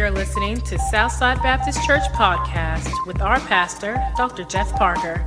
You're 0.00 0.10
listening 0.10 0.56
to 0.62 0.78
Southside 0.78 1.42
Baptist 1.42 1.84
Church 1.84 2.04
podcast 2.14 2.90
with 3.06 3.20
our 3.20 3.38
pastor, 3.40 4.02
Dr. 4.16 4.44
Jeff 4.44 4.74
Parker. 4.76 5.26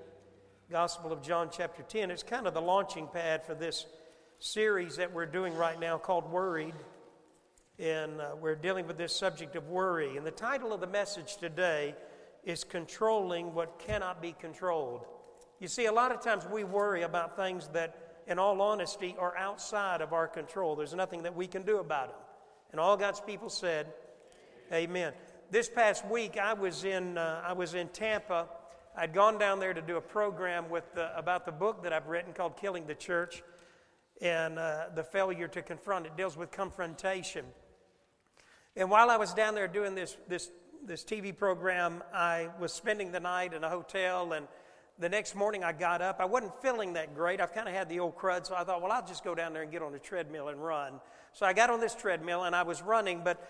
Gospel 0.70 1.12
of 1.12 1.20
John 1.20 1.50
chapter 1.52 1.82
10. 1.82 2.10
It's 2.10 2.22
kind 2.22 2.46
of 2.46 2.54
the 2.54 2.62
launching 2.62 3.08
pad 3.08 3.44
for 3.44 3.54
this 3.54 3.84
series 4.38 4.96
that 4.96 5.12
we're 5.12 5.26
doing 5.26 5.54
right 5.54 5.78
now 5.78 5.98
called 5.98 6.32
Worried. 6.32 6.72
And 7.78 8.22
uh, 8.22 8.36
we're 8.40 8.56
dealing 8.56 8.86
with 8.86 8.96
this 8.96 9.14
subject 9.14 9.54
of 9.54 9.68
worry. 9.68 10.16
And 10.16 10.26
the 10.26 10.30
title 10.30 10.72
of 10.72 10.80
the 10.80 10.86
message 10.86 11.36
today 11.36 11.94
is 12.44 12.64
controlling 12.64 13.54
what 13.54 13.78
cannot 13.78 14.20
be 14.20 14.32
controlled. 14.32 15.06
You 15.60 15.68
see, 15.68 15.86
a 15.86 15.92
lot 15.92 16.10
of 16.10 16.20
times 16.20 16.44
we 16.50 16.64
worry 16.64 17.02
about 17.02 17.36
things 17.36 17.68
that, 17.68 18.22
in 18.26 18.38
all 18.38 18.60
honesty, 18.60 19.14
are 19.18 19.36
outside 19.36 20.00
of 20.00 20.12
our 20.12 20.26
control. 20.26 20.74
There's 20.74 20.94
nothing 20.94 21.22
that 21.22 21.36
we 21.36 21.46
can 21.46 21.62
do 21.62 21.78
about 21.78 22.08
them. 22.08 22.18
And 22.72 22.80
all 22.80 22.96
God's 22.96 23.20
people 23.20 23.48
said, 23.48 23.86
Amen. 24.72 25.12
This 25.50 25.68
past 25.68 26.06
week, 26.06 26.38
I 26.38 26.54
was 26.54 26.84
in, 26.84 27.18
uh, 27.18 27.42
I 27.44 27.52
was 27.52 27.74
in 27.74 27.88
Tampa. 27.88 28.48
I'd 28.96 29.12
gone 29.12 29.38
down 29.38 29.60
there 29.60 29.74
to 29.74 29.82
do 29.82 29.98
a 29.98 30.00
program 30.00 30.70
with 30.70 30.94
the, 30.94 31.16
about 31.16 31.44
the 31.44 31.52
book 31.52 31.82
that 31.82 31.92
I've 31.92 32.06
written 32.06 32.32
called 32.32 32.56
Killing 32.56 32.86
the 32.86 32.94
Church 32.94 33.42
and 34.22 34.58
uh, 34.58 34.86
the 34.94 35.04
failure 35.04 35.48
to 35.48 35.62
confront. 35.62 36.06
It 36.06 36.16
deals 36.16 36.36
with 36.36 36.50
confrontation. 36.50 37.44
And 38.76 38.90
while 38.90 39.10
I 39.10 39.16
was 39.16 39.34
down 39.34 39.54
there 39.54 39.68
doing 39.68 39.94
this, 39.94 40.16
this 40.28 40.50
this 40.84 41.04
TV 41.04 41.36
program, 41.36 42.02
I 42.12 42.48
was 42.58 42.72
spending 42.72 43.12
the 43.12 43.20
night 43.20 43.54
in 43.54 43.62
a 43.62 43.68
hotel, 43.68 44.32
and 44.32 44.48
the 44.98 45.08
next 45.08 45.36
morning 45.36 45.62
I 45.62 45.72
got 45.72 46.02
up. 46.02 46.18
I 46.18 46.24
wasn't 46.24 46.60
feeling 46.60 46.94
that 46.94 47.14
great. 47.14 47.40
I've 47.40 47.54
kind 47.54 47.68
of 47.68 47.74
had 47.74 47.88
the 47.88 48.00
old 48.00 48.16
crud, 48.16 48.46
so 48.46 48.56
I 48.56 48.64
thought, 48.64 48.82
well, 48.82 48.90
I'll 48.90 49.06
just 49.06 49.22
go 49.22 49.34
down 49.34 49.52
there 49.52 49.62
and 49.62 49.70
get 49.70 49.82
on 49.82 49.94
a 49.94 49.98
treadmill 49.98 50.48
and 50.48 50.62
run. 50.62 50.94
So 51.32 51.46
I 51.46 51.52
got 51.52 51.70
on 51.70 51.80
this 51.80 51.94
treadmill 51.94 52.44
and 52.44 52.54
I 52.54 52.62
was 52.64 52.82
running, 52.82 53.22
but 53.24 53.48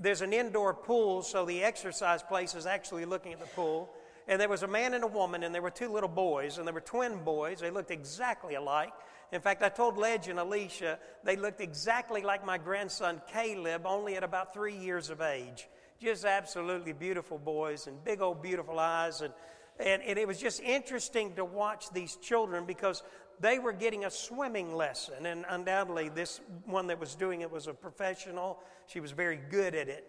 there's 0.00 0.22
an 0.22 0.32
indoor 0.32 0.74
pool, 0.74 1.22
so 1.22 1.44
the 1.44 1.62
exercise 1.62 2.22
place 2.22 2.54
is 2.54 2.66
actually 2.66 3.04
looking 3.04 3.32
at 3.32 3.40
the 3.40 3.46
pool. 3.46 3.88
And 4.28 4.40
there 4.40 4.48
was 4.48 4.62
a 4.62 4.68
man 4.68 4.94
and 4.94 5.04
a 5.04 5.08
woman, 5.08 5.42
and 5.44 5.54
there 5.54 5.62
were 5.62 5.70
two 5.70 5.92
little 5.92 6.08
boys, 6.08 6.58
and 6.58 6.66
they 6.66 6.72
were 6.72 6.80
twin 6.80 7.24
boys. 7.24 7.60
They 7.60 7.70
looked 7.70 7.90
exactly 7.90 8.54
alike. 8.54 8.92
In 9.32 9.40
fact, 9.40 9.62
I 9.62 9.68
told 9.68 9.96
Ledge 9.96 10.28
and 10.28 10.38
Alicia 10.38 10.98
they 11.24 11.36
looked 11.36 11.60
exactly 11.60 12.22
like 12.22 12.44
my 12.44 12.58
grandson 12.58 13.22
Caleb, 13.32 13.86
only 13.86 14.16
at 14.16 14.24
about 14.24 14.52
three 14.52 14.76
years 14.76 15.10
of 15.10 15.20
age 15.20 15.68
just 16.02 16.24
absolutely 16.24 16.92
beautiful 16.92 17.38
boys 17.38 17.86
and 17.86 18.02
big 18.04 18.20
old 18.20 18.42
beautiful 18.42 18.78
eyes. 18.78 19.20
And, 19.20 19.32
and, 19.78 20.02
and 20.02 20.18
it 20.18 20.26
was 20.26 20.38
just 20.38 20.60
interesting 20.60 21.34
to 21.36 21.44
watch 21.44 21.90
these 21.90 22.16
children 22.16 22.66
because 22.66 23.02
they 23.40 23.58
were 23.58 23.72
getting 23.72 24.04
a 24.04 24.10
swimming 24.10 24.74
lesson. 24.74 25.26
And 25.26 25.44
undoubtedly, 25.48 26.08
this 26.08 26.40
one 26.64 26.88
that 26.88 26.98
was 26.98 27.14
doing 27.14 27.40
it 27.40 27.50
was 27.50 27.66
a 27.68 27.72
professional. 27.72 28.58
She 28.86 29.00
was 29.00 29.12
very 29.12 29.40
good 29.50 29.74
at 29.74 29.88
it. 29.88 30.08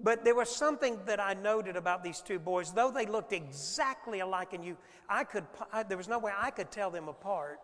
But 0.00 0.24
there 0.24 0.34
was 0.34 0.54
something 0.54 0.98
that 1.06 1.20
I 1.20 1.34
noted 1.34 1.76
about 1.76 2.02
these 2.02 2.20
two 2.20 2.40
boys. 2.40 2.72
Though 2.72 2.90
they 2.90 3.06
looked 3.06 3.32
exactly 3.32 4.20
alike, 4.20 4.52
and 4.52 4.64
you, 4.64 4.76
I 5.08 5.22
could, 5.22 5.44
I, 5.72 5.84
there 5.84 5.96
was 5.96 6.08
no 6.08 6.18
way 6.18 6.32
I 6.36 6.50
could 6.50 6.72
tell 6.72 6.90
them 6.90 7.08
apart. 7.08 7.60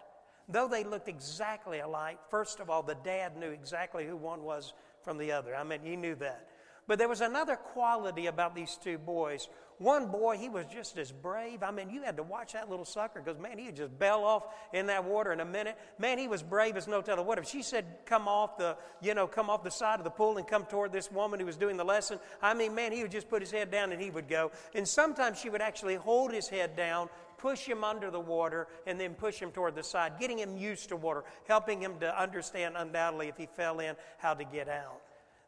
Though 0.48 0.68
they 0.68 0.84
looked 0.84 1.08
exactly 1.08 1.80
alike, 1.80 2.18
first 2.30 2.60
of 2.60 2.70
all, 2.70 2.82
the 2.82 2.96
dad 3.04 3.36
knew 3.36 3.50
exactly 3.50 4.06
who 4.06 4.16
one 4.16 4.44
was 4.44 4.72
from 5.02 5.18
the 5.18 5.32
other. 5.32 5.54
I 5.54 5.64
mean, 5.64 5.80
he 5.82 5.96
knew 5.96 6.14
that. 6.16 6.48
But 6.88 6.98
there 6.98 7.08
was 7.08 7.20
another 7.20 7.54
quality 7.54 8.26
about 8.26 8.54
these 8.54 8.76
two 8.82 8.96
boys. 8.96 9.46
One 9.76 10.06
boy, 10.06 10.38
he 10.38 10.48
was 10.48 10.64
just 10.72 10.96
as 10.98 11.12
brave. 11.12 11.62
I 11.62 11.70
mean, 11.70 11.90
you 11.90 12.02
had 12.02 12.16
to 12.16 12.22
watch 12.22 12.54
that 12.54 12.70
little 12.70 12.86
sucker 12.86 13.20
because, 13.22 13.38
man, 13.38 13.58
he'd 13.58 13.76
just 13.76 13.96
bail 13.96 14.24
off 14.24 14.46
in 14.72 14.86
that 14.86 15.04
water 15.04 15.30
in 15.30 15.40
a 15.40 15.44
minute. 15.44 15.76
Man, 15.98 16.18
he 16.18 16.26
was 16.26 16.42
brave 16.42 16.76
as 16.76 16.88
no 16.88 17.02
telling 17.02 17.26
what. 17.26 17.38
If 17.38 17.46
she 17.46 17.62
said, 17.62 17.84
come 18.06 18.26
off 18.26 18.56
the, 18.56 18.76
you 19.02 19.14
know, 19.14 19.26
come 19.26 19.50
off 19.50 19.62
the 19.62 19.70
side 19.70 20.00
of 20.00 20.04
the 20.04 20.10
pool 20.10 20.38
and 20.38 20.48
come 20.48 20.64
toward 20.64 20.90
this 20.90 21.12
woman 21.12 21.38
who 21.38 21.46
was 21.46 21.58
doing 21.58 21.76
the 21.76 21.84
lesson, 21.84 22.18
I 22.42 22.54
mean, 22.54 22.74
man, 22.74 22.90
he 22.90 23.02
would 23.02 23.12
just 23.12 23.28
put 23.28 23.42
his 23.42 23.50
head 23.50 23.70
down 23.70 23.92
and 23.92 24.00
he 24.00 24.10
would 24.10 24.26
go. 24.26 24.50
And 24.74 24.88
sometimes 24.88 25.38
she 25.38 25.50
would 25.50 25.62
actually 25.62 25.96
hold 25.96 26.32
his 26.32 26.48
head 26.48 26.74
down, 26.74 27.10
push 27.36 27.66
him 27.66 27.84
under 27.84 28.10
the 28.10 28.18
water, 28.18 28.66
and 28.86 28.98
then 28.98 29.14
push 29.14 29.38
him 29.38 29.52
toward 29.52 29.76
the 29.76 29.84
side, 29.84 30.14
getting 30.18 30.38
him 30.38 30.56
used 30.56 30.88
to 30.88 30.96
water, 30.96 31.22
helping 31.46 31.82
him 31.82 31.98
to 32.00 32.20
understand, 32.20 32.76
undoubtedly, 32.78 33.28
if 33.28 33.36
he 33.36 33.46
fell 33.46 33.78
in, 33.78 33.94
how 34.16 34.32
to 34.32 34.42
get 34.42 34.70
out. 34.70 35.02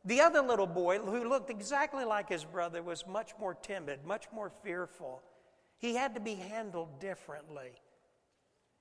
The 0.05 0.21
other 0.23 0.41
little 0.41 0.67
boy, 0.67 0.99
who 0.99 1.29
looked 1.29 1.51
exactly 1.51 2.05
like 2.05 2.29
his 2.29 2.45
brother, 2.45 2.83
was 2.83 3.07
much 3.07 3.33
more 3.39 3.55
timid, 3.55 4.01
much 4.05 4.27
more 4.33 4.51
fearful. 4.63 5.23
He 5.79 5.95
had 5.95 6.15
to 6.15 6.21
be 6.21 6.35
handled 6.35 7.01
differently. 7.01 7.73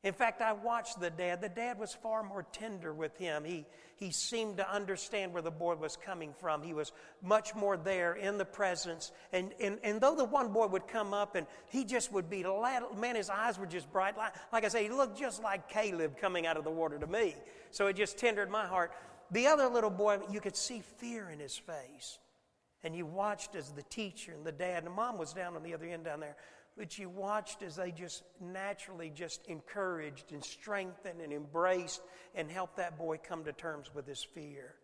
In 0.01 0.13
fact, 0.13 0.41
I 0.41 0.53
watched 0.53 1.01
the 1.01 1.09
dad. 1.09 1.41
The 1.41 1.49
dad 1.49 1.77
was 1.77 1.93
far 1.93 2.23
more 2.23 2.43
tender 2.53 2.93
with 2.93 3.17
him. 3.17 3.43
He, 3.43 3.65
he 3.97 4.11
seemed 4.11 4.55
to 4.57 4.73
understand 4.73 5.33
where 5.33 5.41
the 5.41 5.51
boy 5.51 5.75
was 5.75 5.97
coming 5.97 6.33
from. 6.39 6.61
He 6.61 6.73
was 6.73 6.93
much 7.21 7.53
more 7.53 7.75
there 7.75 8.13
in 8.13 8.37
the 8.37 8.45
presence. 8.45 9.11
And, 9.33 9.51
and, 9.59 9.77
and 9.83 9.99
though 9.99 10.15
the 10.15 10.23
one 10.23 10.53
boy 10.53 10.67
would 10.67 10.87
come 10.87 11.13
up 11.13 11.35
and 11.35 11.45
he 11.67 11.83
just 11.83 12.13
would 12.13 12.29
be, 12.29 12.43
man, 12.95 13.17
his 13.17 13.29
eyes 13.29 13.59
were 13.59 13.65
just 13.65 13.91
bright. 13.91 14.15
Like, 14.15 14.35
like 14.53 14.63
I 14.63 14.69
say, 14.69 14.83
he 14.83 14.89
looked 14.89 15.19
just 15.19 15.43
like 15.43 15.67
Caleb 15.67 16.17
coming 16.17 16.47
out 16.47 16.55
of 16.55 16.63
the 16.63 16.71
water 16.71 16.97
to 16.97 17.07
me. 17.07 17.35
So 17.71 17.87
it 17.87 17.97
just 17.97 18.17
tendered 18.17 18.49
my 18.49 18.65
heart. 18.65 18.93
The 19.31 19.47
other 19.47 19.67
little 19.67 19.89
boy, 19.89 20.19
you 20.31 20.41
could 20.41 20.55
see 20.55 20.81
fear 20.97 21.29
in 21.29 21.39
his 21.39 21.57
face. 21.57 22.19
And 22.83 22.95
you 22.95 23.05
watched 23.05 23.55
as 23.55 23.71
the 23.71 23.83
teacher 23.83 24.31
and 24.31 24.45
the 24.45 24.51
dad, 24.51 24.85
and 24.85 24.93
mom 24.93 25.17
was 25.17 25.33
down 25.33 25.55
on 25.55 25.63
the 25.63 25.73
other 25.73 25.85
end 25.85 26.05
down 26.05 26.21
there, 26.21 26.37
but 26.77 26.97
you 26.97 27.09
watched 27.09 27.61
as 27.61 27.75
they 27.75 27.91
just 27.91 28.23
naturally 28.39 29.11
just 29.13 29.45
encouraged 29.47 30.31
and 30.31 30.43
strengthened 30.43 31.19
and 31.19 31.33
embraced 31.33 32.01
and 32.35 32.49
helped 32.49 32.77
that 32.77 32.97
boy 32.97 33.17
come 33.17 33.43
to 33.43 33.51
terms 33.51 33.93
with 33.93 34.07
his 34.07 34.23
fear. 34.23 34.75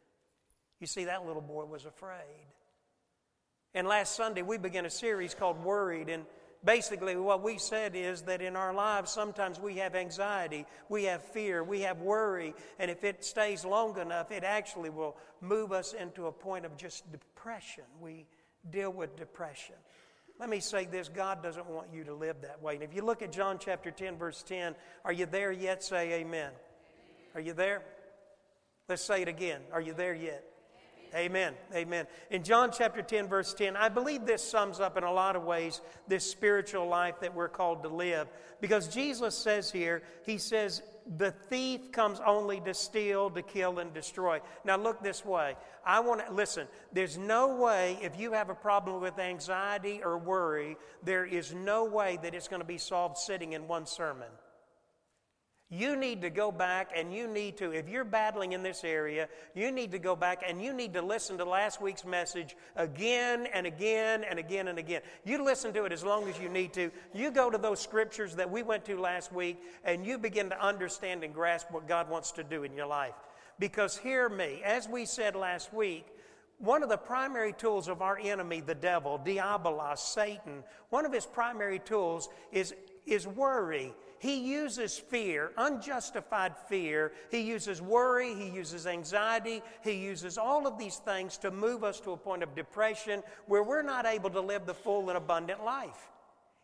You 0.82 0.88
see, 0.88 1.06
that 1.06 1.26
little 1.26 1.42
boy 1.42 1.64
was 1.64 1.86
afraid. 1.86 2.48
And 3.74 3.88
last 3.88 4.16
Sunday, 4.16 4.42
we 4.42 4.58
began 4.58 4.86
a 4.86 4.90
series 4.90 5.34
called 5.34 5.64
Worried, 5.64 6.10
and 6.10 6.26
Basically, 6.66 7.16
what 7.16 7.44
we 7.44 7.60
said 7.60 7.96
is 7.96 8.24
that 8.24 8.42
in 8.42 8.56
our 8.56 8.74
lives, 8.74 9.12
sometimes 9.12 9.60
we 9.60 9.76
have 9.76 9.94
anxiety, 9.94 10.66
we 10.90 11.04
have 11.04 11.24
fear, 11.24 11.64
we 11.64 11.82
have 11.82 12.02
worry, 12.02 12.56
and 12.80 12.90
if 12.90 13.04
it 13.04 13.24
stays 13.24 13.64
long 13.64 14.00
enough, 14.00 14.32
it 14.32 14.44
actually 14.44 14.90
will 14.90 15.16
move 15.42 15.72
us 15.72 15.94
into 15.94 16.26
a 16.26 16.32
point 16.32 16.66
of 16.66 16.76
just 16.76 17.10
depression. 17.12 17.84
We 18.02 18.26
deal 18.72 18.92
with 18.92 19.16
depression. 19.16 19.76
Let 20.40 20.50
me 20.50 20.60
say 20.60 20.86
this 20.86 21.08
God 21.08 21.44
doesn't 21.44 21.68
want 21.68 21.88
you 21.94 22.04
to 22.06 22.16
live 22.16 22.38
that 22.42 22.62
way. 22.64 22.74
And 22.74 22.84
if 22.84 22.96
you 22.96 23.04
look 23.04 23.22
at 23.22 23.32
John 23.32 23.60
chapter 23.60 23.92
10, 23.92 24.18
verse 24.18 24.42
10, 24.42 24.74
are 25.06 25.14
you 25.14 25.28
there 25.28 25.52
yet? 25.52 25.84
Say 25.84 26.14
amen. 26.14 26.52
Are 27.36 27.42
you 27.42 27.54
there? 27.54 27.84
Let's 28.90 29.04
say 29.04 29.22
it 29.22 29.28
again. 29.28 29.62
Are 29.72 29.82
you 29.82 29.94
there 29.94 30.16
yet? 30.16 30.44
Amen. 31.16 31.54
Amen. 31.74 32.08
In 32.30 32.44
John 32.44 32.72
chapter 32.76 33.02
10, 33.02 33.28
verse 33.28 33.54
10, 33.54 33.78
I 33.78 33.88
believe 33.88 34.26
this 34.26 34.44
sums 34.44 34.82
up 34.82 34.98
in 34.98 35.04
a 35.04 35.12
lot 35.12 35.38
of 35.38 35.44
ways 35.44 35.80
this 36.10 36.30
spiritual 36.30 36.88
life 36.88 37.22
that 37.22 37.34
we're 37.34 37.48
called 37.48 37.84
to 37.84 37.90
live. 37.90 38.28
Because 38.60 38.90
Jesus 38.90 39.38
says 39.38 39.72
here, 39.72 40.04
He 40.26 40.38
says, 40.38 40.82
the 41.18 41.32
thief 41.32 41.92
comes 41.92 42.20
only 42.26 42.60
to 42.62 42.74
steal, 42.74 43.30
to 43.30 43.42
kill, 43.44 43.80
and 43.80 43.94
destroy. 43.94 44.42
Now, 44.64 44.76
look 44.76 45.04
this 45.04 45.24
way. 45.24 45.56
I 45.86 46.00
want 46.00 46.26
to 46.26 46.34
listen. 46.34 46.68
There's 46.92 47.18
no 47.18 47.56
way, 47.56 48.00
if 48.02 48.20
you 48.20 48.34
have 48.34 48.50
a 48.50 48.56
problem 48.56 49.02
with 49.02 49.20
anxiety 49.20 50.02
or 50.04 50.18
worry, 50.18 50.78
there 51.04 51.26
is 51.26 51.54
no 51.54 51.86
way 51.86 52.18
that 52.24 52.34
it's 52.34 52.48
going 52.48 52.62
to 52.62 52.68
be 52.68 52.80
solved 52.80 53.18
sitting 53.18 53.54
in 53.54 53.68
one 53.68 53.86
sermon. 53.86 54.30
You 55.70 55.96
need 55.96 56.22
to 56.22 56.30
go 56.30 56.52
back 56.52 56.92
and 56.96 57.12
you 57.12 57.28
need 57.28 57.58
to, 57.58 57.72
if 57.72 57.90
you're 57.90 58.04
battling 58.04 58.52
in 58.52 58.62
this 58.62 58.84
area, 58.84 59.28
you 59.56 59.72
need 59.72 59.92
to 59.94 60.00
go 60.00 60.16
back 60.16 60.44
and 60.48 60.62
you 60.62 60.74
need 60.74 60.94
to 60.94 61.02
listen 61.02 61.40
to 61.40 61.46
last 61.46 61.82
week's 61.82 62.06
message 62.06 62.56
again 62.76 63.48
and 63.52 63.66
again 63.66 64.24
and 64.30 64.38
again 64.38 64.68
and 64.68 64.78
again. 64.78 65.02
You 65.24 65.44
listen 65.44 65.74
to 65.74 65.86
it 65.86 65.92
as 65.92 66.04
long 66.04 66.30
as 66.30 66.40
you 66.40 66.50
need 66.50 66.72
to. 66.74 66.92
You 67.16 67.32
go 67.32 67.50
to 67.50 67.58
those 67.58 67.80
scriptures 67.80 68.36
that 68.36 68.50
we 68.50 68.62
went 68.62 68.86
to 68.86 69.00
last 69.00 69.34
week 69.34 69.60
and 69.84 70.06
you 70.06 70.20
begin 70.20 70.52
to 70.52 70.64
understand 70.64 71.24
and 71.24 71.34
grasp 71.34 71.72
what 71.72 71.88
God 71.88 72.12
wants 72.12 72.32
to 72.34 72.44
do 72.44 72.64
in 72.64 72.76
your 72.76 72.88
life. 72.88 73.16
Because 73.58 73.98
hear 73.98 74.30
me, 74.30 74.62
as 74.64 74.88
we 74.88 75.06
said 75.06 75.36
last 75.36 75.74
week, 75.74 76.06
one 76.60 76.84
of 76.84 76.90
the 76.90 76.98
primary 76.98 77.54
tools 77.54 77.88
of 77.88 78.02
our 78.02 78.20
enemy, 78.20 78.62
the 78.62 78.76
devil, 78.76 79.20
diabolos, 79.26 79.98
Satan, 79.98 80.64
one 80.90 81.06
of 81.06 81.12
his 81.12 81.26
primary 81.26 81.80
tools 81.80 82.30
is, 82.52 82.74
is 83.06 83.28
worry 83.28 83.94
he 84.26 84.40
uses 84.40 84.98
fear, 84.98 85.52
unjustified 85.56 86.58
fear. 86.68 87.12
He 87.30 87.42
uses 87.42 87.80
worry. 87.80 88.34
He 88.34 88.50
uses 88.50 88.88
anxiety. 88.88 89.62
He 89.84 89.92
uses 89.92 90.38
all 90.40 90.66
of 90.66 90.80
these 90.80 90.98
things 90.98 91.38
to 91.38 91.52
move 91.52 91.84
us 91.84 92.00
to 92.02 92.12
a 92.12 92.18
point 92.18 92.42
of 92.42 92.56
depression 92.56 93.22
where 93.46 93.62
we're 93.62 93.84
not 93.84 94.08
able 94.08 94.30
to 94.32 94.42
live 94.42 94.66
the 94.66 94.74
full 94.74 95.10
and 95.10 95.18
abundant 95.18 95.64
life. 95.64 96.10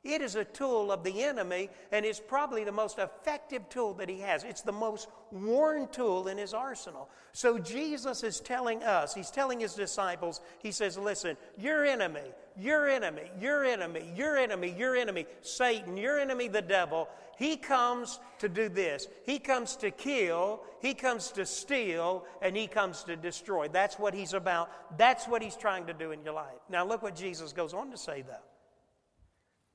It 0.04 0.24
is 0.24 0.36
a 0.36 0.46
tool 0.46 0.92
of 0.92 1.04
the 1.04 1.24
enemy, 1.24 1.70
and 1.92 2.06
it's 2.06 2.20
probably 2.20 2.64
the 2.64 2.72
most 2.72 2.98
effective 2.98 3.70
tool 3.70 3.94
that 3.96 4.10
he 4.10 4.20
has. 4.22 4.44
It's 4.44 4.62
the 4.62 4.72
most 4.72 5.08
worn 5.32 5.88
tool 5.90 6.28
in 6.28 6.40
his 6.40 6.56
arsenal. 6.56 7.08
So 7.34 7.60
Jesus 7.60 8.24
is 8.24 8.40
telling 8.40 8.82
us, 8.82 9.14
he's 9.14 9.30
telling 9.30 9.60
his 9.60 9.76
disciples, 9.76 10.42
he 10.58 10.72
says, 10.72 10.98
Listen, 10.98 11.38
your 11.56 11.86
enemy, 11.86 12.34
your 12.58 12.90
enemy, 12.90 13.30
your 13.40 13.64
enemy, 13.64 14.12
your 14.16 14.38
enemy, 14.38 14.74
your 14.76 14.96
enemy, 14.96 15.28
Satan, 15.42 15.96
your 15.96 16.20
enemy, 16.20 16.48
the 16.48 16.64
devil, 16.64 17.08
he 17.38 17.56
comes 17.56 18.20
to 18.40 18.50
do 18.50 18.70
this. 18.70 19.08
He 19.24 19.38
comes 19.38 19.76
to 19.78 19.92
kill, 19.92 20.64
he 20.82 20.96
comes 20.96 21.30
to 21.34 21.46
steal, 21.46 22.26
and 22.42 22.58
he 22.58 22.66
comes 22.66 23.04
to 23.04 23.16
destroy. 23.16 23.68
That's 23.68 24.00
what 24.00 24.16
he's 24.16 24.34
about. 24.34 24.98
That's 24.98 25.28
what 25.28 25.44
he's 25.44 25.56
trying 25.56 25.86
to 25.86 25.94
do 25.94 26.12
in 26.12 26.24
your 26.24 26.34
life. 26.34 26.58
Now, 26.70 26.88
look 26.88 27.04
what 27.04 27.16
Jesus 27.16 27.54
goes 27.54 27.76
on 27.76 27.92
to 27.92 27.98
say, 27.98 28.24
though. 28.24 28.51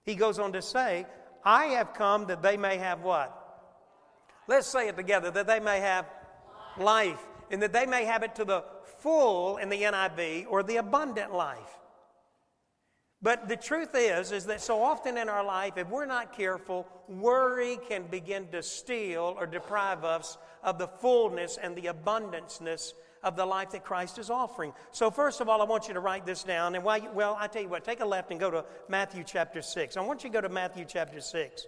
He 0.06 0.14
goes 0.14 0.38
on 0.38 0.52
to 0.52 0.62
say, 0.62 1.04
I 1.44 1.66
have 1.66 1.92
come 1.92 2.26
that 2.26 2.40
they 2.40 2.56
may 2.56 2.78
have 2.78 3.02
what? 3.02 3.42
Let's 4.48 4.68
say 4.68 4.88
it 4.88 4.96
together 4.96 5.30
that 5.32 5.48
they 5.48 5.60
may 5.60 5.80
have 5.80 6.06
life, 6.78 7.20
and 7.50 7.60
that 7.62 7.72
they 7.72 7.86
may 7.86 8.04
have 8.04 8.22
it 8.22 8.36
to 8.36 8.44
the 8.44 8.64
full 9.00 9.56
in 9.56 9.68
the 9.68 9.82
NIV 9.82 10.46
or 10.48 10.62
the 10.62 10.76
abundant 10.76 11.34
life. 11.34 11.78
But 13.20 13.48
the 13.48 13.56
truth 13.56 13.94
is, 13.94 14.30
is 14.30 14.46
that 14.46 14.60
so 14.60 14.82
often 14.82 15.16
in 15.16 15.28
our 15.28 15.44
life, 15.44 15.76
if 15.76 15.88
we're 15.88 16.06
not 16.06 16.36
careful, 16.36 16.86
worry 17.08 17.78
can 17.88 18.04
begin 18.04 18.46
to 18.48 18.62
steal 18.62 19.34
or 19.38 19.46
deprive 19.46 20.04
us 20.04 20.38
of 20.62 20.78
the 20.78 20.86
fullness 20.86 21.58
and 21.60 21.74
the 21.74 21.86
abundanceness 21.86 22.92
of 23.26 23.34
the 23.34 23.44
life 23.44 23.72
that 23.72 23.84
Christ 23.84 24.18
is 24.18 24.30
offering. 24.30 24.72
So, 24.92 25.10
first 25.10 25.40
of 25.40 25.48
all, 25.48 25.60
I 25.60 25.64
want 25.64 25.88
you 25.88 25.94
to 25.94 26.00
write 26.00 26.24
this 26.24 26.44
down. 26.44 26.76
And 26.76 26.84
why, 26.84 27.00
well, 27.12 27.36
I 27.38 27.48
tell 27.48 27.60
you 27.60 27.68
what, 27.68 27.84
take 27.84 27.98
a 27.98 28.06
left 28.06 28.30
and 28.30 28.38
go 28.38 28.52
to 28.52 28.64
Matthew 28.88 29.24
chapter 29.26 29.60
6. 29.60 29.96
I 29.96 30.00
want 30.00 30.22
you 30.22 30.30
to 30.30 30.34
go 30.34 30.40
to 30.40 30.48
Matthew 30.48 30.84
chapter 30.88 31.20
6. 31.20 31.66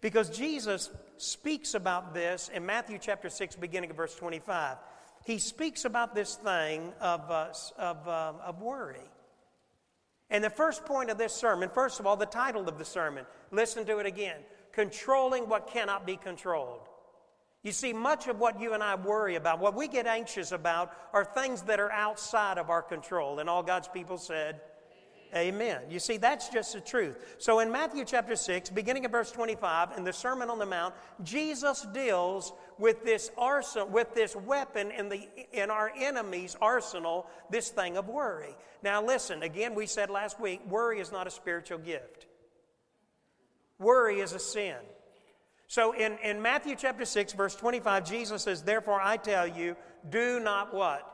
Because 0.00 0.30
Jesus 0.30 0.90
speaks 1.16 1.74
about 1.74 2.14
this 2.14 2.48
in 2.54 2.64
Matthew 2.64 2.98
chapter 3.00 3.28
6, 3.28 3.56
beginning 3.56 3.90
of 3.90 3.96
verse 3.96 4.14
25. 4.14 4.76
He 5.24 5.38
speaks 5.38 5.84
about 5.84 6.14
this 6.14 6.36
thing 6.36 6.92
of, 7.00 7.28
uh, 7.32 7.48
of, 7.76 8.06
uh, 8.06 8.32
of 8.44 8.62
worry. 8.62 9.10
And 10.30 10.44
the 10.44 10.50
first 10.50 10.84
point 10.84 11.10
of 11.10 11.18
this 11.18 11.32
sermon, 11.32 11.68
first 11.68 11.98
of 11.98 12.06
all, 12.06 12.16
the 12.16 12.26
title 12.26 12.68
of 12.68 12.78
the 12.78 12.84
sermon, 12.84 13.26
listen 13.50 13.84
to 13.86 13.98
it 13.98 14.06
again 14.06 14.38
Controlling 14.70 15.48
What 15.48 15.66
Cannot 15.66 16.06
Be 16.06 16.16
Controlled. 16.16 16.88
You 17.66 17.72
see, 17.72 17.92
much 17.92 18.28
of 18.28 18.38
what 18.38 18.60
you 18.60 18.74
and 18.74 18.82
I 18.82 18.94
worry 18.94 19.34
about, 19.34 19.58
what 19.58 19.74
we 19.74 19.88
get 19.88 20.06
anxious 20.06 20.52
about, 20.52 20.92
are 21.12 21.24
things 21.24 21.62
that 21.62 21.80
are 21.80 21.90
outside 21.90 22.58
of 22.58 22.70
our 22.70 22.80
control. 22.80 23.40
And 23.40 23.50
all 23.50 23.64
God's 23.64 23.88
people 23.88 24.18
said, 24.18 24.60
Amen. 25.34 25.82
You 25.90 25.98
see, 25.98 26.16
that's 26.16 26.48
just 26.48 26.74
the 26.74 26.80
truth. 26.80 27.34
So 27.38 27.58
in 27.58 27.72
Matthew 27.72 28.04
chapter 28.04 28.36
6, 28.36 28.70
beginning 28.70 29.04
of 29.04 29.10
verse 29.10 29.32
25, 29.32 29.98
in 29.98 30.04
the 30.04 30.12
Sermon 30.12 30.48
on 30.48 30.60
the 30.60 30.64
Mount, 30.64 30.94
Jesus 31.24 31.84
deals 31.92 32.52
with 32.78 33.04
this 33.04 33.32
arsenal, 33.36 33.88
with 33.88 34.14
this 34.14 34.36
weapon 34.36 34.92
in, 34.92 35.08
the, 35.08 35.28
in 35.52 35.68
our 35.68 35.90
enemy's 35.98 36.56
arsenal, 36.62 37.26
this 37.50 37.70
thing 37.70 37.96
of 37.96 38.08
worry. 38.08 38.54
Now 38.84 39.04
listen, 39.04 39.42
again, 39.42 39.74
we 39.74 39.86
said 39.86 40.08
last 40.08 40.38
week, 40.38 40.60
worry 40.68 41.00
is 41.00 41.10
not 41.10 41.26
a 41.26 41.32
spiritual 41.32 41.78
gift. 41.78 42.26
Worry 43.80 44.20
is 44.20 44.34
a 44.34 44.38
sin. 44.38 44.76
So 45.68 45.92
in, 45.92 46.18
in 46.22 46.40
Matthew 46.40 46.76
chapter 46.76 47.04
6, 47.04 47.32
verse 47.32 47.56
25, 47.56 48.08
Jesus 48.08 48.42
says, 48.42 48.62
Therefore 48.62 49.00
I 49.00 49.16
tell 49.16 49.46
you, 49.46 49.76
do 50.08 50.38
not 50.40 50.72
what? 50.72 51.12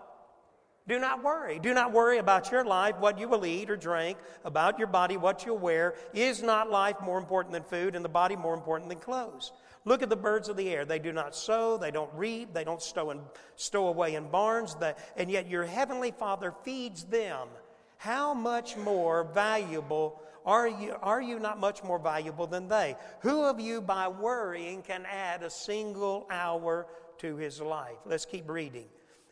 Do 0.89 0.99
not 0.99 1.23
worry. 1.23 1.59
Do 1.59 1.73
not 1.75 1.93
worry 1.93 2.19
about 2.19 2.51
your 2.51 2.65
life, 2.65 2.99
what 2.99 3.19
you 3.19 3.29
will 3.29 3.47
eat 3.47 3.71
or 3.71 3.77
drink, 3.77 4.19
about 4.45 4.79
your 4.79 4.89
body, 4.89 5.17
what 5.17 5.47
you'll 5.47 5.59
wear. 5.59 5.95
Is 6.13 6.43
not 6.43 6.71
life 6.71 6.97
more 7.01 7.19
important 7.19 7.53
than 7.53 7.63
food, 7.63 7.95
and 7.95 8.05
the 8.05 8.09
body 8.09 8.35
more 8.35 8.55
important 8.55 8.89
than 8.89 8.99
clothes? 8.99 9.53
Look 9.85 10.03
at 10.03 10.09
the 10.09 10.17
birds 10.17 10.49
of 10.49 10.57
the 10.57 10.69
air. 10.71 10.85
They 10.85 10.99
do 10.99 11.13
not 11.13 11.35
sow, 11.35 11.77
they 11.77 11.91
don't 11.91 12.13
reap, 12.15 12.53
they 12.53 12.65
don't 12.65 12.83
stow, 12.83 13.11
in, 13.11 13.21
stow 13.57 13.87
away 13.89 14.17
in 14.17 14.29
barns, 14.29 14.75
they, 14.77 14.95
and 15.17 15.31
yet 15.31 15.49
your 15.49 15.65
heavenly 15.65 16.11
Father 16.11 16.53
feeds 16.65 17.05
them. 17.05 17.49
How 17.97 18.35
much 18.35 18.77
more 18.77 19.25
valuable 19.33 20.21
are 20.45 20.69
you, 20.69 20.97
are 21.03 21.23
you 21.23 21.39
not 21.39 21.59
much 21.61 21.83
more 21.83 21.99
valuable 21.99 22.47
than 22.47 22.69
they? 22.69 22.97
Who 23.21 23.43
of 23.45 23.61
you, 23.61 23.81
by 23.81 24.09
worrying, 24.09 24.83
can 24.83 25.07
add 25.07 25.43
a 25.43 25.51
single 25.51 26.27
hour 26.31 26.87
to 27.19 27.37
his 27.37 27.61
life? 27.61 27.99
Let's 28.05 28.25
keep 28.25 28.49
reading. 28.49 28.87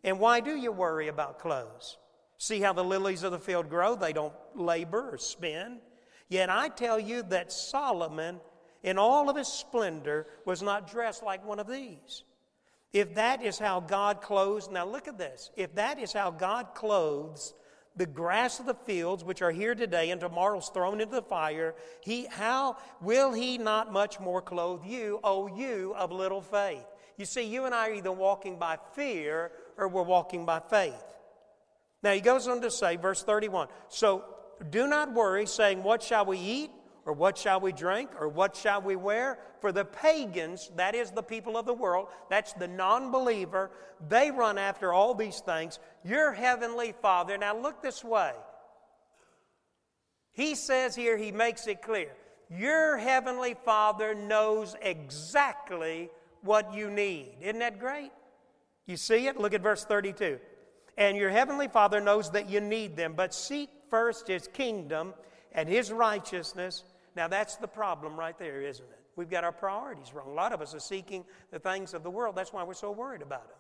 And 0.05 0.19
why 0.19 0.41
do 0.41 0.57
you 0.57 0.73
worry 0.73 1.09
about 1.09 1.39
clothes? 1.39 1.99
See 2.39 2.61
how 2.61 2.73
the 2.73 2.85
lilies 2.85 3.23
of 3.23 3.33
the 3.33 3.39
field 3.39 3.69
grow? 3.69 3.95
They 3.95 4.13
don't 4.13 4.33
labor 4.55 5.11
or 5.13 5.19
spin. 5.19 5.79
Yet 6.29 6.49
I 6.49 6.69
tell 6.69 6.99
you 6.99 7.23
that 7.25 7.53
Solomon, 7.53 8.41
in 8.83 8.97
all 8.97 9.29
of 9.29 9.37
his 9.37 9.49
splendor, 9.49 10.27
was 10.47 10.63
not 10.63 10.91
dressed 10.91 11.23
like 11.23 11.45
one 11.45 11.61
of 11.61 11.67
these. 11.67 12.25
If 12.93 13.15
that 13.17 13.43
is 13.43 13.59
how 13.59 13.81
God 13.81 14.21
clothes, 14.23 14.69
now 14.71 14.87
look 14.87 15.07
at 15.07 15.19
this. 15.19 15.51
If 15.57 15.75
that 15.75 15.99
is 15.99 16.13
how 16.13 16.31
God 16.31 16.75
clothes 16.75 17.55
the 18.01 18.07
grass 18.07 18.59
of 18.59 18.65
the 18.65 18.73
fields, 18.73 19.23
which 19.23 19.43
are 19.43 19.51
here 19.51 19.75
today 19.75 20.09
and 20.09 20.23
tomorrow's 20.23 20.71
thrown 20.71 21.03
into 21.03 21.15
the 21.15 21.21
fire, 21.21 21.75
he, 22.01 22.25
how 22.25 22.79
will 23.03 23.31
he 23.31 23.59
not 23.59 23.93
much 23.93 24.19
more 24.19 24.41
clothe 24.41 24.83
you, 24.87 25.21
O 25.23 25.55
you 25.55 25.93
of 25.95 26.11
little 26.11 26.41
faith? 26.41 26.87
You 27.19 27.27
see, 27.27 27.43
you 27.43 27.67
and 27.67 27.75
I 27.75 27.91
are 27.91 27.93
either 27.93 28.11
walking 28.11 28.59
by 28.59 28.79
fear 28.95 29.53
or 29.77 29.87
we're 29.87 30.03
walking 30.03 30.47
by 30.47 30.61
faith. 30.61 30.95
Now 32.03 32.15
he 32.15 32.23
goes 32.23 32.49
on 32.49 32.63
to 32.63 32.71
say, 32.71 32.97
verse 32.97 33.23
31 33.23 33.69
So 33.91 34.25
do 34.71 34.87
not 34.87 35.13
worry, 35.13 35.45
saying, 35.45 35.83
What 35.83 36.03
shall 36.03 36.25
we 36.25 36.39
eat? 36.39 36.71
Or 37.11 37.13
what 37.13 37.37
shall 37.37 37.59
we 37.59 37.73
drink? 37.73 38.11
Or 38.21 38.29
what 38.29 38.55
shall 38.55 38.81
we 38.81 38.95
wear? 38.95 39.41
For 39.61 39.73
the 39.73 39.85
pagans, 39.85 40.71
that 40.77 40.95
is 40.95 41.11
the 41.11 41.25
people 41.25 41.57
of 41.57 41.67
the 41.67 41.75
world, 41.75 42.07
that's 42.29 42.53
the 42.53 42.69
non 42.69 43.11
believer, 43.11 43.73
they 44.09 44.31
run 44.31 44.59
after 44.59 44.93
all 44.93 45.13
these 45.13 45.41
things. 45.41 45.81
Your 46.05 46.33
heavenly 46.33 46.95
Father, 47.03 47.37
now 47.37 47.59
look 47.59 47.83
this 47.83 48.05
way. 48.05 48.31
He 50.31 50.55
says 50.55 50.95
here, 50.95 51.17
he 51.17 51.33
makes 51.33 51.67
it 51.67 51.83
clear. 51.83 52.13
Your 52.49 52.97
heavenly 52.97 53.57
Father 53.65 54.15
knows 54.15 54.77
exactly 54.81 56.11
what 56.43 56.73
you 56.73 56.91
need. 56.91 57.33
Isn't 57.41 57.59
that 57.59 57.81
great? 57.81 58.13
You 58.87 58.97
see 58.97 59.27
it? 59.27 59.37
Look 59.37 59.53
at 59.53 59.63
verse 59.63 59.85
32. 59.85 60.39
And 60.97 61.17
your 61.17 61.31
heavenly 61.31 61.67
Father 61.67 62.01
knows 62.01 62.31
that 62.31 62.49
you 62.49 62.61
need 62.61 62.95
them, 62.95 63.15
but 63.17 63.35
seek 63.35 63.69
first 63.89 64.29
his 64.29 64.47
kingdom 64.47 65.13
and 65.51 65.69
his 65.69 65.91
righteousness. 65.91 66.85
Now, 67.17 67.29
that's 67.29 67.57
the 67.57 67.69
problem 67.69 68.19
right 68.19 68.39
there, 68.39 68.63
isn't 68.63 68.85
it? 68.85 69.01
We've 69.17 69.31
got 69.31 69.45
our 69.45 69.53
priorities 69.53 70.15
wrong. 70.15 70.29
A 70.29 70.35
lot 70.35 70.53
of 70.53 70.63
us 70.63 70.75
are 70.75 70.81
seeking 70.81 71.25
the 71.51 71.59
things 71.59 71.95
of 71.95 72.03
the 72.03 72.11
world. 72.11 72.37
That's 72.37 72.53
why 72.53 72.63
we're 72.63 72.75
so 72.75 72.93
worried 72.93 73.23
about 73.23 73.49
them. 73.49 73.57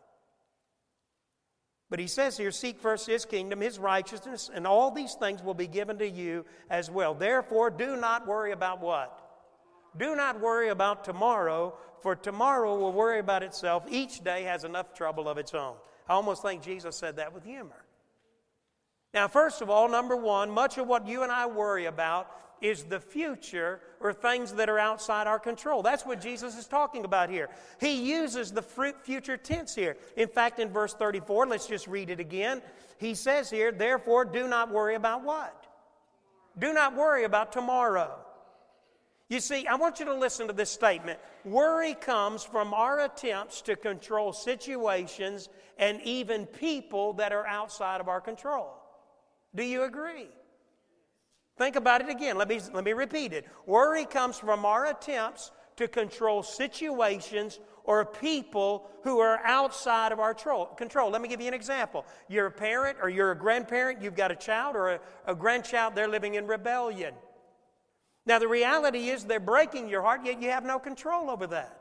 But 1.90 1.98
he 1.98 2.06
says 2.06 2.36
here, 2.36 2.52
Seek 2.52 2.80
first 2.80 3.08
his 3.08 3.24
kingdom, 3.24 3.60
his 3.60 3.78
righteousness, 3.78 4.48
and 4.52 4.66
all 4.66 4.92
these 4.92 5.14
things 5.14 5.42
will 5.42 5.54
be 5.54 5.66
given 5.66 5.98
to 5.98 6.08
you 6.08 6.46
as 6.70 6.88
well. 6.88 7.14
Therefore, 7.14 7.68
do 7.68 7.96
not 7.96 8.28
worry 8.28 8.52
about 8.52 8.80
what? 8.80 9.20
Do 9.98 10.14
not 10.14 10.40
worry 10.40 10.68
about 10.68 11.04
tomorrow, 11.04 11.74
for 12.00 12.14
tomorrow 12.14 12.78
will 12.78 12.92
worry 12.92 13.18
about 13.18 13.42
itself. 13.42 13.84
Each 13.90 14.22
day 14.22 14.44
has 14.44 14.62
enough 14.62 14.94
trouble 14.94 15.28
of 15.28 15.36
its 15.36 15.52
own. 15.52 15.74
I 16.08 16.12
almost 16.12 16.42
think 16.42 16.62
Jesus 16.62 16.94
said 16.94 17.16
that 17.16 17.32
with 17.34 17.44
humor. 17.44 17.84
Now, 19.12 19.26
first 19.26 19.60
of 19.60 19.68
all, 19.68 19.88
number 19.88 20.14
one, 20.14 20.50
much 20.50 20.78
of 20.78 20.86
what 20.86 21.08
you 21.08 21.24
and 21.24 21.32
I 21.32 21.46
worry 21.46 21.86
about 21.86 22.30
is 22.60 22.84
the 22.84 23.00
future 23.00 23.80
or 24.00 24.12
things 24.12 24.52
that 24.54 24.68
are 24.68 24.78
outside 24.78 25.26
our 25.26 25.38
control. 25.38 25.82
That's 25.82 26.04
what 26.04 26.20
Jesus 26.20 26.56
is 26.56 26.66
talking 26.66 27.04
about 27.04 27.30
here. 27.30 27.48
He 27.80 28.10
uses 28.10 28.52
the 28.52 28.62
future 28.62 29.36
tense 29.36 29.74
here. 29.74 29.96
In 30.16 30.28
fact, 30.28 30.58
in 30.58 30.70
verse 30.70 30.94
34, 30.94 31.46
let's 31.46 31.66
just 31.66 31.86
read 31.86 32.10
it 32.10 32.20
again. 32.20 32.62
He 32.98 33.14
says 33.14 33.50
here, 33.50 33.72
therefore, 33.72 34.24
do 34.24 34.46
not 34.46 34.70
worry 34.70 34.94
about 34.94 35.24
what? 35.24 35.66
Do 36.58 36.72
not 36.72 36.96
worry 36.96 37.24
about 37.24 37.52
tomorrow. 37.52 38.16
You 39.28 39.38
see, 39.38 39.66
I 39.66 39.76
want 39.76 40.00
you 40.00 40.06
to 40.06 40.14
listen 40.14 40.48
to 40.48 40.52
this 40.52 40.70
statement. 40.70 41.20
Worry 41.44 41.94
comes 41.94 42.42
from 42.42 42.74
our 42.74 43.04
attempts 43.04 43.62
to 43.62 43.76
control 43.76 44.32
situations 44.32 45.48
and 45.78 46.02
even 46.02 46.46
people 46.46 47.12
that 47.14 47.32
are 47.32 47.46
outside 47.46 48.00
of 48.00 48.08
our 48.08 48.20
control. 48.20 48.74
Do 49.54 49.62
you 49.62 49.84
agree? 49.84 50.28
Think 51.60 51.76
about 51.76 52.00
it 52.00 52.08
again. 52.08 52.38
Let 52.38 52.48
me, 52.48 52.58
let 52.72 52.84
me 52.84 52.94
repeat 52.94 53.34
it. 53.34 53.46
Worry 53.66 54.06
comes 54.06 54.38
from 54.38 54.64
our 54.64 54.86
attempts 54.86 55.50
to 55.76 55.88
control 55.88 56.42
situations 56.42 57.60
or 57.84 58.06
people 58.06 58.88
who 59.04 59.18
are 59.18 59.38
outside 59.44 60.10
of 60.10 60.20
our 60.20 60.32
control. 60.32 61.10
Let 61.10 61.20
me 61.20 61.28
give 61.28 61.42
you 61.42 61.48
an 61.48 61.52
example. 61.52 62.06
You're 62.30 62.46
a 62.46 62.50
parent 62.50 62.96
or 63.02 63.10
you're 63.10 63.32
a 63.32 63.36
grandparent, 63.36 64.00
you've 64.00 64.16
got 64.16 64.30
a 64.30 64.36
child 64.36 64.74
or 64.74 64.88
a, 64.88 65.00
a 65.26 65.34
grandchild, 65.34 65.94
they're 65.94 66.08
living 66.08 66.36
in 66.36 66.46
rebellion. 66.46 67.12
Now, 68.24 68.38
the 68.38 68.48
reality 68.48 69.10
is 69.10 69.24
they're 69.24 69.38
breaking 69.38 69.90
your 69.90 70.00
heart, 70.00 70.24
yet 70.24 70.40
you 70.40 70.48
have 70.48 70.64
no 70.64 70.78
control 70.78 71.28
over 71.28 71.46
that. 71.48 71.78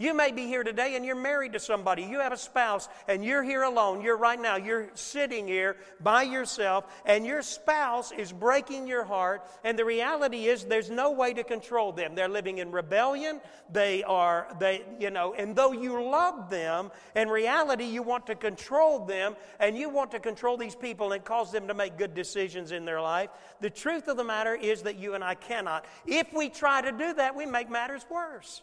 You 0.00 0.14
may 0.14 0.32
be 0.32 0.46
here 0.46 0.64
today 0.64 0.96
and 0.96 1.04
you're 1.04 1.14
married 1.14 1.52
to 1.52 1.60
somebody. 1.60 2.04
You 2.04 2.20
have 2.20 2.32
a 2.32 2.36
spouse 2.38 2.88
and 3.06 3.22
you're 3.22 3.42
here 3.42 3.64
alone. 3.64 4.00
You're 4.00 4.16
right 4.16 4.40
now, 4.40 4.56
you're 4.56 4.88
sitting 4.94 5.46
here 5.46 5.76
by 6.00 6.22
yourself 6.22 6.86
and 7.04 7.26
your 7.26 7.42
spouse 7.42 8.10
is 8.10 8.32
breaking 8.32 8.86
your 8.86 9.04
heart. 9.04 9.46
And 9.62 9.78
the 9.78 9.84
reality 9.84 10.46
is 10.46 10.64
there's 10.64 10.88
no 10.88 11.10
way 11.10 11.34
to 11.34 11.44
control 11.44 11.92
them. 11.92 12.14
They're 12.14 12.30
living 12.30 12.58
in 12.58 12.72
rebellion. 12.72 13.42
They 13.70 14.02
are, 14.02 14.48
they, 14.58 14.86
you 14.98 15.10
know, 15.10 15.34
and 15.34 15.54
though 15.54 15.72
you 15.72 16.02
love 16.02 16.48
them, 16.48 16.90
in 17.14 17.28
reality, 17.28 17.84
you 17.84 18.02
want 18.02 18.26
to 18.28 18.34
control 18.34 19.04
them 19.04 19.36
and 19.58 19.76
you 19.76 19.90
want 19.90 20.12
to 20.12 20.18
control 20.18 20.56
these 20.56 20.74
people 20.74 21.12
and 21.12 21.22
cause 21.22 21.52
them 21.52 21.68
to 21.68 21.74
make 21.74 21.98
good 21.98 22.14
decisions 22.14 22.72
in 22.72 22.86
their 22.86 23.02
life. 23.02 23.28
The 23.60 23.68
truth 23.68 24.08
of 24.08 24.16
the 24.16 24.24
matter 24.24 24.54
is 24.54 24.80
that 24.84 24.96
you 24.96 25.12
and 25.12 25.22
I 25.22 25.34
cannot. 25.34 25.84
If 26.06 26.32
we 26.32 26.48
try 26.48 26.80
to 26.80 26.90
do 26.90 27.12
that, 27.12 27.36
we 27.36 27.44
make 27.44 27.68
matters 27.68 28.06
worse. 28.10 28.62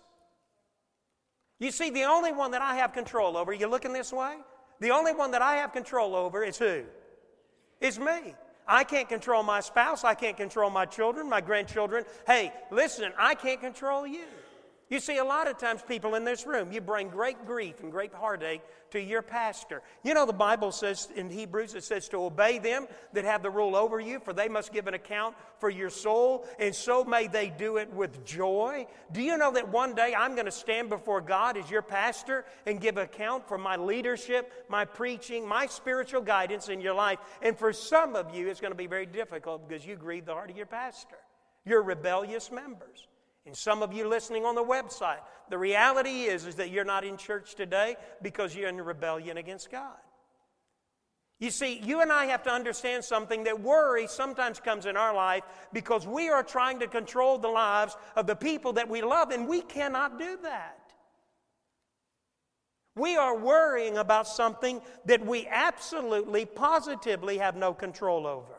You 1.60 1.72
see, 1.72 1.90
the 1.90 2.04
only 2.04 2.32
one 2.32 2.52
that 2.52 2.62
I 2.62 2.76
have 2.76 2.94
control 2.94 3.36
over, 3.36 3.52
you 3.52 3.68
looking 3.68 3.94
this 3.94 4.14
way? 4.14 4.36
The 4.80 4.92
only 4.92 5.14
one 5.14 5.32
that 5.32 5.42
I 5.42 5.56
have 5.56 5.74
control 5.74 6.16
over 6.16 6.44
is 6.44 6.58
who? 6.58 6.84
It's 7.82 7.98
me. 7.98 8.36
I 8.68 8.84
can't 8.84 9.08
control 9.08 9.44
my 9.44 9.62
spouse. 9.62 10.04
I 10.04 10.14
can't 10.14 10.38
control 10.38 10.70
my 10.70 10.86
children, 10.86 11.30
my 11.30 11.42
grandchildren. 11.42 12.04
Hey, 12.28 12.52
listen, 12.70 13.12
I 13.18 13.34
can't 13.34 13.62
control 13.62 14.06
you. 14.06 14.26
You 14.90 15.02
see, 15.02 15.18
a 15.18 15.24
lot 15.26 15.50
of 15.50 15.58
times, 15.58 15.82
people 15.86 16.16
in 16.16 16.24
this 16.24 16.48
room, 16.48 16.72
you 16.72 16.80
bring 16.80 17.10
great 17.10 17.46
grief 17.46 17.82
and 17.82 17.92
great 17.92 18.14
heartache 18.14 18.62
to 18.92 19.02
your 19.02 19.22
pastor. 19.22 19.82
You 20.04 20.14
know, 20.14 20.26
the 20.26 20.32
Bible 20.32 20.72
says 20.72 21.10
in 21.14 21.30
Hebrews, 21.30 21.76
it 21.76 21.84
says 21.84 22.08
to 22.10 22.24
obey 22.24 22.58
them 22.58 22.88
that 23.12 23.26
have 23.26 23.44
the 23.44 23.50
rule 23.50 23.76
over 23.76 24.00
you, 24.00 24.22
for 24.22 24.32
they 24.32 24.48
must 24.48 24.72
give 24.72 24.88
an 24.88 24.94
account 24.94 25.36
for 25.60 25.70
your 25.70 25.90
soul, 25.90 26.48
and 26.58 26.74
so 26.74 27.04
may 27.04 27.28
they 27.28 27.50
do 27.50 27.78
it 27.78 27.92
with 27.92 28.24
joy. 28.26 28.88
Do 29.12 29.22
you 29.22 29.38
know 29.38 29.52
that 29.52 29.68
one 29.68 29.94
day 29.94 30.16
I'm 30.18 30.36
going 30.36 30.46
to 30.46 30.52
stand 30.52 30.88
before 30.88 31.20
God 31.20 31.58
as 31.58 31.70
your 31.70 31.82
pastor 31.82 32.46
and 32.66 32.80
give 32.80 32.96
account 32.96 33.46
for 33.46 33.58
my 33.58 33.76
leadership, 33.76 34.66
my 34.70 34.86
preaching, 34.86 35.46
my 35.46 35.66
spiritual 35.66 36.22
guidance 36.22 36.70
in 36.70 36.80
your 36.80 36.94
life? 36.94 37.20
And 37.42 37.58
for 37.58 37.74
some 37.74 38.16
of 38.16 38.34
you, 38.34 38.48
it's 38.48 38.62
going 38.62 38.72
to 38.72 38.78
be 38.78 38.88
very 38.88 39.06
difficult 39.06 39.68
because 39.68 39.86
you 39.86 39.98
grieve 39.98 40.26
the 40.26 40.34
heart 40.34 40.50
of 40.50 40.56
your 40.56 40.66
pastor. 40.66 41.18
You're 41.66 41.82
rebellious 41.82 42.52
members. 42.52 43.07
And 43.48 43.56
some 43.56 43.82
of 43.82 43.94
you 43.94 44.08
listening 44.10 44.44
on 44.44 44.56
the 44.56 44.64
website, 44.64 45.22
the 45.50 45.58
reality 45.58 46.24
is, 46.24 46.46
is 46.46 46.56
that 46.56 46.70
you're 46.70 46.84
not 46.84 47.06
in 47.06 47.16
church 47.16 47.56
today 47.56 47.96
because 48.22 48.54
you're 48.54 48.68
in 48.68 48.80
rebellion 48.82 49.38
against 49.38 49.72
God. 49.72 49.96
You 51.40 51.50
see, 51.50 51.80
you 51.80 52.02
and 52.02 52.12
I 52.12 52.26
have 52.26 52.44
to 52.44 52.50
understand 52.50 53.06
something 53.06 53.46
that 53.46 53.62
worry 53.62 54.08
sometimes 54.08 54.60
comes 54.60 54.86
in 54.86 54.98
our 54.98 55.16
life 55.16 55.44
because 55.72 56.06
we 56.06 56.28
are 56.28 56.44
trying 56.44 56.80
to 56.80 56.88
control 56.88 57.38
the 57.38 57.48
lives 57.48 57.96
of 58.18 58.28
the 58.28 58.36
people 58.36 58.74
that 58.74 58.90
we 58.90 59.02
love, 59.02 59.32
and 59.32 59.48
we 59.48 59.62
cannot 59.62 60.20
do 60.20 60.38
that. 60.44 60.80
We 62.96 63.16
are 63.16 63.38
worrying 63.38 63.98
about 63.98 64.28
something 64.28 64.82
that 65.06 65.26
we 65.26 65.48
absolutely, 65.48 66.46
positively 66.46 67.38
have 67.38 67.56
no 67.56 67.74
control 67.74 68.28
over. 68.28 68.56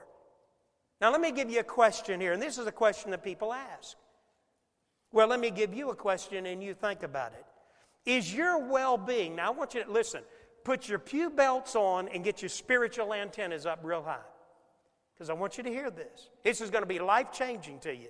Now, 1.01 1.11
let 1.11 1.21
me 1.21 1.33
give 1.33 1.51
you 1.51 1.61
a 1.61 1.65
question 1.65 2.21
here, 2.21 2.33
and 2.33 2.41
this 2.41 2.57
is 2.57 2.67
a 2.67 2.73
question 2.73 3.11
that 3.11 3.23
people 3.23 3.53
ask. 3.53 3.97
Well, 5.13 5.29
let 5.29 5.41
me 5.41 5.51
give 5.51 5.75
you 5.75 5.91
a 5.91 5.95
question 5.95 6.47
and 6.47 6.63
you 6.63 6.75
think 6.75 7.03
about 7.03 7.33
it. 7.33 7.45
Is 8.11 8.33
your 8.33 8.59
well 8.59 8.97
being, 8.97 9.37
now 9.37 9.49
I 9.49 9.51
want 9.51 9.75
you 9.75 9.85
to 9.85 9.91
listen, 9.91 10.23
put 10.65 10.89
your 10.89 10.99
pew 10.99 11.31
belts 11.31 11.75
on 11.77 12.09
and 12.09 12.23
get 12.23 12.43
your 12.43 12.49
spiritual 12.49 13.15
antennas 13.15 13.67
up 13.67 13.81
real 13.83 14.03
high. 14.03 14.19
Because 15.15 15.31
I 15.31 15.33
want 15.33 15.57
you 15.59 15.65
to 15.65 15.71
hear 15.71 15.91
this. 15.91 16.31
This 16.45 16.61
is 16.61 16.71
going 16.71 16.83
to 16.83 16.89
be 16.89 16.99
life 16.99 17.33
changing 17.33 17.81
to 17.81 17.95
you. 17.95 18.09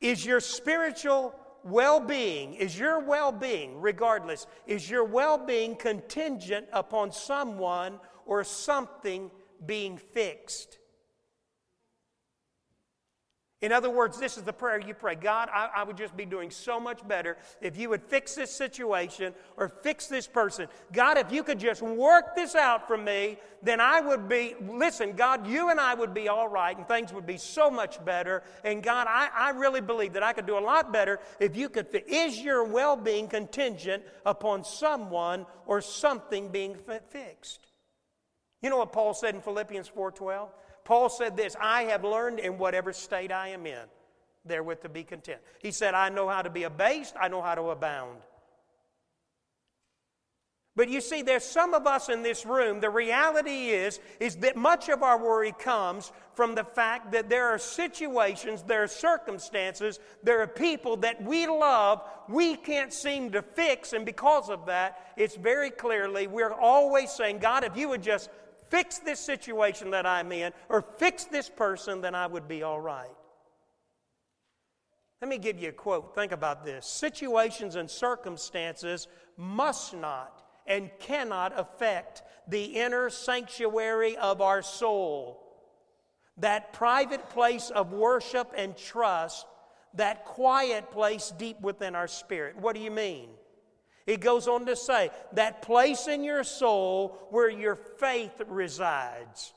Is 0.00 0.24
your 0.24 0.40
spiritual 0.40 1.34
well 1.64 1.98
being, 1.98 2.54
is 2.54 2.78
your 2.78 3.00
well 3.00 3.32
being, 3.32 3.80
regardless, 3.80 4.46
is 4.66 4.88
your 4.90 5.04
well 5.04 5.38
being 5.38 5.76
contingent 5.76 6.66
upon 6.72 7.10
someone 7.10 7.98
or 8.26 8.44
something 8.44 9.30
being 9.64 9.96
fixed? 9.96 10.78
In 13.64 13.72
other 13.72 13.88
words, 13.88 14.18
this 14.18 14.36
is 14.36 14.42
the 14.42 14.52
prayer 14.52 14.78
you 14.78 14.92
pray 14.92 15.14
God, 15.14 15.48
I, 15.50 15.70
I, 15.76 15.84
would 15.84 15.96
just 15.96 16.14
be 16.14 16.26
doing 16.26 16.50
so 16.50 16.78
much 16.78 17.06
better 17.08 17.38
if 17.62 17.78
you 17.78 17.88
would 17.88 18.02
fix 18.02 18.34
this 18.34 18.50
situation 18.50 19.32
or 19.56 19.70
fix 19.70 20.06
this 20.06 20.26
person. 20.26 20.68
God, 20.92 21.16
if 21.16 21.32
you 21.32 21.42
could 21.42 21.58
just 21.58 21.80
work 21.80 22.36
this 22.36 22.54
out 22.54 22.86
for 22.86 22.98
me, 22.98 23.38
then 23.62 23.80
I 23.80 24.02
would 24.02 24.28
be, 24.28 24.54
listen, 24.60 25.12
God, 25.12 25.46
you 25.46 25.70
and 25.70 25.80
I 25.80 25.94
would 25.94 26.12
be 26.12 26.28
all 26.28 26.46
right 26.46 26.76
and 26.76 26.86
things 26.86 27.10
would 27.14 27.24
be 27.24 27.38
so 27.38 27.70
much 27.70 28.04
better. 28.04 28.42
And 28.64 28.82
God, 28.82 29.06
I, 29.08 29.30
I 29.34 29.50
really 29.52 29.80
believe 29.80 30.12
that 30.12 30.22
I 30.22 30.34
could 30.34 30.46
do 30.46 30.58
a 30.58 30.60
lot 30.60 30.92
better 30.92 31.18
if 31.40 31.56
you 31.56 31.70
could. 31.70 31.86
Is 32.06 32.38
your 32.38 32.64
well 32.64 32.96
being 32.96 33.28
contingent 33.28 34.02
upon 34.26 34.64
someone 34.64 35.46
or 35.64 35.80
something 35.80 36.50
being 36.50 36.76
fixed? 37.08 37.72
You 38.60 38.68
know 38.68 38.76
what 38.76 38.92
Paul 38.92 39.14
said 39.14 39.34
in 39.34 39.40
Philippians 39.40 39.88
4:12? 39.88 40.50
Paul 40.84 41.08
said 41.08 41.36
this 41.36 41.56
I 41.60 41.84
have 41.84 42.04
learned 42.04 42.38
in 42.38 42.58
whatever 42.58 42.92
state 42.92 43.32
I 43.32 43.48
am 43.48 43.66
in, 43.66 43.84
therewith 44.44 44.82
to 44.82 44.88
be 44.88 45.02
content. 45.02 45.40
He 45.58 45.70
said, 45.70 45.94
I 45.94 46.10
know 46.10 46.28
how 46.28 46.42
to 46.42 46.50
be 46.50 46.64
abased, 46.64 47.14
I 47.20 47.28
know 47.28 47.42
how 47.42 47.54
to 47.54 47.70
abound. 47.70 48.18
But 50.76 50.88
you 50.88 51.00
see, 51.00 51.22
there's 51.22 51.44
some 51.44 51.72
of 51.72 51.86
us 51.86 52.08
in 52.08 52.22
this 52.24 52.44
room, 52.44 52.80
the 52.80 52.90
reality 52.90 53.68
is, 53.68 54.00
is 54.18 54.36
that 54.38 54.56
much 54.56 54.88
of 54.88 55.04
our 55.04 55.16
worry 55.16 55.52
comes 55.56 56.10
from 56.34 56.56
the 56.56 56.64
fact 56.64 57.12
that 57.12 57.30
there 57.30 57.46
are 57.46 57.58
situations, 57.58 58.64
there 58.64 58.82
are 58.82 58.88
circumstances, 58.88 60.00
there 60.24 60.40
are 60.40 60.48
people 60.48 60.96
that 60.96 61.22
we 61.22 61.46
love, 61.46 62.02
we 62.28 62.56
can't 62.56 62.92
seem 62.92 63.30
to 63.30 63.42
fix, 63.42 63.92
and 63.92 64.04
because 64.04 64.50
of 64.50 64.66
that, 64.66 65.12
it's 65.16 65.36
very 65.36 65.70
clearly, 65.70 66.26
we're 66.26 66.52
always 66.52 67.12
saying, 67.12 67.38
God, 67.38 67.62
if 67.62 67.76
you 67.76 67.88
would 67.90 68.02
just 68.02 68.28
fix 68.74 68.98
this 68.98 69.20
situation 69.20 69.92
that 69.92 70.04
I'm 70.04 70.32
in 70.32 70.52
or 70.68 70.82
fix 70.98 71.26
this 71.26 71.48
person, 71.48 72.00
then 72.00 72.14
I 72.16 72.26
would 72.26 72.48
be 72.48 72.64
all 72.64 72.80
right. 72.80 73.14
Let 75.22 75.28
me 75.28 75.38
give 75.38 75.60
you 75.60 75.68
a 75.68 75.72
quote. 75.72 76.12
Think 76.16 76.32
about 76.32 76.64
this. 76.64 76.84
Situations 76.84 77.76
and 77.76 77.88
circumstances 77.88 79.06
must 79.36 79.94
not 79.94 80.42
and 80.66 80.90
cannot 80.98 81.56
affect 81.56 82.22
the 82.48 82.64
inner 82.64 83.10
sanctuary 83.10 84.16
of 84.16 84.40
our 84.40 84.60
soul, 84.60 85.40
that 86.38 86.72
private 86.72 87.30
place 87.30 87.70
of 87.70 87.92
worship 87.92 88.52
and 88.56 88.76
trust, 88.76 89.46
that 89.94 90.24
quiet 90.24 90.90
place 90.90 91.32
deep 91.38 91.60
within 91.60 91.94
our 91.94 92.08
spirit. 92.08 92.56
What 92.56 92.74
do 92.74 92.82
you 92.82 92.90
mean? 92.90 93.28
He 94.06 94.16
goes 94.16 94.48
on 94.48 94.66
to 94.66 94.76
say, 94.76 95.10
that 95.32 95.62
place 95.62 96.08
in 96.08 96.24
your 96.24 96.44
soul 96.44 97.18
where 97.30 97.48
your 97.48 97.74
faith 97.74 98.42
resides. 98.46 99.54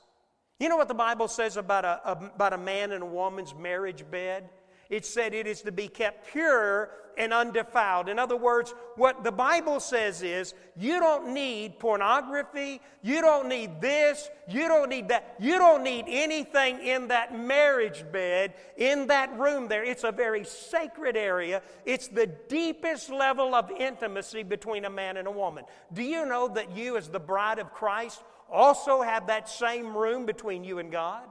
You 0.58 0.68
know 0.68 0.76
what 0.76 0.88
the 0.88 0.94
Bible 0.94 1.28
says 1.28 1.56
about 1.56 1.84
a, 1.84 2.30
about 2.34 2.52
a 2.52 2.58
man 2.58 2.92
and 2.92 3.02
a 3.02 3.06
woman's 3.06 3.54
marriage 3.54 4.04
bed? 4.10 4.48
It 4.88 5.04
said 5.04 5.34
it 5.34 5.46
is 5.46 5.62
to 5.62 5.72
be 5.72 5.86
kept 5.86 6.32
pure 6.32 6.90
and 7.18 7.32
undefiled. 7.32 8.08
In 8.08 8.18
other 8.18 8.36
words, 8.36 8.72
what 8.96 9.24
the 9.24 9.32
Bible 9.32 9.80
says 9.80 10.22
is 10.22 10.54
you 10.76 11.00
don't 11.00 11.34
need 11.34 11.78
pornography, 11.78 12.80
you 13.02 13.20
don't 13.20 13.48
need 13.48 13.80
this, 13.80 14.30
you 14.48 14.68
don't 14.68 14.88
need 14.88 15.08
that, 15.08 15.34
you 15.40 15.58
don't 15.58 15.82
need 15.82 16.04
anything 16.08 16.78
in 16.80 17.08
that 17.08 17.36
marriage 17.36 18.04
bed, 18.12 18.54
in 18.76 19.08
that 19.08 19.36
room 19.38 19.68
there. 19.68 19.84
It's 19.84 20.04
a 20.04 20.12
very 20.12 20.44
sacred 20.44 21.16
area. 21.16 21.60
It's 21.84 22.08
the 22.08 22.26
deepest 22.26 23.10
level 23.10 23.54
of 23.54 23.70
intimacy 23.70 24.44
between 24.44 24.84
a 24.84 24.90
man 24.90 25.16
and 25.16 25.26
a 25.26 25.32
woman. 25.32 25.64
Do 25.92 26.02
you 26.02 26.24
know 26.24 26.48
that 26.48 26.76
you, 26.76 26.96
as 26.96 27.08
the 27.08 27.20
bride 27.20 27.58
of 27.58 27.72
Christ, 27.72 28.22
also 28.50 29.02
have 29.02 29.26
that 29.26 29.48
same 29.48 29.96
room 29.96 30.24
between 30.24 30.64
you 30.64 30.78
and 30.78 30.92
God? 30.92 31.28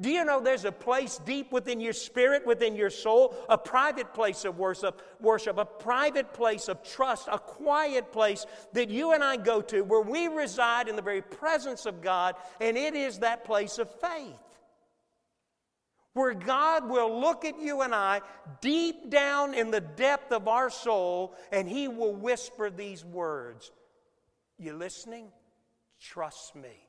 Do 0.00 0.10
you 0.10 0.24
know 0.24 0.40
there's 0.40 0.64
a 0.64 0.70
place 0.70 1.18
deep 1.18 1.50
within 1.50 1.80
your 1.80 1.92
spirit, 1.92 2.46
within 2.46 2.76
your 2.76 2.90
soul, 2.90 3.34
a 3.48 3.58
private 3.58 4.14
place 4.14 4.44
of 4.44 4.56
worship, 4.56 5.02
worship, 5.20 5.58
a 5.58 5.64
private 5.64 6.32
place 6.32 6.68
of 6.68 6.84
trust, 6.84 7.26
a 7.30 7.38
quiet 7.38 8.12
place 8.12 8.46
that 8.74 8.90
you 8.90 9.12
and 9.12 9.24
I 9.24 9.36
go 9.36 9.60
to 9.62 9.82
where 9.82 10.00
we 10.00 10.28
reside 10.28 10.88
in 10.88 10.94
the 10.94 11.02
very 11.02 11.22
presence 11.22 11.84
of 11.84 12.00
God, 12.00 12.36
and 12.60 12.76
it 12.76 12.94
is 12.94 13.18
that 13.18 13.44
place 13.44 13.78
of 13.78 13.90
faith. 14.00 14.36
Where 16.12 16.34
God 16.34 16.88
will 16.88 17.20
look 17.20 17.44
at 17.44 17.60
you 17.60 17.82
and 17.82 17.92
I 17.92 18.20
deep 18.60 19.10
down 19.10 19.52
in 19.52 19.72
the 19.72 19.80
depth 19.80 20.30
of 20.30 20.46
our 20.46 20.70
soul, 20.70 21.34
and 21.50 21.68
He 21.68 21.88
will 21.88 22.14
whisper 22.14 22.70
these 22.70 23.04
words 23.04 23.72
You 24.58 24.74
listening? 24.74 25.32
Trust 26.00 26.54
me. 26.54 26.87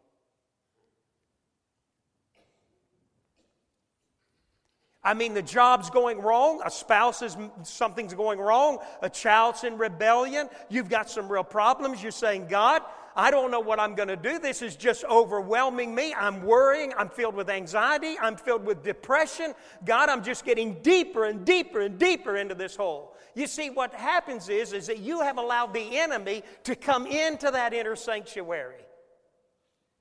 I 5.04 5.14
mean, 5.14 5.34
the 5.34 5.42
job's 5.42 5.90
going 5.90 6.20
wrong, 6.20 6.62
a 6.66 6.70
spouse 6.70 7.22
is 7.22 7.38
something's 7.64 8.14
going 8.14 8.38
wrong, 8.38 8.80
a 9.02 9.10
child's 9.10 9.64
in 9.64 9.78
rebellion, 9.78 10.50
you've 10.70 10.90
got 10.90 11.10
some 11.10 11.32
real 11.32 11.44
problems. 11.44 12.04
You're 12.04 12.12
saying, 12.12 12.48
God, 12.48 12.82
I 13.16 13.32
don't 13.32 13.50
know 13.52 13.60
what 13.60 13.80
I'm 13.80 13.96
going 13.96 14.10
to 14.10 14.16
do. 14.16 14.40
This 14.40 14.62
is 14.62 14.76
just 14.76 15.04
overwhelming 15.06 15.94
me. 15.94 16.14
I'm 16.14 16.44
worrying. 16.44 16.94
I'm 16.98 17.10
filled 17.10 17.36
with 17.36 17.50
anxiety. 17.50 18.18
I'm 18.20 18.38
filled 18.38 18.66
with 18.66 18.84
depression. 18.84 19.54
God, 19.86 20.10
I'm 20.10 20.24
just 20.24 20.46
getting 20.46 20.76
deeper 20.82 21.26
and 21.26 21.46
deeper 21.46 21.82
and 21.82 21.98
deeper 21.98 22.38
into 22.38 22.56
this 22.56 22.76
hole. 22.76 23.16
You 23.36 23.48
see, 23.48 23.70
what 23.70 23.94
happens 23.94 24.50
is, 24.50 24.74
is 24.74 24.88
that 24.88 25.00
you 25.00 25.22
have 25.22 25.38
allowed 25.38 25.74
the 25.74 25.98
enemy 25.98 26.44
to 26.64 26.76
come 26.76 27.06
into 27.08 27.52
that 27.52 27.74
inner 27.74 27.96
sanctuary. 27.96 28.86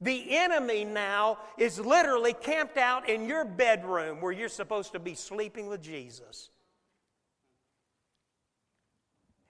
The 0.00 0.36
enemy 0.36 0.84
now 0.84 1.38
is 1.56 1.80
literally 1.80 2.32
camped 2.32 2.76
out 2.76 3.08
in 3.08 3.26
your 3.26 3.44
bedroom 3.44 4.20
where 4.20 4.32
you're 4.32 4.48
supposed 4.48 4.92
to 4.92 5.00
be 5.00 5.14
sleeping 5.14 5.66
with 5.66 5.82
Jesus. 5.82 6.50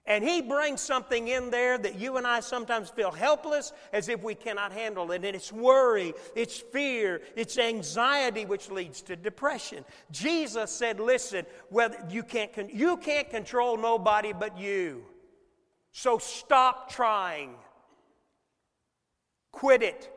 And 0.09 0.23
he 0.23 0.41
brings 0.41 0.81
something 0.81 1.27
in 1.27 1.51
there 1.51 1.77
that 1.77 1.99
you 1.99 2.17
and 2.17 2.25
I 2.25 2.39
sometimes 2.39 2.89
feel 2.89 3.11
helpless 3.11 3.71
as 3.93 4.09
if 4.09 4.23
we 4.23 4.33
cannot 4.33 4.71
handle 4.71 5.11
it. 5.11 5.23
And 5.23 5.35
it's 5.35 5.53
worry, 5.53 6.15
it's 6.35 6.57
fear, 6.57 7.21
it's 7.35 7.59
anxiety, 7.59 8.45
which 8.45 8.71
leads 8.71 9.03
to 9.03 9.15
depression. 9.15 9.85
Jesus 10.09 10.71
said, 10.71 10.99
Listen, 10.99 11.45
whether 11.69 12.03
you 12.09 12.23
can't, 12.23 12.73
you 12.73 12.97
can't 12.97 13.29
control 13.29 13.77
nobody 13.77 14.33
but 14.33 14.57
you. 14.57 15.05
So 15.91 16.17
stop 16.17 16.91
trying. 16.91 17.53
Quit 19.51 19.83
it. 19.83 20.11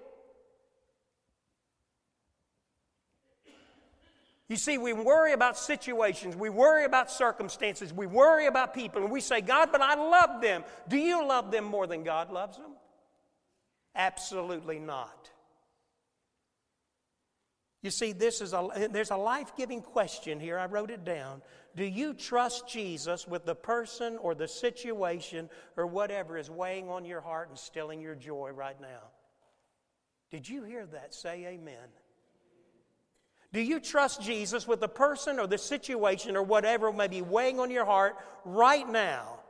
You 4.52 4.59
see, 4.59 4.76
we 4.76 4.92
worry 4.92 5.32
about 5.32 5.56
situations, 5.56 6.37
we 6.37 6.50
worry 6.50 6.85
about 6.85 7.11
circumstances, 7.11 7.90
we 7.90 8.06
worry 8.06 8.44
about 8.44 8.75
people, 8.75 9.00
and 9.00 9.11
we 9.11 9.23
say, 9.23 9.40
God, 9.40 9.71
but 9.73 9.80
I 9.80 9.94
love 9.94 10.42
them. 10.42 10.62
Do 10.88 10.99
you 10.99 11.26
love 11.26 11.50
them 11.50 11.64
more 11.64 11.87
than 11.87 12.04
God 12.04 12.30
loves 12.30 12.59
them? 12.59 12.73
Absolutely 13.97 14.78
not. 14.78 15.30
You 17.80 17.90
see, 17.90 18.12
this 18.12 18.42
is 18.42 18.52
a, 18.52 18.88
there's 18.90 19.11
a 19.11 19.16
life 19.16 19.56
giving 19.56 19.80
question 19.80 20.38
here. 20.38 20.59
I 20.59 20.66
wrote 20.66 20.90
it 20.90 21.02
down. 21.02 21.40
Do 21.75 21.87
you 21.87 22.12
trust 22.12 22.68
Jesus 22.68 23.26
with 23.26 23.47
the 23.47 23.54
person 23.54 24.18
or 24.18 24.35
the 24.35 24.49
situation 24.49 25.49
or 25.78 25.87
whatever 25.87 26.37
is 26.37 26.50
weighing 26.50 26.90
on 26.90 27.06
your 27.06 27.23
heart 27.23 27.49
and 27.49 27.59
stilling 27.59 28.02
your 28.02 28.16
joy 28.16 28.50
right 28.50 28.78
now? 28.82 29.12
Did 30.30 30.47
you 30.47 30.62
hear 30.62 30.85
that? 30.85 31.14
Say 31.14 31.47
amen. 31.47 31.88
Do 33.52 33.61
you 33.61 33.80
trust 33.80 34.23
Jesus 34.23 34.66
with 34.66 34.80
the 34.80 34.88
person 34.88 35.38
or 35.38 35.47
the 35.47 35.59
situation 35.59 36.37
or 36.37 36.42
whatever 36.42 36.92
may 36.92 37.09
be 37.09 37.21
weighing 37.21 37.61
on 37.61 37.71
your 37.71 37.85
heart 37.85 38.16
right 38.44 38.88
now? 38.88 39.40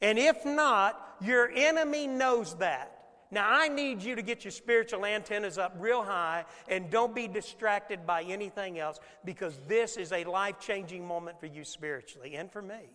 And 0.00 0.18
if 0.18 0.44
not, 0.44 1.16
your 1.20 1.50
enemy 1.50 2.06
knows 2.06 2.54
that. 2.56 2.94
Now, 3.30 3.46
I 3.50 3.68
need 3.68 4.02
you 4.02 4.14
to 4.14 4.22
get 4.22 4.44
your 4.44 4.52
spiritual 4.52 5.04
antennas 5.04 5.58
up 5.58 5.74
real 5.78 6.02
high 6.02 6.44
and 6.66 6.90
don't 6.90 7.14
be 7.14 7.28
distracted 7.28 8.06
by 8.06 8.22
anything 8.22 8.78
else 8.78 9.00
because 9.24 9.58
this 9.66 9.96
is 9.96 10.12
a 10.12 10.24
life 10.24 10.58
changing 10.60 11.06
moment 11.06 11.38
for 11.38 11.46
you 11.46 11.64
spiritually 11.64 12.36
and 12.36 12.50
for 12.50 12.62
me. 12.62 12.90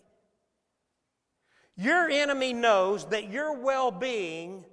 Your 1.76 2.10
enemy 2.10 2.54
knows 2.54 3.06
that 3.08 3.30
your 3.30 3.60
well 3.60 3.92
being 3.92 4.66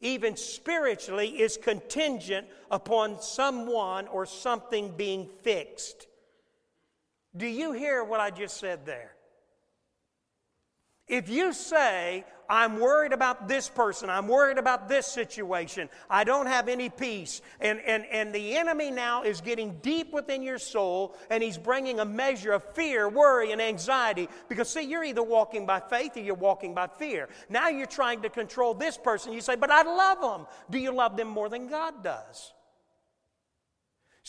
even 0.00 0.36
spiritually, 0.36 1.28
is 1.28 1.56
contingent 1.56 2.46
upon 2.70 3.20
someone 3.20 4.08
or 4.08 4.26
something 4.26 4.94
being 4.96 5.28
fixed. 5.42 6.06
Do 7.36 7.46
you 7.46 7.72
hear 7.72 8.02
what 8.02 8.20
I 8.20 8.30
just 8.30 8.56
said 8.56 8.86
there? 8.86 9.12
If 11.06 11.28
you 11.28 11.52
say, 11.52 12.24
I'm 12.50 12.80
worried 12.80 13.12
about 13.12 13.46
this 13.46 13.68
person, 13.68 14.10
I'm 14.10 14.26
worried 14.26 14.58
about 14.58 14.88
this 14.88 15.06
situation, 15.06 15.88
I 16.10 16.24
don't 16.24 16.46
have 16.46 16.68
any 16.68 16.88
peace, 16.88 17.42
and, 17.60 17.80
and, 17.86 18.04
and 18.06 18.34
the 18.34 18.56
enemy 18.56 18.90
now 18.90 19.22
is 19.22 19.40
getting 19.40 19.78
deep 19.82 20.12
within 20.12 20.42
your 20.42 20.58
soul, 20.58 21.16
and 21.30 21.44
he's 21.44 21.56
bringing 21.56 22.00
a 22.00 22.04
measure 22.04 22.52
of 22.52 22.64
fear, 22.74 23.08
worry, 23.08 23.52
and 23.52 23.62
anxiety. 23.62 24.28
Because, 24.48 24.68
see, 24.68 24.82
you're 24.82 25.04
either 25.04 25.22
walking 25.22 25.64
by 25.64 25.78
faith 25.78 26.16
or 26.16 26.20
you're 26.20 26.34
walking 26.34 26.74
by 26.74 26.88
fear. 26.88 27.28
Now 27.48 27.68
you're 27.68 27.86
trying 27.86 28.22
to 28.22 28.28
control 28.28 28.74
this 28.74 28.98
person. 28.98 29.32
You 29.32 29.40
say, 29.40 29.54
But 29.54 29.70
I 29.70 29.82
love 29.82 30.20
them. 30.20 30.46
Do 30.70 30.78
you 30.78 30.92
love 30.92 31.16
them 31.16 31.28
more 31.28 31.48
than 31.48 31.68
God 31.68 32.02
does? 32.02 32.52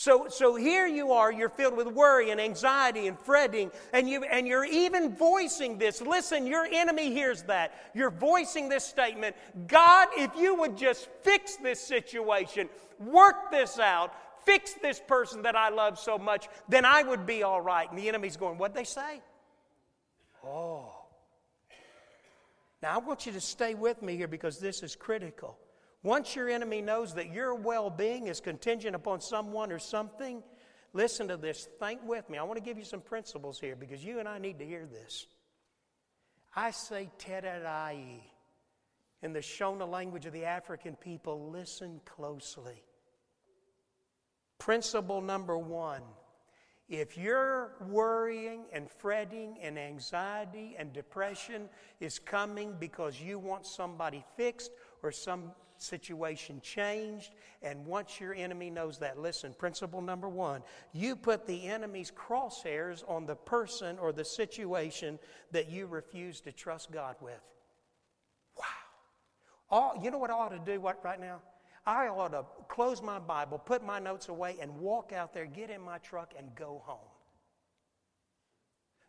So, 0.02 0.26
so 0.28 0.56
here 0.56 0.88
you 0.88 1.12
are, 1.12 1.30
you're 1.30 1.48
filled 1.48 1.76
with 1.76 1.86
worry 1.86 2.32
and 2.32 2.40
anxiety 2.40 3.06
and 3.06 3.16
fretting, 3.16 3.70
and, 3.92 4.10
you, 4.10 4.24
and 4.24 4.48
you're 4.48 4.64
even 4.64 5.14
voicing 5.14 5.78
this. 5.78 6.02
Listen, 6.02 6.44
your 6.44 6.66
enemy 6.68 7.12
hears 7.12 7.44
that. 7.44 7.72
You're 7.94 8.10
voicing 8.10 8.68
this 8.68 8.84
statement 8.84 9.36
God, 9.68 10.08
if 10.16 10.34
you 10.36 10.56
would 10.56 10.76
just 10.76 11.08
fix 11.22 11.54
this 11.54 11.78
situation, 11.78 12.68
work 12.98 13.52
this 13.52 13.78
out, 13.78 14.12
fix 14.44 14.72
this 14.72 15.00
person 15.06 15.42
that 15.42 15.54
I 15.54 15.68
love 15.68 16.00
so 16.00 16.18
much, 16.18 16.48
then 16.68 16.84
I 16.84 17.04
would 17.04 17.24
be 17.24 17.44
all 17.44 17.60
right. 17.60 17.88
And 17.88 17.96
the 17.96 18.08
enemy's 18.08 18.36
going, 18.36 18.58
What'd 18.58 18.76
they 18.76 18.82
say? 18.82 19.22
Oh. 20.44 20.96
Now, 22.82 22.96
I 22.96 22.98
want 22.98 23.24
you 23.24 23.30
to 23.30 23.40
stay 23.40 23.74
with 23.74 24.02
me 24.02 24.16
here 24.16 24.26
because 24.26 24.58
this 24.58 24.82
is 24.82 24.96
critical. 24.96 25.58
Once 26.02 26.34
your 26.34 26.48
enemy 26.48 26.82
knows 26.82 27.14
that 27.14 27.32
your 27.32 27.54
well 27.54 27.88
being 27.88 28.26
is 28.26 28.40
contingent 28.40 28.96
upon 28.96 29.20
someone 29.20 29.70
or 29.70 29.78
something, 29.78 30.42
listen 30.92 31.28
to 31.28 31.36
this. 31.36 31.68
Think 31.78 32.00
with 32.04 32.28
me. 32.28 32.38
I 32.38 32.42
want 32.42 32.58
to 32.58 32.64
give 32.64 32.78
you 32.78 32.84
some 32.84 33.00
principles 33.00 33.60
here 33.60 33.76
because 33.76 34.04
you 34.04 34.18
and 34.18 34.28
I 34.28 34.38
need 34.38 34.58
to 34.58 34.66
hear 34.66 34.86
this. 34.86 35.26
I 36.54 36.70
say 36.70 37.08
tererai. 37.18 38.20
In 39.22 39.32
the 39.32 39.38
Shona 39.38 39.88
language 39.88 40.26
of 40.26 40.32
the 40.32 40.44
African 40.44 40.96
people, 40.96 41.48
listen 41.50 42.00
closely. 42.04 42.82
Principle 44.58 45.20
number 45.20 45.56
one 45.56 46.02
if 46.88 47.16
your 47.16 47.72
worrying 47.88 48.64
and 48.70 48.90
fretting 48.90 49.56
and 49.62 49.78
anxiety 49.78 50.76
and 50.78 50.92
depression 50.92 51.70
is 52.00 52.18
coming 52.18 52.74
because 52.78 53.18
you 53.18 53.38
want 53.38 53.64
somebody 53.64 54.22
fixed 54.36 54.72
or 55.02 55.10
some 55.10 55.52
situation 55.82 56.60
changed. 56.60 57.34
And 57.62 57.84
once 57.84 58.20
your 58.20 58.34
enemy 58.34 58.70
knows 58.70 58.98
that, 58.98 59.18
listen, 59.18 59.54
principle 59.58 60.00
number 60.00 60.28
one 60.28 60.62
you 60.92 61.16
put 61.16 61.46
the 61.46 61.66
enemy's 61.66 62.10
crosshairs 62.10 63.02
on 63.08 63.26
the 63.26 63.34
person 63.34 63.98
or 63.98 64.12
the 64.12 64.24
situation 64.24 65.18
that 65.50 65.70
you 65.70 65.86
refuse 65.86 66.40
to 66.42 66.52
trust 66.52 66.90
God 66.92 67.16
with. 67.20 67.40
Wow. 68.58 68.64
All, 69.70 70.00
you 70.02 70.10
know 70.10 70.18
what 70.18 70.30
I 70.30 70.34
ought 70.34 70.50
to 70.50 70.72
do 70.72 70.80
what, 70.80 71.04
right 71.04 71.20
now? 71.20 71.40
I 71.84 72.06
ought 72.06 72.32
to 72.32 72.44
close 72.68 73.02
my 73.02 73.18
Bible, 73.18 73.58
put 73.58 73.84
my 73.84 73.98
notes 73.98 74.28
away, 74.28 74.56
and 74.60 74.78
walk 74.78 75.12
out 75.12 75.34
there, 75.34 75.46
get 75.46 75.68
in 75.68 75.80
my 75.80 75.98
truck, 75.98 76.32
and 76.38 76.54
go 76.54 76.82
home. 76.84 76.98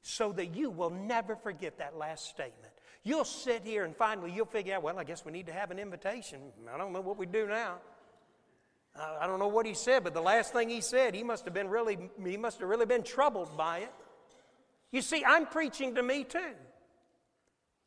So 0.01 0.31
that 0.33 0.55
you 0.55 0.71
will 0.71 0.89
never 0.89 1.35
forget 1.35 1.77
that 1.77 1.95
last 1.95 2.27
statement. 2.27 2.72
You'll 3.03 3.25
sit 3.25 3.63
here 3.65 3.83
and 3.83 3.95
finally 3.95 4.31
you'll 4.31 4.45
figure 4.45 4.75
out, 4.75 4.83
well, 4.83 4.97
I 4.97 5.03
guess 5.03 5.25
we 5.25 5.31
need 5.31 5.47
to 5.47 5.53
have 5.53 5.71
an 5.71 5.79
invitation. 5.79 6.39
I 6.73 6.77
don't 6.77 6.93
know 6.93 7.01
what 7.01 7.17
we 7.17 7.25
do 7.25 7.47
now. 7.47 7.75
I 8.95 9.27
don't 9.27 9.39
know 9.39 9.47
what 9.47 9.65
he 9.65 9.73
said, 9.73 10.03
but 10.03 10.13
the 10.13 10.21
last 10.21 10.53
thing 10.53 10.69
he 10.69 10.79
said, 10.79 11.15
he 11.15 11.23
must 11.23 11.45
have 11.45 11.53
been 11.53 11.67
really, 11.67 11.97
he 12.23 12.37
must 12.37 12.59
have 12.59 12.69
really 12.69 12.85
been 12.85 13.03
troubled 13.03 13.57
by 13.57 13.79
it. 13.79 13.91
You 14.91 15.01
see, 15.01 15.23
I'm 15.25 15.47
preaching 15.47 15.95
to 15.95 16.03
me 16.03 16.23
too. 16.23 16.53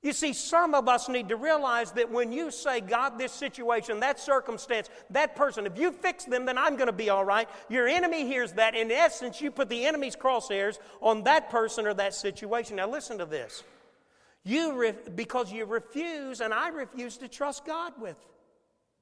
You 0.03 0.13
see, 0.13 0.35
some 0.35 0.75
of 0.75 0.89
us 0.89 1.09
need 1.09 1.31
to 1.31 1.37
realize 1.37 1.93
that 1.93 2.13
when 2.13 2.33
you 2.33 2.51
say, 2.51 2.81
God, 2.81 3.19
this 3.19 3.33
situation, 3.33 4.01
that 4.01 4.21
circumstance, 4.21 4.91
that 5.11 5.35
person, 5.35 5.67
if 5.67 5.79
you 5.79 5.91
fix 5.91 6.25
them, 6.25 6.45
then 6.45 6.59
I'm 6.59 6.77
going 6.77 6.87
to 6.87 6.93
be 6.93 7.09
all 7.09 7.25
right. 7.25 7.49
Your 7.69 7.89
enemy 7.89 8.27
hears 8.27 8.53
that. 8.53 8.77
In 8.77 8.91
essence, 8.91 9.41
you 9.41 9.51
put 9.51 9.69
the 9.69 9.85
enemy's 9.85 10.15
crosshairs 10.15 10.79
on 11.01 11.25
that 11.25 11.51
person 11.51 11.87
or 11.87 11.95
that 11.95 12.15
situation. 12.15 12.77
Now, 12.77 12.89
listen 12.89 13.19
to 13.19 13.27
this. 13.27 13.65
You 14.47 14.79
re- 14.79 14.95
because 15.17 15.53
you 15.53 15.65
refuse, 15.65 16.41
and 16.41 16.55
I 16.55 16.69
refuse 16.69 17.17
to 17.17 17.27
trust 17.27 17.67
God 17.67 17.95
with 18.01 18.17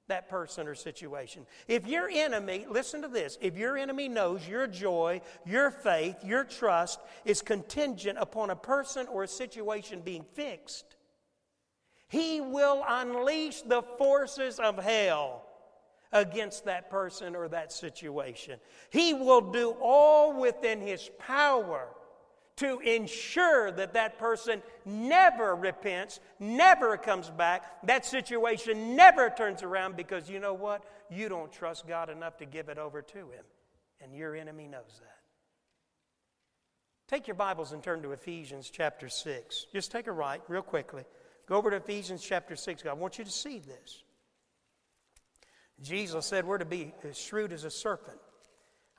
that 0.08 0.30
person 0.30 0.66
or 0.66 0.74
situation. 0.74 1.44
If 1.68 1.86
your 1.86 2.08
enemy, 2.10 2.64
listen 2.66 3.02
to 3.02 3.08
this, 3.08 3.36
if 3.42 3.54
your 3.54 3.76
enemy 3.76 4.08
knows 4.08 4.48
your 4.48 4.66
joy, 4.66 5.20
your 5.44 5.70
faith, 5.70 6.16
your 6.24 6.44
trust 6.44 6.98
is 7.26 7.42
contingent 7.42 8.16
upon 8.18 8.48
a 8.48 8.56
person 8.56 9.06
or 9.06 9.24
a 9.24 9.28
situation 9.28 10.00
being 10.00 10.24
fixed, 10.32 10.96
he 12.08 12.40
will 12.40 12.82
unleash 12.88 13.60
the 13.60 13.82
forces 13.98 14.58
of 14.58 14.78
hell 14.78 15.44
against 16.10 16.64
that 16.64 16.88
person 16.88 17.36
or 17.36 17.48
that 17.48 17.70
situation. 17.70 18.58
He 18.88 19.12
will 19.12 19.42
do 19.52 19.76
all 19.82 20.32
within 20.40 20.80
his 20.80 21.10
power 21.18 21.88
to 22.56 22.78
ensure 22.80 23.72
that 23.72 23.94
that 23.94 24.18
person 24.18 24.62
never 24.84 25.56
repents, 25.56 26.20
never 26.38 26.96
comes 26.96 27.30
back, 27.30 27.84
that 27.86 28.06
situation 28.06 28.94
never 28.94 29.30
turns 29.30 29.62
around 29.62 29.96
because 29.96 30.30
you 30.30 30.38
know 30.38 30.54
what? 30.54 30.84
You 31.10 31.28
don't 31.28 31.52
trust 31.52 31.86
God 31.88 32.10
enough 32.10 32.36
to 32.38 32.46
give 32.46 32.68
it 32.68 32.78
over 32.78 33.02
to 33.02 33.18
Him. 33.18 33.44
And 34.00 34.14
your 34.14 34.36
enemy 34.36 34.68
knows 34.68 35.00
that. 35.00 35.18
Take 37.08 37.26
your 37.26 37.34
Bibles 37.34 37.72
and 37.72 37.82
turn 37.82 38.02
to 38.02 38.12
Ephesians 38.12 38.70
chapter 38.70 39.08
6. 39.08 39.66
Just 39.72 39.90
take 39.90 40.06
a 40.06 40.12
right, 40.12 40.40
real 40.48 40.62
quickly. 40.62 41.04
Go 41.46 41.56
over 41.56 41.70
to 41.70 41.76
Ephesians 41.76 42.22
chapter 42.22 42.56
6. 42.56 42.82
God, 42.82 42.90
I 42.90 42.94
want 42.94 43.18
you 43.18 43.24
to 43.24 43.30
see 43.30 43.58
this. 43.58 44.04
Jesus 45.82 46.24
said 46.26 46.46
we're 46.46 46.58
to 46.58 46.64
be 46.64 46.94
as 47.02 47.18
shrewd 47.18 47.52
as 47.52 47.64
a 47.64 47.70
serpent. 47.70 48.18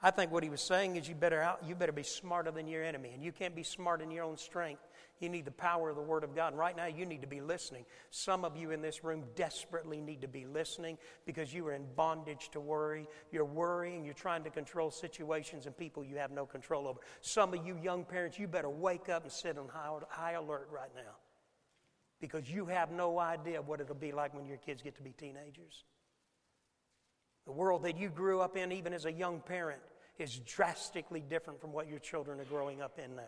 I 0.04 0.12
think 0.12 0.32
what 0.32 0.44
he 0.44 0.50
was 0.50 0.62
saying 0.62 0.98
is 0.98 1.08
you 1.08 1.16
better, 1.16 1.42
out, 1.42 1.62
you 1.66 1.74
better 1.74 1.92
be 1.92 2.04
smarter 2.04 2.52
than 2.52 2.68
your 2.68 2.84
enemy, 2.84 3.12
and 3.14 3.24
you 3.24 3.32
can't 3.32 3.56
be 3.56 3.64
smart 3.64 4.02
in 4.02 4.12
your 4.12 4.24
own 4.24 4.38
strength. 4.38 4.82
You 5.20 5.30
need 5.30 5.46
the 5.46 5.52
power 5.52 5.90
of 5.90 5.96
the 5.96 6.02
Word 6.02 6.24
of 6.24 6.36
God. 6.36 6.50
And 6.50 6.60
right 6.60 6.76
now, 6.76 6.88
you 6.88 7.06
need 7.06 7.22
to 7.22 7.28
be 7.28 7.40
listening. 7.40 7.86
Some 8.10 8.44
of 8.44 8.58
you 8.58 8.72
in 8.72 8.82
this 8.82 9.04
room 9.04 9.24
desperately 9.36 10.02
need 10.02 10.22
to 10.22 10.28
be 10.28 10.46
listening 10.46 10.98
because 11.26 11.54
you 11.54 11.66
are 11.68 11.74
in 11.74 11.86
bondage 11.96 12.50
to 12.52 12.60
worry. 12.60 13.08
You're 13.32 13.46
worrying, 13.46 14.04
you're 14.04 14.14
trying 14.14 14.44
to 14.44 14.50
control 14.50 14.92
situations 14.92 15.66
and 15.66 15.76
people 15.76 16.04
you 16.04 16.18
have 16.18 16.32
no 16.32 16.46
control 16.46 16.88
over. 16.88 17.00
Some 17.22 17.54
of 17.54 17.66
you 17.66 17.78
young 17.82 18.04
parents, 18.04 18.38
you 18.38 18.48
better 18.48 18.70
wake 18.70 19.08
up 19.08 19.24
and 19.24 19.32
sit 19.32 19.58
on 19.58 19.70
high, 19.70 19.98
high 20.10 20.34
alert 20.34 20.68
right 20.72 20.92
now 20.96 21.16
because 22.20 22.50
you 22.50 22.66
have 22.66 22.92
no 22.92 23.20
idea 23.20 23.62
what 23.62 23.80
it'll 23.80 23.96
be 23.96 24.12
like 24.12 24.34
when 24.34 24.46
your 24.46 24.58
kids 24.58 24.82
get 24.82 24.96
to 24.98 25.04
be 25.04 25.12
teenagers. 25.12 25.84
The 27.46 27.52
world 27.52 27.84
that 27.84 27.98
you 27.98 28.10
grew 28.10 28.42
up 28.42 28.58
in, 28.58 28.72
even 28.72 28.94
as 28.94 29.06
a 29.06 29.12
young 29.12 29.40
parent, 29.40 29.82
is 30.18 30.40
drastically 30.40 31.24
different 31.28 31.62
from 31.62 31.74
what 31.74 31.88
your 31.88 32.00
children 32.00 32.40
are 32.40 32.46
growing 32.46 32.82
up 32.82 32.98
in 32.98 33.16
now. 33.16 33.24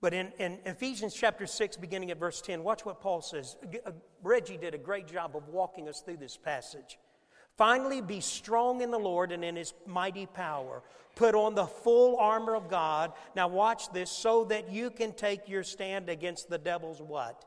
But 0.00 0.14
in, 0.14 0.32
in 0.38 0.58
Ephesians 0.64 1.12
chapter 1.12 1.46
6, 1.46 1.76
beginning 1.76 2.10
at 2.12 2.18
verse 2.18 2.40
10, 2.40 2.62
watch 2.62 2.84
what 2.84 3.00
Paul 3.00 3.20
says. 3.20 3.56
Uh, 3.84 3.90
Reggie 4.22 4.56
did 4.56 4.74
a 4.74 4.78
great 4.78 5.08
job 5.08 5.34
of 5.34 5.48
walking 5.48 5.88
us 5.88 6.00
through 6.00 6.18
this 6.18 6.36
passage. 6.36 6.98
Finally, 7.56 8.00
be 8.00 8.20
strong 8.20 8.80
in 8.80 8.92
the 8.92 8.98
Lord 8.98 9.32
and 9.32 9.44
in 9.44 9.56
his 9.56 9.74
mighty 9.84 10.26
power. 10.26 10.84
Put 11.16 11.34
on 11.34 11.56
the 11.56 11.66
full 11.66 12.16
armor 12.18 12.54
of 12.54 12.70
God. 12.70 13.12
Now, 13.34 13.48
watch 13.48 13.92
this 13.92 14.08
so 14.08 14.44
that 14.44 14.70
you 14.70 14.90
can 14.90 15.12
take 15.12 15.48
your 15.48 15.64
stand 15.64 16.08
against 16.08 16.48
the 16.48 16.58
devil's 16.58 17.02
what? 17.02 17.44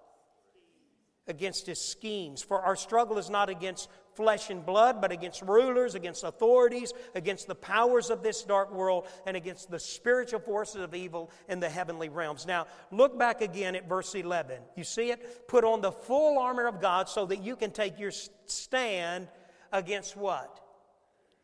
Against 1.28 1.68
his 1.68 1.80
schemes. 1.80 2.42
For 2.42 2.62
our 2.62 2.76
struggle 2.76 3.18
is 3.18 3.30
not 3.30 3.50
against 3.50 3.90
flesh 4.16 4.50
and 4.50 4.66
blood, 4.66 5.00
but 5.00 5.12
against 5.12 5.42
rulers, 5.42 5.96
against 5.96 6.24
authorities, 6.24 6.94
against 7.16 7.48
the 7.48 7.56
powers 7.56 8.10
of 8.10 8.24
this 8.24 8.44
dark 8.44 8.74
world, 8.74 9.08
and 9.26 9.38
against 9.38 9.72
the 9.72 9.80
spiritual 9.80 10.40
forces 10.40 10.82
of 10.82 10.94
evil 10.94 11.32
in 11.48 11.60
the 11.60 11.70
heavenly 11.70 12.10
realms. 12.10 12.46
Now, 12.46 12.68
look 12.92 13.18
back 13.18 13.42
again 13.42 13.76
at 13.76 13.88
verse 13.88 14.14
11. 14.16 14.58
You 14.76 14.84
see 14.84 15.12
it? 15.12 15.48
Put 15.48 15.64
on 15.64 15.82
the 15.82 15.92
full 15.92 16.40
armor 16.40 16.68
of 16.68 16.82
God 16.82 17.08
so 17.08 17.26
that 17.28 17.42
you 17.42 17.56
can 17.56 17.72
take 17.72 18.00
your 18.00 18.12
stand 18.46 19.28
against 19.72 20.18
what? 20.18 20.60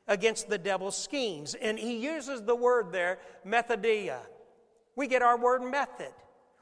Against 0.07 0.49
the 0.49 0.57
devil's 0.57 0.97
schemes. 0.97 1.55
And 1.55 1.77
he 1.77 1.97
uses 1.97 2.43
the 2.43 2.55
word 2.55 2.91
there, 2.91 3.19
methodia. 3.45 4.19
We 4.95 5.07
get 5.07 5.21
our 5.21 5.37
word 5.37 5.61
method. 5.61 6.13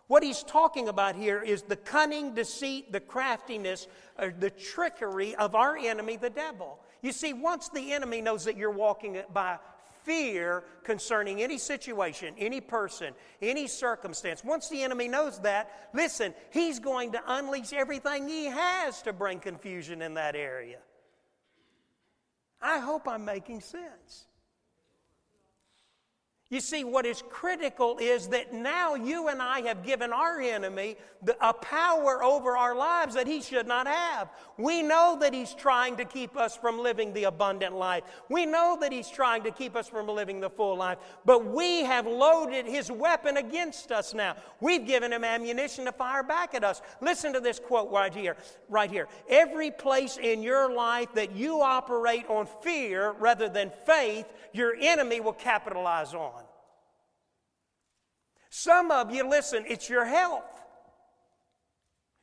What 0.08 0.22
he's 0.22 0.44
talking 0.44 0.88
about 0.88 1.16
here 1.16 1.42
is 1.42 1.64
the 1.64 1.76
cunning, 1.76 2.36
deceit, 2.36 2.92
the 2.92 3.00
craftiness, 3.00 3.88
the 4.18 4.52
trickery 4.52 5.36
of 5.36 5.56
our 5.56 5.76
enemy, 5.76 6.18
the 6.18 6.30
devil. 6.30 6.80
You 7.02 7.12
see, 7.12 7.34
once 7.34 7.70
the 7.70 7.94
enemy 7.94 8.22
knows 8.22 8.46
that 8.46 8.56
you're 8.56 8.70
walking 8.70 9.22
by 9.34 9.58
fear 10.04 10.64
concerning 10.84 11.42
any 11.42 11.58
situation, 11.58 12.36
any 12.38 12.62
person, 12.62 13.16
any 13.42 13.66
circumstance, 13.66 14.44
once 14.44 14.70
the 14.70 14.84
enemy 14.84 15.08
knows 15.08 15.40
that, 15.40 15.90
listen, 15.96 16.36
he's 16.52 16.80
going 16.80 17.14
to 17.14 17.22
unleash 17.28 17.74
everything 17.74 18.28
he 18.28 18.46
has 18.46 19.02
to 19.02 19.12
bring 19.12 19.40
confusion 19.40 20.04
in 20.04 20.14
that 20.14 20.36
area. 20.36 20.78
I 22.62 22.78
hope 22.78 23.08
I'm 23.08 23.26
making 23.26 23.62
sense. 23.62 24.28
You 26.56 26.62
see, 26.62 26.86
what 26.86 27.06
is 27.06 27.22
critical 27.30 27.98
is 28.00 28.30
that 28.30 28.54
now 28.54 28.96
you 28.96 29.28
and 29.28 29.42
I 29.42 29.60
have 29.64 29.84
given 29.84 30.14
our 30.14 30.40
enemy 30.40 30.96
a 31.42 31.54
power 31.54 32.24
over 32.24 32.56
our 32.56 32.74
lives 32.74 33.16
that 33.16 33.28
he 33.28 33.42
should 33.42 33.68
not 33.68 33.88
have. 33.88 34.30
We 34.58 34.82
know 34.82 35.18
that 35.20 35.34
he's 35.34 35.54
trying 35.54 35.98
to 35.98 36.06
keep 36.06 36.38
us 36.38 36.56
from 36.56 36.80
living 36.80 37.12
the 37.12 37.26
abundant 37.26 37.76
life. 37.76 38.06
We 38.30 38.46
know 38.46 38.78
that 38.80 38.94
he's 38.94 39.10
trying 39.10 39.44
to 39.44 39.52
keep 39.52 39.76
us 39.76 39.90
from 39.90 40.08
living 40.08 40.40
the 40.40 40.50
full 40.50 40.78
life. 40.78 41.00
But 41.26 41.44
we 41.44 41.82
have 41.84 42.08
loaded 42.08 42.66
his 42.66 42.90
weapon 42.90 43.36
against 43.36 43.92
us 43.92 44.14
now. 44.14 44.38
We've 44.62 44.88
given 44.88 45.12
him 45.12 45.26
ammunition 45.26 45.84
to 45.84 45.92
fire 45.92 46.24
back 46.24 46.56
at 46.56 46.64
us. 46.64 46.82
Listen 47.02 47.34
to 47.34 47.42
this 47.42 47.60
quote 47.60 47.92
right 47.92 48.16
here. 48.16 48.38
Right 48.70 48.90
here. 48.90 49.10
Every 49.28 49.72
place 49.72 50.16
in 50.16 50.42
your 50.42 50.74
life 50.74 51.10
that 51.16 51.36
you 51.36 51.60
operate 51.60 52.30
on 52.30 52.48
fear 52.62 53.12
rather 53.20 53.50
than 53.50 53.74
faith, 53.86 54.32
your 54.54 54.74
enemy 54.80 55.20
will 55.20 55.34
capitalize 55.34 56.14
on. 56.14 56.45
Some 58.58 58.90
of 58.90 59.14
you, 59.14 59.30
listen, 59.30 59.66
it's 59.68 59.90
your 59.90 60.06
health. 60.06 60.46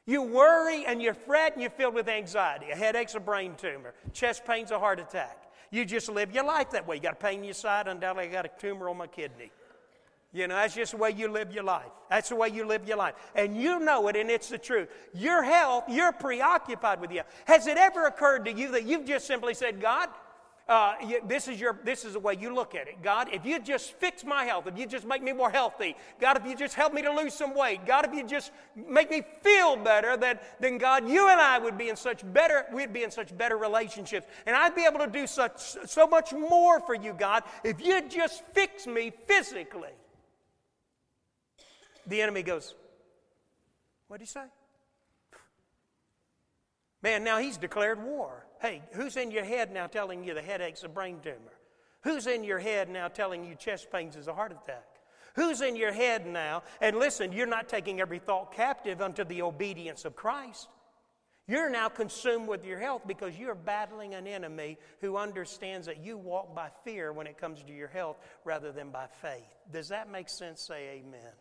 You 0.06 0.22
worry 0.22 0.86
and 0.86 1.02
you 1.02 1.12
fret 1.12 1.52
and 1.52 1.60
you're 1.60 1.70
filled 1.70 1.92
with 1.92 2.08
anxiety. 2.08 2.70
A 2.72 2.74
headache's 2.74 3.14
a 3.14 3.20
brain 3.20 3.52
tumor. 3.54 3.92
Chest 4.14 4.46
pain's 4.46 4.70
a 4.70 4.78
heart 4.78 4.98
attack. 4.98 5.52
You 5.70 5.84
just 5.84 6.08
live 6.08 6.32
your 6.32 6.44
life 6.44 6.70
that 6.70 6.88
way. 6.88 6.96
You 6.96 7.02
got 7.02 7.12
a 7.12 7.16
pain 7.16 7.40
in 7.40 7.44
your 7.44 7.52
side, 7.52 7.86
undoubtedly 7.86 8.30
I 8.30 8.32
got 8.32 8.46
a 8.46 8.50
tumor 8.58 8.88
on 8.88 8.96
my 8.96 9.08
kidney. 9.08 9.50
You 10.32 10.48
know, 10.48 10.54
that's 10.54 10.74
just 10.74 10.92
the 10.92 10.96
way 10.96 11.10
you 11.10 11.28
live 11.28 11.52
your 11.52 11.64
life. 11.64 11.92
That's 12.08 12.30
the 12.30 12.36
way 12.36 12.48
you 12.48 12.64
live 12.64 12.88
your 12.88 12.96
life. 12.96 13.14
And 13.34 13.54
you 13.54 13.78
know 13.80 14.08
it, 14.08 14.16
and 14.16 14.30
it's 14.30 14.48
the 14.48 14.56
truth. 14.56 14.88
Your 15.12 15.42
health, 15.42 15.84
you're 15.86 16.12
preoccupied 16.12 17.02
with 17.02 17.12
you. 17.12 17.24
Has 17.44 17.66
it 17.66 17.76
ever 17.76 18.06
occurred 18.06 18.46
to 18.46 18.52
you 18.54 18.72
that 18.72 18.86
you've 18.86 19.04
just 19.04 19.26
simply 19.26 19.52
said, 19.52 19.82
God, 19.82 20.08
uh, 20.68 20.94
this 21.26 21.48
is 21.48 21.60
your 21.60 21.78
this 21.84 22.04
is 22.04 22.12
the 22.12 22.20
way 22.20 22.36
you 22.38 22.54
look 22.54 22.74
at 22.74 22.86
it. 22.86 23.02
God 23.02 23.28
if 23.32 23.44
you 23.44 23.58
just 23.60 23.94
fix 23.94 24.24
my 24.24 24.44
health 24.44 24.66
if 24.66 24.78
you 24.78 24.86
just 24.86 25.06
make 25.06 25.22
me 25.22 25.32
more 25.32 25.50
healthy 25.50 25.96
god 26.20 26.36
if 26.36 26.46
you 26.46 26.54
just 26.54 26.74
help 26.74 26.94
me 26.94 27.02
to 27.02 27.12
lose 27.12 27.34
some 27.34 27.54
weight 27.54 27.84
god 27.84 28.04
if 28.04 28.14
you 28.14 28.24
just 28.24 28.52
make 28.76 29.10
me 29.10 29.22
feel 29.42 29.76
better 29.76 30.16
then, 30.16 30.38
then 30.60 30.78
god 30.78 31.08
you 31.08 31.28
and 31.28 31.40
i 31.40 31.58
would 31.58 31.76
be 31.76 31.88
in 31.88 31.96
such 31.96 32.22
better 32.32 32.64
we'd 32.72 32.92
be 32.92 33.02
in 33.02 33.10
such 33.10 33.36
better 33.36 33.56
relationships. 33.56 34.26
And 34.46 34.54
i'd 34.54 34.74
be 34.74 34.84
able 34.84 35.00
to 35.00 35.06
do 35.06 35.26
such 35.26 35.60
so 35.86 36.06
much 36.06 36.32
more 36.32 36.80
for 36.80 36.94
you 36.94 37.12
god 37.12 37.42
if 37.64 37.84
you 37.84 38.08
just 38.08 38.42
fix 38.52 38.86
me 38.86 39.12
physically. 39.26 39.90
The 42.06 42.22
enemy 42.22 42.42
goes 42.42 42.74
what 44.08 44.18
did 44.18 44.24
he 44.24 44.28
say? 44.28 44.44
Man 47.02 47.24
now 47.24 47.38
he's 47.38 47.56
declared 47.56 48.02
war 48.02 48.46
Hey, 48.62 48.80
who's 48.92 49.16
in 49.16 49.32
your 49.32 49.42
head 49.42 49.72
now 49.72 49.88
telling 49.88 50.22
you 50.22 50.34
the 50.34 50.40
headache's 50.40 50.84
a 50.84 50.88
brain 50.88 51.18
tumor? 51.20 51.36
Who's 52.02 52.28
in 52.28 52.44
your 52.44 52.60
head 52.60 52.88
now 52.88 53.08
telling 53.08 53.44
you 53.44 53.56
chest 53.56 53.90
pains 53.90 54.14
is 54.14 54.28
a 54.28 54.34
heart 54.34 54.52
attack? 54.52 54.86
Who's 55.34 55.60
in 55.60 55.74
your 55.74 55.90
head 55.90 56.28
now? 56.28 56.62
And 56.80 56.96
listen, 56.96 57.32
you're 57.32 57.48
not 57.48 57.68
taking 57.68 58.00
every 58.00 58.20
thought 58.20 58.54
captive 58.54 59.00
unto 59.00 59.24
the 59.24 59.42
obedience 59.42 60.04
of 60.04 60.14
Christ. 60.14 60.68
You're 61.48 61.70
now 61.70 61.88
consumed 61.88 62.46
with 62.46 62.64
your 62.64 62.78
health 62.78 63.02
because 63.04 63.36
you're 63.36 63.56
battling 63.56 64.14
an 64.14 64.28
enemy 64.28 64.78
who 65.00 65.16
understands 65.16 65.88
that 65.88 65.98
you 65.98 66.16
walk 66.16 66.54
by 66.54 66.68
fear 66.84 67.12
when 67.12 67.26
it 67.26 67.38
comes 67.38 67.64
to 67.64 67.72
your 67.72 67.88
health 67.88 68.16
rather 68.44 68.70
than 68.70 68.90
by 68.90 69.06
faith. 69.20 69.42
Does 69.72 69.88
that 69.88 70.08
make 70.08 70.28
sense? 70.28 70.62
Say 70.62 71.02
amen. 71.04 71.32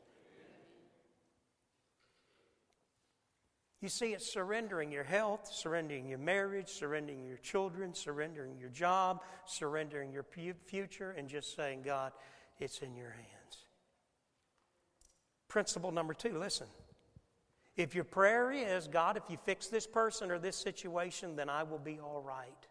You 3.82 3.89
see, 3.89 4.13
it's 4.13 4.32
surrendering 4.32 4.91
your 4.91 5.04
health, 5.04 5.50
surrendering 5.52 6.08
your 6.08 6.20
marriage, 6.20 6.70
surrendering 6.70 7.26
your 7.26 7.38
children, 7.38 7.96
surrendering 7.96 8.58
your 8.60 8.70
job, 8.70 9.24
surrendering 9.46 10.12
your 10.12 10.24
future, 10.24 11.12
and 11.17 11.28
just 11.28 11.56
saying, 11.56 11.82
God, 11.84 12.12
it's 12.60 12.80
in 12.80 12.96
your 12.96 13.10
hands. 13.10 13.65
Principle 15.48 15.91
number 15.91 16.13
two 16.13 16.38
listen. 16.38 16.67
If 17.76 17.96
your 17.96 18.04
prayer 18.04 18.52
is, 18.52 18.88
God, 18.88 19.17
if 19.17 19.24
you 19.30 19.38
fix 19.46 19.67
this 19.67 19.88
person 19.88 20.30
or 20.30 20.38
this 20.38 20.58
situation, 20.58 21.36
then 21.36 21.50
I 21.50 21.63
will 21.63 21.80
be 21.80 22.00
all 22.00 22.22
right. 22.22 22.67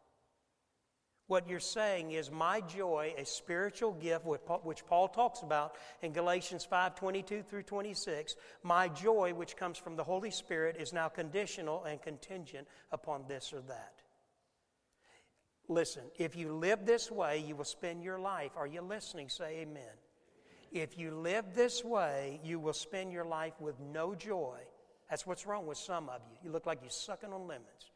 What 1.31 1.49
you're 1.49 1.61
saying 1.61 2.11
is, 2.11 2.29
my 2.29 2.61
joy, 2.61 3.15
a 3.17 3.25
spiritual 3.25 3.93
gift, 3.93 4.25
which 4.65 4.85
Paul 4.85 5.07
talks 5.07 5.43
about 5.43 5.77
in 6.03 6.13
Galatians 6.13 6.65
5 6.65 6.97
22 6.97 7.45
through 7.45 7.63
26, 7.63 8.35
my 8.65 8.89
joy, 8.89 9.33
which 9.33 9.57
comes 9.57 9.79
from 9.79 9.95
the 9.95 10.03
Holy 10.03 10.33
Spirit, 10.33 10.75
is 10.77 10.93
now 10.93 11.09
conditional 11.09 11.85
and 11.85 12.03
contingent 12.03 12.67
upon 12.91 13.27
this 13.29 13.53
or 13.53 13.61
that. 13.61 14.03
Listen, 15.69 16.03
if 16.19 16.35
you 16.35 16.53
live 16.53 16.85
this 16.85 17.13
way, 17.13 17.45
you 17.47 17.55
will 17.55 17.63
spend 17.63 18.03
your 18.03 18.19
life. 18.19 18.51
Are 18.57 18.67
you 18.67 18.81
listening? 18.81 19.29
Say 19.29 19.59
amen. 19.61 19.95
If 20.73 20.99
you 20.99 21.13
live 21.13 21.55
this 21.55 21.85
way, 21.85 22.41
you 22.43 22.59
will 22.59 22.73
spend 22.73 23.13
your 23.13 23.25
life 23.25 23.55
with 23.61 23.79
no 23.79 24.17
joy. 24.17 24.59
That's 25.09 25.29
what's 25.29 25.47
wrong 25.47 25.69
with 25.69 25.79
some 25.79 26.09
of 26.09 26.23
you. 26.29 26.37
You 26.43 26.51
look 26.51 26.67
like 26.67 26.81
you're 26.83 26.91
sucking 26.91 27.33
on 27.33 27.47
lemons. 27.47 27.93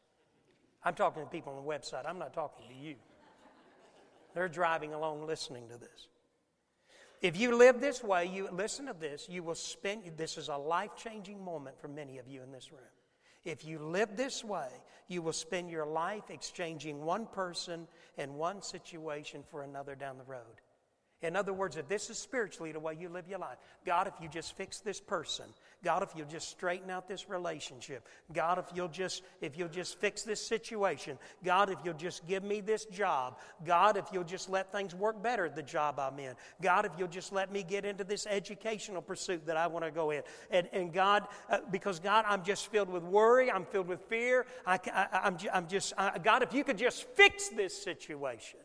I'm 0.85 0.93
talking 0.93 1.21
to 1.21 1.27
people 1.27 1.51
on 1.51 1.65
the 1.65 1.69
website, 1.69 2.07
I'm 2.07 2.17
not 2.17 2.33
talking 2.33 2.65
to 2.69 2.73
you. 2.73 2.95
They're 4.35 4.49
driving 4.49 4.93
along 4.93 5.25
listening 5.25 5.69
to 5.69 5.77
this. 5.77 6.09
If 7.21 7.37
you 7.37 7.55
live 7.55 7.81
this 7.81 8.03
way, 8.03 8.27
you 8.27 8.49
listen 8.51 8.85
to 8.85 8.93
this, 8.93 9.27
you 9.27 9.41
will 9.41 9.55
spend 9.55 10.03
this 10.17 10.37
is 10.37 10.49
a 10.49 10.57
life-changing 10.57 11.43
moment 11.43 11.79
for 11.79 11.87
many 11.87 12.19
of 12.19 12.27
you 12.27 12.43
in 12.43 12.51
this 12.51 12.71
room. 12.71 12.81
If 13.45 13.63
you 13.63 13.79
live 13.79 14.17
this 14.17 14.43
way, 14.43 14.67
you 15.07 15.21
will 15.21 15.33
spend 15.33 15.69
your 15.71 15.85
life 15.85 16.29
exchanging 16.29 17.03
one 17.03 17.27
person 17.27 17.87
and 18.17 18.35
one 18.35 18.61
situation 18.61 19.43
for 19.49 19.63
another 19.63 19.95
down 19.95 20.17
the 20.17 20.23
road. 20.25 20.61
In 21.25 21.35
other 21.35 21.53
words, 21.53 21.75
if 21.75 21.87
this 21.87 22.09
is 22.09 22.17
spiritually 22.17 22.71
the 22.71 22.79
way 22.79 22.95
you 22.99 23.09
live 23.09 23.27
your 23.27 23.39
life, 23.39 23.57
God, 23.85 24.07
if 24.07 24.13
you 24.21 24.29
just 24.29 24.55
fix 24.55 24.79
this 24.79 24.99
person, 24.99 25.45
God, 25.83 26.03
if 26.03 26.09
you'll 26.15 26.27
just 26.27 26.49
straighten 26.49 26.89
out 26.89 27.07
this 27.07 27.29
relationship, 27.29 28.07
God, 28.31 28.59
if 28.59 28.65
you'll 28.75 28.87
just 28.87 29.23
if 29.41 29.57
you'll 29.57 29.67
just 29.67 29.99
fix 29.99 30.23
this 30.23 30.45
situation, 30.45 31.17
God, 31.43 31.69
if 31.69 31.79
you'll 31.83 31.95
just 31.95 32.27
give 32.27 32.43
me 32.43 32.61
this 32.61 32.85
job, 32.85 33.39
God, 33.65 33.97
if 33.97 34.05
you'll 34.13 34.23
just 34.23 34.49
let 34.49 34.71
things 34.71 34.93
work 34.93 35.21
better 35.23 35.45
at 35.45 35.55
the 35.55 35.63
job 35.63 35.99
I'm 35.99 36.19
in, 36.19 36.35
God, 36.61 36.85
if 36.85 36.91
you'll 36.97 37.07
just 37.07 37.33
let 37.33 37.51
me 37.51 37.63
get 37.63 37.85
into 37.85 38.03
this 38.03 38.27
educational 38.29 39.01
pursuit 39.01 39.45
that 39.47 39.57
I 39.57 39.67
want 39.67 39.83
to 39.85 39.91
go 39.91 40.11
in, 40.11 40.21
and 40.51 40.69
and 40.73 40.93
God, 40.93 41.27
uh, 41.49 41.59
because 41.71 41.99
God, 41.99 42.25
I'm 42.27 42.43
just 42.43 42.67
filled 42.71 42.89
with 42.89 43.03
worry, 43.03 43.51
I'm 43.51 43.65
filled 43.65 43.87
with 43.87 44.01
fear, 44.01 44.45
I, 44.65 44.75
am 44.85 45.09
I'm, 45.11 45.37
I'm 45.53 45.67
just 45.67 45.93
uh, 45.97 46.17
God, 46.19 46.43
if 46.43 46.53
you 46.53 46.63
could 46.63 46.77
just 46.77 47.03
fix 47.15 47.49
this 47.49 47.83
situation, 47.83 48.59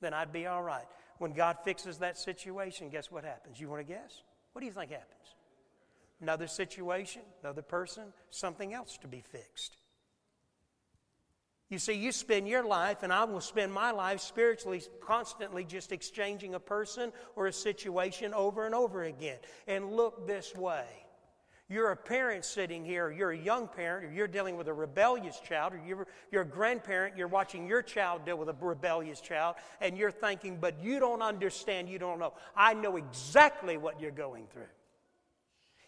then 0.00 0.14
I'd 0.14 0.32
be 0.32 0.46
all 0.46 0.62
right. 0.62 0.86
When 1.22 1.34
God 1.34 1.58
fixes 1.62 1.98
that 1.98 2.18
situation, 2.18 2.88
guess 2.88 3.08
what 3.08 3.22
happens? 3.22 3.60
You 3.60 3.68
want 3.68 3.78
to 3.78 3.84
guess? 3.84 4.22
What 4.52 4.60
do 4.60 4.66
you 4.66 4.72
think 4.72 4.90
happens? 4.90 5.36
Another 6.20 6.48
situation, 6.48 7.22
another 7.44 7.62
person, 7.62 8.12
something 8.30 8.74
else 8.74 8.98
to 9.02 9.06
be 9.06 9.20
fixed. 9.20 9.76
You 11.68 11.78
see, 11.78 11.92
you 11.92 12.10
spend 12.10 12.48
your 12.48 12.64
life, 12.64 13.04
and 13.04 13.12
I 13.12 13.22
will 13.22 13.40
spend 13.40 13.72
my 13.72 13.92
life 13.92 14.20
spiritually, 14.20 14.82
constantly 15.00 15.62
just 15.62 15.92
exchanging 15.92 16.56
a 16.56 16.60
person 16.60 17.12
or 17.36 17.46
a 17.46 17.52
situation 17.52 18.34
over 18.34 18.66
and 18.66 18.74
over 18.74 19.04
again. 19.04 19.38
And 19.68 19.92
look 19.92 20.26
this 20.26 20.52
way 20.56 20.86
you're 21.72 21.90
a 21.90 21.96
parent 21.96 22.44
sitting 22.44 22.84
here, 22.84 23.10
you're 23.10 23.30
a 23.30 23.38
young 23.38 23.66
parent, 23.66 24.04
or 24.04 24.12
you're 24.12 24.28
dealing 24.28 24.56
with 24.56 24.68
a 24.68 24.72
rebellious 24.72 25.40
child, 25.40 25.72
or 25.72 25.80
you're, 25.86 26.06
you're 26.30 26.42
a 26.42 26.46
grandparent, 26.46 27.16
you're 27.16 27.28
watching 27.28 27.66
your 27.66 27.82
child 27.82 28.24
deal 28.26 28.36
with 28.36 28.48
a 28.48 28.56
rebellious 28.60 29.20
child, 29.20 29.56
and 29.80 29.96
you're 29.96 30.10
thinking, 30.10 30.58
but 30.60 30.82
you 30.82 31.00
don't 31.00 31.22
understand, 31.22 31.88
you 31.88 31.98
don't 31.98 32.18
know. 32.18 32.34
I 32.54 32.74
know 32.74 32.96
exactly 32.96 33.76
what 33.76 34.00
you're 34.00 34.10
going 34.10 34.46
through. 34.52 34.68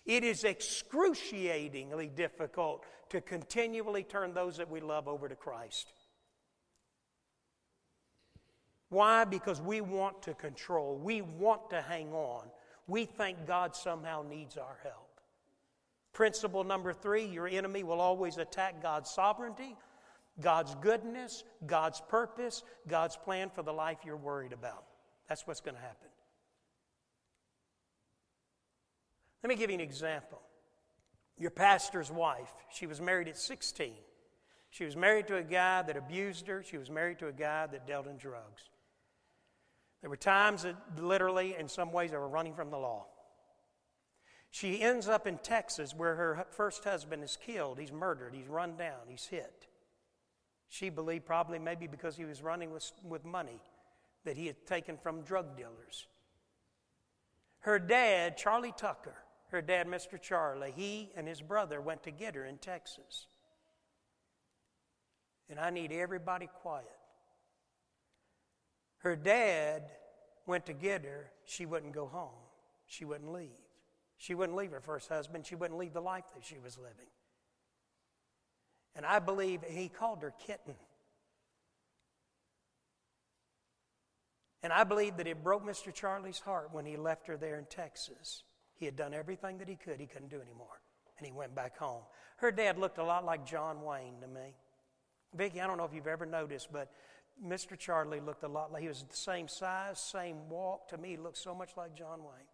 It 0.06 0.24
is 0.24 0.44
excruciatingly 0.44 2.08
difficult 2.08 2.84
to 3.10 3.20
continually 3.20 4.02
turn 4.02 4.34
those 4.34 4.56
that 4.56 4.70
we 4.70 4.80
love 4.80 5.08
over 5.08 5.28
to 5.28 5.36
Christ. 5.36 5.92
Why? 8.88 9.24
Because 9.24 9.60
we 9.60 9.80
want 9.80 10.22
to 10.22 10.34
control, 10.34 10.96
we 10.96 11.20
want 11.20 11.70
to 11.70 11.82
hang 11.82 12.12
on. 12.12 12.46
We 12.86 13.06
think 13.06 13.46
God 13.46 13.74
somehow 13.74 14.24
needs 14.28 14.56
our 14.56 14.78
help. 14.82 15.03
Principle 16.14 16.64
number 16.64 16.92
three 16.92 17.24
your 17.24 17.46
enemy 17.46 17.82
will 17.82 18.00
always 18.00 18.38
attack 18.38 18.80
God's 18.80 19.10
sovereignty, 19.10 19.76
God's 20.40 20.74
goodness, 20.76 21.44
God's 21.66 22.00
purpose, 22.00 22.62
God's 22.88 23.16
plan 23.16 23.50
for 23.50 23.62
the 23.62 23.72
life 23.72 23.98
you're 24.06 24.16
worried 24.16 24.52
about. 24.52 24.84
That's 25.28 25.46
what's 25.46 25.60
going 25.60 25.74
to 25.74 25.80
happen. 25.80 26.08
Let 29.42 29.48
me 29.48 29.56
give 29.56 29.70
you 29.70 29.74
an 29.74 29.80
example. 29.80 30.40
Your 31.36 31.50
pastor's 31.50 32.10
wife, 32.10 32.52
she 32.72 32.86
was 32.86 33.00
married 33.00 33.28
at 33.28 33.36
16. 33.36 33.92
She 34.70 34.84
was 34.84 34.96
married 34.96 35.26
to 35.28 35.36
a 35.36 35.42
guy 35.42 35.82
that 35.82 35.96
abused 35.96 36.46
her. 36.46 36.62
She 36.62 36.78
was 36.78 36.90
married 36.90 37.18
to 37.18 37.28
a 37.28 37.32
guy 37.32 37.66
that 37.66 37.86
dealt 37.86 38.06
in 38.06 38.16
drugs. 38.16 38.62
There 40.00 40.10
were 40.10 40.16
times 40.16 40.62
that 40.62 40.76
literally, 40.98 41.56
in 41.58 41.68
some 41.68 41.92
ways, 41.92 42.10
they 42.10 42.16
were 42.16 42.28
running 42.28 42.54
from 42.54 42.70
the 42.70 42.78
law. 42.78 43.06
She 44.54 44.80
ends 44.80 45.08
up 45.08 45.26
in 45.26 45.38
Texas 45.38 45.96
where 45.96 46.14
her 46.14 46.46
first 46.52 46.84
husband 46.84 47.24
is 47.24 47.36
killed. 47.44 47.76
He's 47.76 47.90
murdered, 47.90 48.32
he's 48.32 48.46
run 48.46 48.76
down, 48.76 49.00
he's 49.08 49.26
hit. 49.26 49.66
She 50.68 50.90
believed, 50.90 51.26
probably 51.26 51.58
maybe 51.58 51.88
because 51.88 52.16
he 52.16 52.24
was 52.24 52.40
running 52.40 52.70
with, 52.70 52.88
with 53.02 53.24
money 53.24 53.60
that 54.24 54.36
he 54.36 54.46
had 54.46 54.64
taken 54.64 54.96
from 54.96 55.22
drug 55.22 55.56
dealers. 55.56 56.06
Her 57.62 57.80
dad, 57.80 58.36
Charlie 58.36 58.72
Tucker, 58.76 59.16
her 59.50 59.60
dad, 59.60 59.88
Mr. 59.88 60.22
Charlie, 60.22 60.72
he 60.76 61.10
and 61.16 61.26
his 61.26 61.40
brother 61.40 61.80
went 61.80 62.04
to 62.04 62.12
get 62.12 62.36
her 62.36 62.44
in 62.44 62.58
Texas. 62.58 63.26
And 65.50 65.58
I 65.58 65.70
need 65.70 65.90
everybody 65.90 66.48
quiet. 66.62 66.86
Her 68.98 69.16
dad 69.16 69.82
went 70.46 70.66
to 70.66 70.74
get 70.74 71.02
her. 71.04 71.32
She 71.44 71.66
wouldn't 71.66 71.92
go 71.92 72.06
home, 72.06 72.38
she 72.86 73.04
wouldn't 73.04 73.32
leave. 73.32 73.63
She 74.24 74.34
wouldn't 74.34 74.56
leave 74.56 74.70
her 74.70 74.80
first 74.80 75.10
husband. 75.10 75.44
She 75.44 75.54
wouldn't 75.54 75.78
leave 75.78 75.92
the 75.92 76.00
life 76.00 76.24
that 76.34 76.42
she 76.42 76.58
was 76.58 76.78
living. 76.78 77.10
And 78.96 79.04
I 79.04 79.18
believe 79.18 79.60
he 79.68 79.90
called 79.90 80.22
her 80.22 80.32
kitten. 80.46 80.76
And 84.62 84.72
I 84.72 84.84
believe 84.84 85.18
that 85.18 85.26
it 85.26 85.44
broke 85.44 85.62
Mr. 85.62 85.92
Charlie's 85.92 86.38
heart 86.38 86.70
when 86.72 86.86
he 86.86 86.96
left 86.96 87.26
her 87.26 87.36
there 87.36 87.58
in 87.58 87.66
Texas. 87.66 88.44
He 88.76 88.86
had 88.86 88.96
done 88.96 89.12
everything 89.12 89.58
that 89.58 89.68
he 89.68 89.76
could, 89.76 90.00
he 90.00 90.06
couldn't 90.06 90.30
do 90.30 90.40
anymore. 90.40 90.80
And 91.18 91.26
he 91.26 91.32
went 91.32 91.54
back 91.54 91.76
home. 91.76 92.04
Her 92.38 92.50
dad 92.50 92.78
looked 92.78 92.96
a 92.96 93.04
lot 93.04 93.26
like 93.26 93.44
John 93.44 93.82
Wayne 93.82 94.22
to 94.22 94.26
me. 94.26 94.54
Vicki, 95.34 95.60
I 95.60 95.66
don't 95.66 95.76
know 95.76 95.84
if 95.84 95.92
you've 95.92 96.06
ever 96.06 96.24
noticed, 96.24 96.72
but 96.72 96.90
Mr. 97.46 97.78
Charlie 97.78 98.20
looked 98.20 98.42
a 98.42 98.48
lot 98.48 98.72
like 98.72 98.80
he 98.80 98.88
was 98.88 99.02
the 99.02 99.16
same 99.16 99.48
size, 99.48 100.00
same 100.00 100.48
walk. 100.48 100.88
To 100.88 100.96
me, 100.96 101.10
he 101.10 101.16
looked 101.18 101.36
so 101.36 101.54
much 101.54 101.72
like 101.76 101.94
John 101.94 102.20
Wayne. 102.20 102.48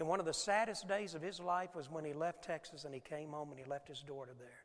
And 0.00 0.08
one 0.08 0.18
of 0.18 0.24
the 0.24 0.32
saddest 0.32 0.88
days 0.88 1.14
of 1.14 1.20
his 1.20 1.40
life 1.40 1.76
was 1.76 1.90
when 1.90 2.06
he 2.06 2.14
left 2.14 2.42
Texas 2.42 2.84
and 2.86 2.94
he 2.94 3.00
came 3.00 3.32
home 3.32 3.50
and 3.50 3.58
he 3.58 3.66
left 3.66 3.86
his 3.86 4.00
daughter 4.00 4.32
there 4.38 4.64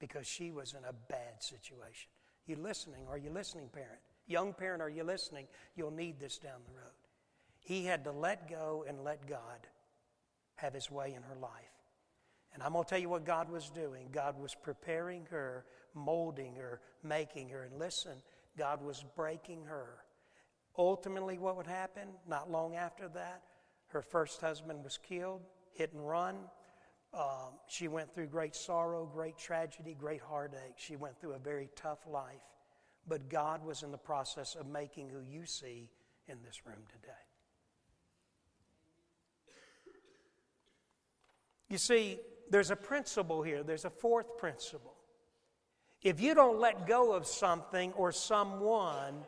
because 0.00 0.26
she 0.26 0.50
was 0.50 0.74
in 0.74 0.84
a 0.84 0.92
bad 1.08 1.40
situation. 1.40 2.10
You 2.48 2.56
listening? 2.56 3.06
Are 3.08 3.16
you 3.16 3.30
listening, 3.30 3.68
parent? 3.72 4.00
Young 4.26 4.52
parent, 4.52 4.82
are 4.82 4.90
you 4.90 5.04
listening? 5.04 5.46
You'll 5.76 5.92
need 5.92 6.18
this 6.18 6.38
down 6.38 6.60
the 6.66 6.74
road. 6.74 6.90
He 7.60 7.84
had 7.84 8.02
to 8.02 8.10
let 8.10 8.50
go 8.50 8.84
and 8.88 9.04
let 9.04 9.28
God 9.28 9.68
have 10.56 10.74
his 10.74 10.90
way 10.90 11.14
in 11.14 11.22
her 11.22 11.36
life. 11.40 11.52
And 12.52 12.64
I'm 12.64 12.72
going 12.72 12.82
to 12.82 12.90
tell 12.90 12.98
you 12.98 13.08
what 13.08 13.24
God 13.24 13.48
was 13.48 13.70
doing. 13.70 14.08
God 14.10 14.40
was 14.40 14.56
preparing 14.56 15.24
her, 15.30 15.66
molding 15.94 16.56
her, 16.56 16.80
making 17.04 17.50
her. 17.50 17.62
And 17.62 17.78
listen, 17.78 18.14
God 18.58 18.82
was 18.84 19.04
breaking 19.14 19.66
her. 19.66 19.98
Ultimately, 20.76 21.38
what 21.38 21.56
would 21.56 21.68
happen? 21.68 22.08
Not 22.26 22.50
long 22.50 22.74
after 22.74 23.08
that, 23.10 23.42
her 23.92 24.02
first 24.02 24.40
husband 24.40 24.82
was 24.82 24.98
killed, 24.98 25.42
hit 25.72 25.92
and 25.92 26.06
run. 26.06 26.36
Um, 27.14 27.58
she 27.68 27.88
went 27.88 28.14
through 28.14 28.26
great 28.26 28.54
sorrow, 28.54 29.04
great 29.04 29.36
tragedy, 29.36 29.94
great 29.94 30.22
heartache. 30.22 30.74
She 30.76 30.96
went 30.96 31.20
through 31.20 31.32
a 31.32 31.38
very 31.38 31.68
tough 31.76 31.98
life. 32.06 32.42
But 33.06 33.28
God 33.28 33.64
was 33.64 33.82
in 33.82 33.90
the 33.90 33.98
process 33.98 34.54
of 34.54 34.66
making 34.66 35.10
who 35.10 35.20
you 35.20 35.44
see 35.44 35.90
in 36.26 36.38
this 36.42 36.64
room 36.64 36.84
today. 36.88 37.12
You 41.68 41.78
see, 41.78 42.18
there's 42.50 42.70
a 42.70 42.76
principle 42.76 43.42
here, 43.42 43.62
there's 43.62 43.84
a 43.84 43.90
fourth 43.90 44.36
principle. 44.38 44.94
If 46.02 46.20
you 46.20 46.34
don't 46.34 46.60
let 46.60 46.86
go 46.86 47.12
of 47.12 47.26
something 47.26 47.92
or 47.92 48.12
someone, 48.12 49.24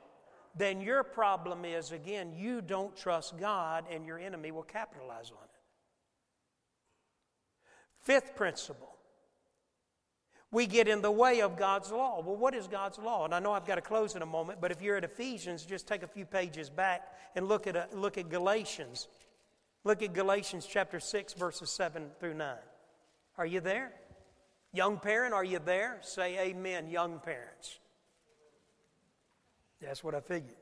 then 0.56 0.80
your 0.80 1.02
problem 1.02 1.64
is, 1.64 1.92
again, 1.92 2.32
you 2.36 2.60
don't 2.60 2.96
trust 2.96 3.36
God 3.38 3.84
and 3.90 4.06
your 4.06 4.18
enemy 4.18 4.52
will 4.52 4.62
capitalize 4.62 5.30
on 5.30 5.42
it. 5.42 5.50
Fifth 8.00 8.36
principle 8.36 8.94
we 10.54 10.66
get 10.68 10.86
in 10.86 11.02
the 11.02 11.10
way 11.10 11.40
of 11.40 11.56
God's 11.56 11.90
law. 11.90 12.22
Well, 12.24 12.36
what 12.36 12.54
is 12.54 12.68
God's 12.68 12.98
law? 12.98 13.24
And 13.24 13.34
I 13.34 13.40
know 13.40 13.52
I've 13.52 13.66
got 13.66 13.74
to 13.74 13.80
close 13.80 14.14
in 14.14 14.22
a 14.22 14.26
moment, 14.26 14.60
but 14.60 14.70
if 14.70 14.80
you're 14.80 14.96
at 14.96 15.02
Ephesians, 15.02 15.64
just 15.64 15.88
take 15.88 16.04
a 16.04 16.06
few 16.06 16.24
pages 16.24 16.70
back 16.70 17.12
and 17.34 17.48
look 17.48 17.66
at, 17.66 17.74
a, 17.74 17.88
look 17.92 18.16
at 18.16 18.28
Galatians. 18.28 19.08
Look 19.82 20.00
at 20.00 20.14
Galatians 20.14 20.64
chapter 20.70 21.00
6, 21.00 21.32
verses 21.34 21.70
7 21.70 22.06
through 22.20 22.34
9. 22.34 22.54
Are 23.36 23.44
you 23.44 23.58
there? 23.58 23.90
Young 24.72 25.00
parent, 25.00 25.34
are 25.34 25.44
you 25.44 25.58
there? 25.58 25.98
Say 26.02 26.38
amen, 26.38 26.88
young 26.88 27.18
parents. 27.18 27.80
That's 29.80 30.02
what 30.02 30.14
I 30.14 30.20
figured. 30.20 30.56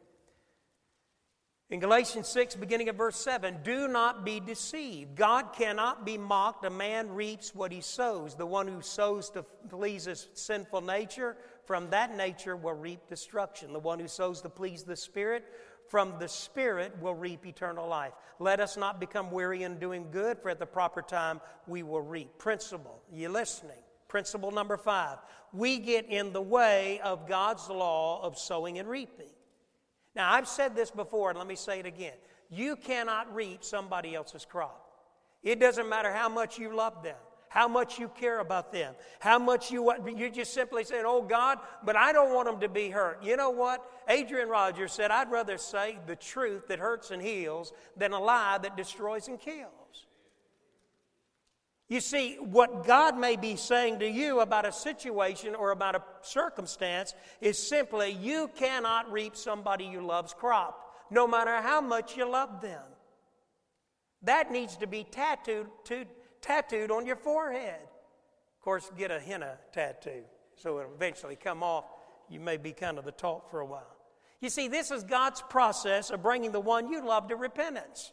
In 1.73 1.81
Galatians 1.81 2.29
6, 2.29 2.57
beginning 2.57 2.91
at 2.91 2.97
verse 2.97 3.17
7, 3.17 3.61
do 3.65 3.89
not 3.89 4.27
be 4.27 4.41
deceived. 4.41 5.17
God 5.17 5.55
cannot 5.55 6.05
be 6.05 6.19
mocked. 6.19 6.67
A 6.67 6.71
man 6.71 7.09
reaps 7.09 7.55
what 7.55 7.73
he 7.73 7.81
sows. 7.81 8.35
The 8.35 8.45
one 8.45 8.69
who 8.69 8.83
sows 8.83 9.31
to 9.31 9.43
please 9.71 10.05
his 10.05 10.29
sinful 10.35 10.83
nature, 10.83 11.35
from 11.65 11.89
that 11.89 12.15
nature 12.15 12.57
will 12.57 12.75
reap 12.75 13.09
destruction. 13.09 13.73
The 13.73 13.79
one 13.79 13.99
who 13.99 14.07
sows 14.07 14.43
to 14.43 14.51
please 14.51 14.83
the 14.83 14.97
Spirit, 14.97 15.47
from 15.89 16.19
the 16.19 16.29
Spirit 16.29 16.93
will 17.01 17.15
reap 17.15 17.47
eternal 17.47 17.89
life. 17.89 18.13
Let 18.39 18.61
us 18.61 18.77
not 18.77 19.01
become 19.01 19.31
weary 19.31 19.63
in 19.63 19.79
doing 19.79 20.11
good, 20.11 20.41
for 20.41 20.51
at 20.51 20.59
the 20.59 20.67
proper 20.67 21.01
time 21.01 21.41
we 21.67 21.83
will 21.83 22.03
reap. 22.03 22.37
Principle, 22.37 23.01
you 23.11 23.31
listening? 23.31 23.83
Principle 24.13 24.51
number 24.51 24.77
five 24.77 25.17
we 25.55 25.79
get 25.79 26.05
in 26.05 26.35
the 26.35 26.43
way 26.43 27.01
of 27.03 27.27
God's 27.27 27.67
law 27.71 28.23
of 28.23 28.39
sowing 28.39 28.79
and 28.79 28.87
reaping. 28.87 29.31
Now, 30.15 30.31
I've 30.31 30.47
said 30.49 30.77
this 30.77 30.91
before, 30.91 31.31
and 31.31 31.39
let 31.39 31.49
me 31.49 31.57
say 31.57 31.81
it 31.81 31.87
again. 31.87 32.13
You 32.51 32.77
cannot 32.77 33.35
reap 33.35 33.65
somebody 33.65 34.15
else's 34.15 34.45
crop. 34.45 34.87
It 35.43 35.59
doesn't 35.59 35.89
matter 35.89 36.13
how 36.13 36.29
much 36.29 36.59
you 36.59 36.77
love 36.77 37.03
them, 37.03 37.17
how 37.49 37.69
much 37.69 37.99
you 37.99 38.09
care 38.09 38.41
about 38.41 38.71
them, 38.71 38.95
how 39.19 39.39
much 39.39 39.71
you 39.71 39.83
want, 39.83 40.19
you 40.19 40.29
just 40.29 40.53
simply 40.53 40.85
saying, 40.85 41.05
"Oh 41.07 41.23
God, 41.23 41.59
but 41.83 41.97
I 41.97 42.13
don't 42.13 42.35
want 42.35 42.49
them 42.49 42.61
to 42.61 42.69
be 42.69 42.91
hurt." 42.91 43.23
You 43.23 43.39
know 43.39 43.49
what? 43.49 43.83
Adrian 44.09 44.51
Rogers 44.51 44.93
said, 44.93 45.11
"I'd 45.11 45.31
rather 45.31 45.57
say 45.57 45.99
the 46.07 46.17
truth 46.17 46.69
that 46.69 46.81
hurts 46.81 47.11
and 47.11 47.23
heals 47.23 47.73
than 47.97 48.13
a 48.13 48.21
lie 48.21 48.59
that 48.59 48.77
destroys 48.77 49.29
and 49.29 49.41
kills." 49.41 50.07
You 51.89 52.01
see, 52.01 52.37
what 52.37 52.87
God 52.87 53.19
may 53.19 53.37
be 53.37 53.57
saying 53.57 53.99
to 53.99 54.09
you 54.09 54.41
about 54.41 54.67
a 54.67 54.73
situation 54.73 55.55
or 55.55 55.73
about 55.73 55.95
a 55.95 56.03
circumstance 56.23 57.15
is 57.41 57.59
simply 57.59 58.13
you 58.13 58.51
cannot 58.57 59.13
reap 59.13 59.37
somebody 59.37 59.85
you 59.85 60.01
love's 60.01 60.33
crop, 60.33 60.95
no 61.11 61.27
matter 61.27 61.61
how 61.61 61.81
much 61.81 62.17
you 62.17 62.29
love 62.29 62.61
them. 62.63 62.83
That 64.23 64.51
needs 64.51 64.77
to 64.77 64.87
be 64.87 65.05
tattooed 65.05 65.67
to, 65.85 66.07
tattooed 66.41 66.91
on 66.91 67.05
your 67.05 67.17
forehead. 67.17 67.81
Of 67.83 68.65
course, 68.65 68.91
get 68.97 69.11
a 69.11 69.21
henna 69.21 69.59
tattoo 69.73 70.23
so 70.63 70.79
it'll 70.79 70.95
eventually 70.95 71.37
come 71.37 71.63
off. 71.63 71.85
You 72.29 72.41
may 72.41 72.57
be 72.57 72.73
kind 72.73 72.99
of 72.99 73.05
the 73.05 73.13
talk 73.13 73.51
for 73.51 73.61
a 73.61 73.67
while. 73.67 73.97
You 74.41 74.49
see, 74.49 74.69
this 74.69 74.91
is 74.91 75.05
God's 75.05 75.43
process 75.43 76.11
of 76.11 76.23
bringing 76.23 76.53
the 76.53 76.61
one 76.61 76.91
you 76.91 77.05
love 77.05 77.29
to 77.29 77.37
repentance. 77.37 78.13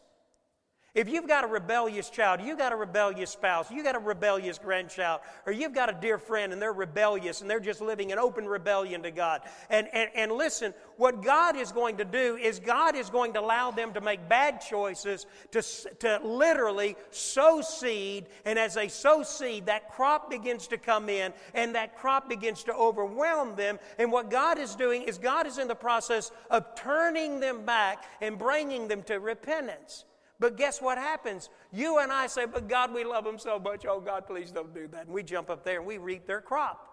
If 0.92 1.08
you've 1.08 1.28
got 1.28 1.44
a 1.44 1.46
rebellious 1.46 2.10
child, 2.10 2.40
you've 2.42 2.58
got 2.58 2.72
a 2.72 2.76
rebellious 2.76 3.30
spouse, 3.30 3.70
you've 3.70 3.84
got 3.84 3.94
a 3.94 4.00
rebellious 4.00 4.58
grandchild, 4.58 5.20
or 5.46 5.52
you've 5.52 5.72
got 5.72 5.88
a 5.88 5.96
dear 6.00 6.18
friend 6.18 6.52
and 6.52 6.60
they're 6.60 6.72
rebellious 6.72 7.42
and 7.42 7.48
they're 7.48 7.60
just 7.60 7.80
living 7.80 8.10
in 8.10 8.18
open 8.18 8.44
rebellion 8.44 9.04
to 9.04 9.12
God. 9.12 9.42
And, 9.68 9.86
and, 9.92 10.10
and 10.16 10.32
listen, 10.32 10.74
what 10.96 11.22
God 11.22 11.56
is 11.56 11.70
going 11.70 11.98
to 11.98 12.04
do 12.04 12.36
is 12.36 12.58
God 12.58 12.96
is 12.96 13.08
going 13.08 13.34
to 13.34 13.40
allow 13.40 13.70
them 13.70 13.92
to 13.92 14.00
make 14.00 14.28
bad 14.28 14.60
choices, 14.60 15.26
to, 15.52 15.62
to 16.00 16.20
literally 16.24 16.96
sow 17.12 17.60
seed. 17.60 18.26
And 18.44 18.58
as 18.58 18.74
they 18.74 18.88
sow 18.88 19.22
seed, 19.22 19.66
that 19.66 19.92
crop 19.92 20.28
begins 20.28 20.66
to 20.68 20.76
come 20.76 21.08
in 21.08 21.32
and 21.54 21.76
that 21.76 21.96
crop 21.98 22.28
begins 22.28 22.64
to 22.64 22.74
overwhelm 22.74 23.54
them. 23.54 23.78
And 23.96 24.10
what 24.10 24.28
God 24.28 24.58
is 24.58 24.74
doing 24.74 25.02
is 25.02 25.18
God 25.18 25.46
is 25.46 25.58
in 25.58 25.68
the 25.68 25.76
process 25.76 26.32
of 26.50 26.74
turning 26.74 27.38
them 27.38 27.64
back 27.64 28.04
and 28.20 28.36
bringing 28.36 28.88
them 28.88 29.04
to 29.04 29.20
repentance. 29.20 30.04
But 30.40 30.56
guess 30.56 30.80
what 30.80 30.96
happens? 30.96 31.50
You 31.70 31.98
and 31.98 32.10
I 32.10 32.26
say, 32.26 32.46
But 32.46 32.66
God, 32.66 32.92
we 32.94 33.04
love 33.04 33.24
them 33.24 33.38
so 33.38 33.58
much. 33.58 33.84
Oh, 33.86 34.00
God, 34.00 34.26
please 34.26 34.50
don't 34.50 34.74
do 34.74 34.88
that. 34.88 35.04
And 35.04 35.14
we 35.14 35.22
jump 35.22 35.50
up 35.50 35.64
there 35.64 35.78
and 35.78 35.86
we 35.86 35.98
reap 35.98 36.26
their 36.26 36.40
crop. 36.40 36.86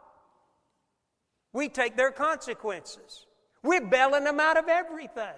We 1.54 1.70
take 1.70 1.96
their 1.96 2.12
consequences. 2.12 3.26
We're 3.64 3.86
bailing 3.86 4.26
them 4.26 4.40
out 4.42 4.58
of 4.58 4.68
everything. 4.68 5.34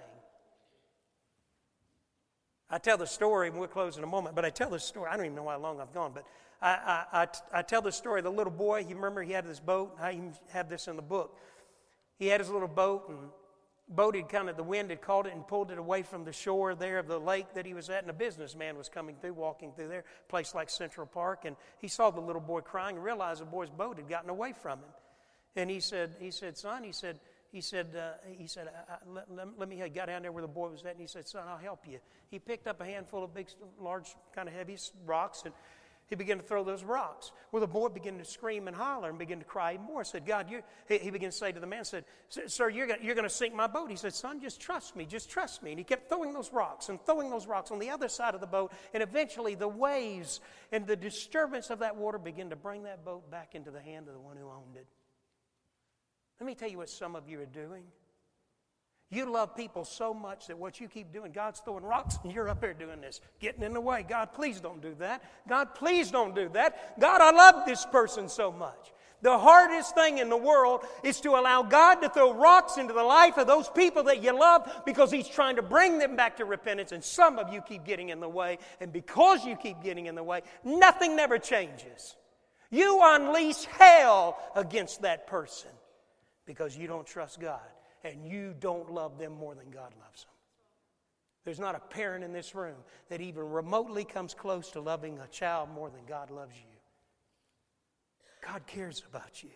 I 2.68 2.78
tell 2.78 2.98
the 2.98 3.06
story, 3.06 3.48
and 3.48 3.56
we'll 3.56 3.68
close 3.68 3.96
in 3.96 4.04
a 4.04 4.08
moment, 4.08 4.36
but 4.36 4.44
I 4.44 4.50
tell 4.50 4.70
this 4.70 4.84
story. 4.84 5.08
I 5.10 5.16
don't 5.16 5.26
even 5.26 5.36
know 5.36 5.48
how 5.48 5.58
long 5.58 5.80
I've 5.80 5.92
gone, 5.94 6.12
but 6.14 6.24
I, 6.60 7.04
I, 7.12 7.22
I, 7.22 7.28
I 7.58 7.62
tell 7.62 7.82
the 7.82 7.90
story. 7.90 8.22
The 8.22 8.30
little 8.30 8.52
boy, 8.52 8.80
you 8.88 8.94
remember 8.94 9.22
he 9.22 9.32
had 9.32 9.46
this 9.46 9.60
boat. 9.60 9.96
I 10.00 10.12
even 10.12 10.34
have 10.52 10.68
this 10.68 10.86
in 10.88 10.96
the 10.96 11.02
book. 11.02 11.36
He 12.18 12.26
had 12.26 12.40
his 12.40 12.50
little 12.50 12.68
boat, 12.68 13.08
and 13.08 13.18
boat 13.90 14.14
had 14.14 14.28
kind 14.28 14.48
of, 14.48 14.56
the 14.56 14.62
wind 14.62 14.90
had 14.90 15.02
caught 15.02 15.26
it 15.26 15.32
and 15.32 15.46
pulled 15.46 15.70
it 15.70 15.78
away 15.78 16.02
from 16.02 16.24
the 16.24 16.32
shore 16.32 16.74
there 16.74 16.98
of 16.98 17.08
the 17.08 17.18
lake 17.18 17.54
that 17.54 17.66
he 17.66 17.74
was 17.74 17.90
at. 17.90 18.02
And 18.02 18.10
a 18.10 18.14
businessman 18.14 18.78
was 18.78 18.88
coming 18.88 19.16
through, 19.20 19.34
walking 19.34 19.72
through 19.72 19.88
there, 19.88 20.04
place 20.28 20.54
like 20.54 20.70
Central 20.70 21.06
Park. 21.06 21.44
And 21.44 21.56
he 21.78 21.88
saw 21.88 22.10
the 22.10 22.20
little 22.20 22.40
boy 22.40 22.60
crying 22.60 22.96
and 22.96 23.04
realized 23.04 23.40
the 23.40 23.46
boy's 23.46 23.70
boat 23.70 23.96
had 23.96 24.08
gotten 24.08 24.30
away 24.30 24.52
from 24.52 24.78
him. 24.78 24.90
And 25.56 25.68
he 25.68 25.80
said, 25.80 26.14
he 26.20 26.30
said, 26.30 26.56
son, 26.56 26.84
he 26.84 26.92
said, 26.92 27.18
he 27.50 27.60
said, 27.60 27.96
uh, 27.96 28.12
he 28.38 28.46
said, 28.46 28.68
I, 28.88 28.94
let, 29.08 29.58
let, 29.58 29.68
me, 29.68 29.80
he 29.82 29.88
got 29.88 30.06
down 30.06 30.22
there 30.22 30.30
where 30.30 30.42
the 30.42 30.48
boy 30.48 30.68
was 30.68 30.84
at, 30.84 30.92
and 30.92 31.00
he 31.00 31.08
said, 31.08 31.26
son, 31.26 31.42
I'll 31.48 31.58
help 31.58 31.84
you. 31.88 31.98
He 32.30 32.38
picked 32.38 32.68
up 32.68 32.80
a 32.80 32.84
handful 32.84 33.24
of 33.24 33.34
big, 33.34 33.48
large, 33.80 34.14
kind 34.32 34.48
of 34.48 34.54
heavy 34.54 34.76
rocks 35.04 35.42
and 35.44 35.52
he 36.10 36.16
began 36.16 36.38
to 36.38 36.42
throw 36.42 36.64
those 36.64 36.82
rocks. 36.82 37.30
Well, 37.52 37.60
the 37.60 37.68
boy 37.68 37.88
began 37.88 38.18
to 38.18 38.24
scream 38.24 38.66
and 38.66 38.76
holler 38.76 39.08
and 39.08 39.16
began 39.16 39.38
to 39.38 39.44
cry 39.44 39.78
more. 39.78 40.02
Said, 40.02 40.26
God, 40.26 40.50
you, 40.50 40.60
he, 40.88 40.98
he 40.98 41.10
began 41.10 41.30
to 41.30 41.36
say 41.36 41.52
to 41.52 41.60
the 41.60 41.68
man, 41.68 41.84
said, 41.84 42.04
Sir, 42.28 42.68
you're 42.68 42.88
going 42.88 42.98
you're 43.00 43.14
to 43.14 43.30
sink 43.30 43.54
my 43.54 43.68
boat. 43.68 43.88
He 43.88 43.96
said, 43.96 44.12
Son, 44.12 44.40
just 44.40 44.60
trust 44.60 44.96
me, 44.96 45.06
just 45.06 45.30
trust 45.30 45.62
me. 45.62 45.70
And 45.70 45.78
he 45.78 45.84
kept 45.84 46.08
throwing 46.08 46.32
those 46.32 46.52
rocks 46.52 46.88
and 46.88 47.00
throwing 47.06 47.30
those 47.30 47.46
rocks 47.46 47.70
on 47.70 47.78
the 47.78 47.90
other 47.90 48.08
side 48.08 48.34
of 48.34 48.40
the 48.40 48.46
boat. 48.48 48.72
And 48.92 49.04
eventually, 49.04 49.54
the 49.54 49.68
waves 49.68 50.40
and 50.72 50.84
the 50.84 50.96
disturbance 50.96 51.70
of 51.70 51.78
that 51.78 51.94
water 51.94 52.18
began 52.18 52.50
to 52.50 52.56
bring 52.56 52.82
that 52.82 53.04
boat 53.04 53.30
back 53.30 53.54
into 53.54 53.70
the 53.70 53.80
hand 53.80 54.08
of 54.08 54.14
the 54.14 54.20
one 54.20 54.36
who 54.36 54.48
owned 54.48 54.74
it. 54.74 54.88
Let 56.40 56.46
me 56.46 56.56
tell 56.56 56.68
you 56.68 56.78
what 56.78 56.90
some 56.90 57.14
of 57.14 57.28
you 57.28 57.40
are 57.40 57.46
doing. 57.46 57.84
You 59.12 59.28
love 59.28 59.56
people 59.56 59.84
so 59.84 60.14
much 60.14 60.46
that 60.46 60.56
what 60.56 60.80
you 60.80 60.86
keep 60.86 61.12
doing, 61.12 61.32
God's 61.32 61.58
throwing 61.58 61.82
rocks 61.82 62.18
and 62.22 62.32
you're 62.32 62.48
up 62.48 62.62
here 62.62 62.72
doing 62.72 63.00
this, 63.00 63.20
getting 63.40 63.64
in 63.64 63.72
the 63.72 63.80
way. 63.80 64.06
God, 64.08 64.32
please 64.32 64.60
don't 64.60 64.80
do 64.80 64.94
that. 65.00 65.24
God, 65.48 65.74
please 65.74 66.12
don't 66.12 66.32
do 66.32 66.48
that. 66.50 66.98
God, 67.00 67.20
I 67.20 67.32
love 67.32 67.66
this 67.66 67.84
person 67.86 68.28
so 68.28 68.52
much. 68.52 68.92
The 69.22 69.36
hardest 69.36 69.96
thing 69.96 70.18
in 70.18 70.30
the 70.30 70.36
world 70.36 70.84
is 71.02 71.20
to 71.22 71.30
allow 71.30 71.62
God 71.62 71.96
to 71.96 72.08
throw 72.08 72.32
rocks 72.32 72.78
into 72.78 72.94
the 72.94 73.02
life 73.02 73.36
of 73.36 73.48
those 73.48 73.68
people 73.68 74.04
that 74.04 74.22
you 74.22 74.38
love 74.38 74.82
because 74.86 75.10
He's 75.10 75.28
trying 75.28 75.56
to 75.56 75.62
bring 75.62 75.98
them 75.98 76.14
back 76.14 76.36
to 76.36 76.44
repentance. 76.44 76.92
And 76.92 77.02
some 77.02 77.38
of 77.38 77.52
you 77.52 77.60
keep 77.62 77.84
getting 77.84 78.10
in 78.10 78.20
the 78.20 78.28
way. 78.28 78.58
And 78.80 78.92
because 78.92 79.44
you 79.44 79.56
keep 79.56 79.82
getting 79.82 80.06
in 80.06 80.14
the 80.14 80.22
way, 80.22 80.42
nothing 80.64 81.16
never 81.16 81.36
changes. 81.36 82.16
You 82.70 83.00
unleash 83.02 83.64
hell 83.64 84.38
against 84.54 85.02
that 85.02 85.26
person 85.26 85.70
because 86.46 86.76
you 86.76 86.86
don't 86.86 87.06
trust 87.06 87.40
God 87.40 87.60
and 88.04 88.26
you 88.26 88.54
don't 88.58 88.92
love 88.92 89.18
them 89.18 89.32
more 89.32 89.54
than 89.54 89.70
God 89.70 89.92
loves 90.00 90.24
them. 90.24 90.32
There's 91.44 91.60
not 91.60 91.74
a 91.74 91.80
parent 91.80 92.24
in 92.24 92.32
this 92.32 92.54
room 92.54 92.76
that 93.08 93.20
even 93.20 93.48
remotely 93.48 94.04
comes 94.04 94.34
close 94.34 94.70
to 94.72 94.80
loving 94.80 95.18
a 95.18 95.26
child 95.28 95.70
more 95.70 95.90
than 95.90 96.04
God 96.06 96.30
loves 96.30 96.54
you. 96.56 96.78
God 98.46 98.66
cares 98.66 99.02
about 99.08 99.42
you. 99.42 99.50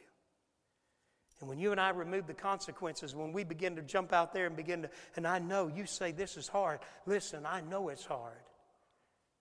And 1.40 1.48
when 1.48 1.58
you 1.58 1.72
and 1.72 1.80
I 1.80 1.90
remove 1.90 2.26
the 2.26 2.34
consequences, 2.34 3.14
when 3.14 3.32
we 3.32 3.44
begin 3.44 3.76
to 3.76 3.82
jump 3.82 4.12
out 4.12 4.32
there 4.32 4.46
and 4.46 4.56
begin 4.56 4.82
to, 4.82 4.90
and 5.16 5.26
I 5.26 5.38
know 5.38 5.68
you 5.68 5.84
say 5.84 6.12
this 6.12 6.36
is 6.36 6.48
hard. 6.48 6.80
Listen, 7.06 7.44
I 7.44 7.60
know 7.60 7.88
it's 7.88 8.04
hard. 8.04 8.32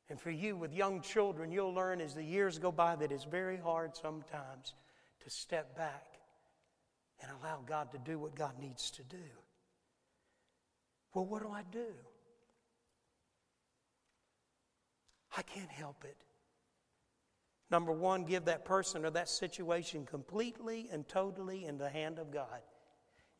And 0.09 0.19
for 0.19 0.31
you 0.31 0.57
with 0.57 0.73
young 0.73 1.01
children, 1.01 1.51
you'll 1.51 1.73
learn 1.73 2.01
as 2.01 2.13
the 2.13 2.23
years 2.23 2.59
go 2.59 2.71
by 2.71 2.95
that 2.97 3.11
it's 3.11 3.23
very 3.23 3.57
hard 3.57 3.95
sometimes 3.95 4.73
to 5.23 5.29
step 5.29 5.77
back 5.77 6.12
and 7.21 7.31
allow 7.41 7.59
God 7.65 7.91
to 7.91 7.97
do 7.97 8.19
what 8.19 8.35
God 8.35 8.53
needs 8.59 8.91
to 8.91 9.03
do. 9.03 9.23
Well, 11.13 11.25
what 11.25 11.41
do 11.41 11.49
I 11.49 11.63
do? 11.71 11.93
I 15.37 15.41
can't 15.41 15.69
help 15.69 16.03
it. 16.03 16.17
Number 17.71 17.91
one, 17.91 18.25
give 18.25 18.45
that 18.45 18.65
person 18.65 19.05
or 19.05 19.09
that 19.11 19.29
situation 19.29 20.05
completely 20.05 20.89
and 20.91 21.07
totally 21.07 21.65
in 21.65 21.77
the 21.77 21.89
hand 21.89 22.19
of 22.19 22.31
God. 22.31 22.61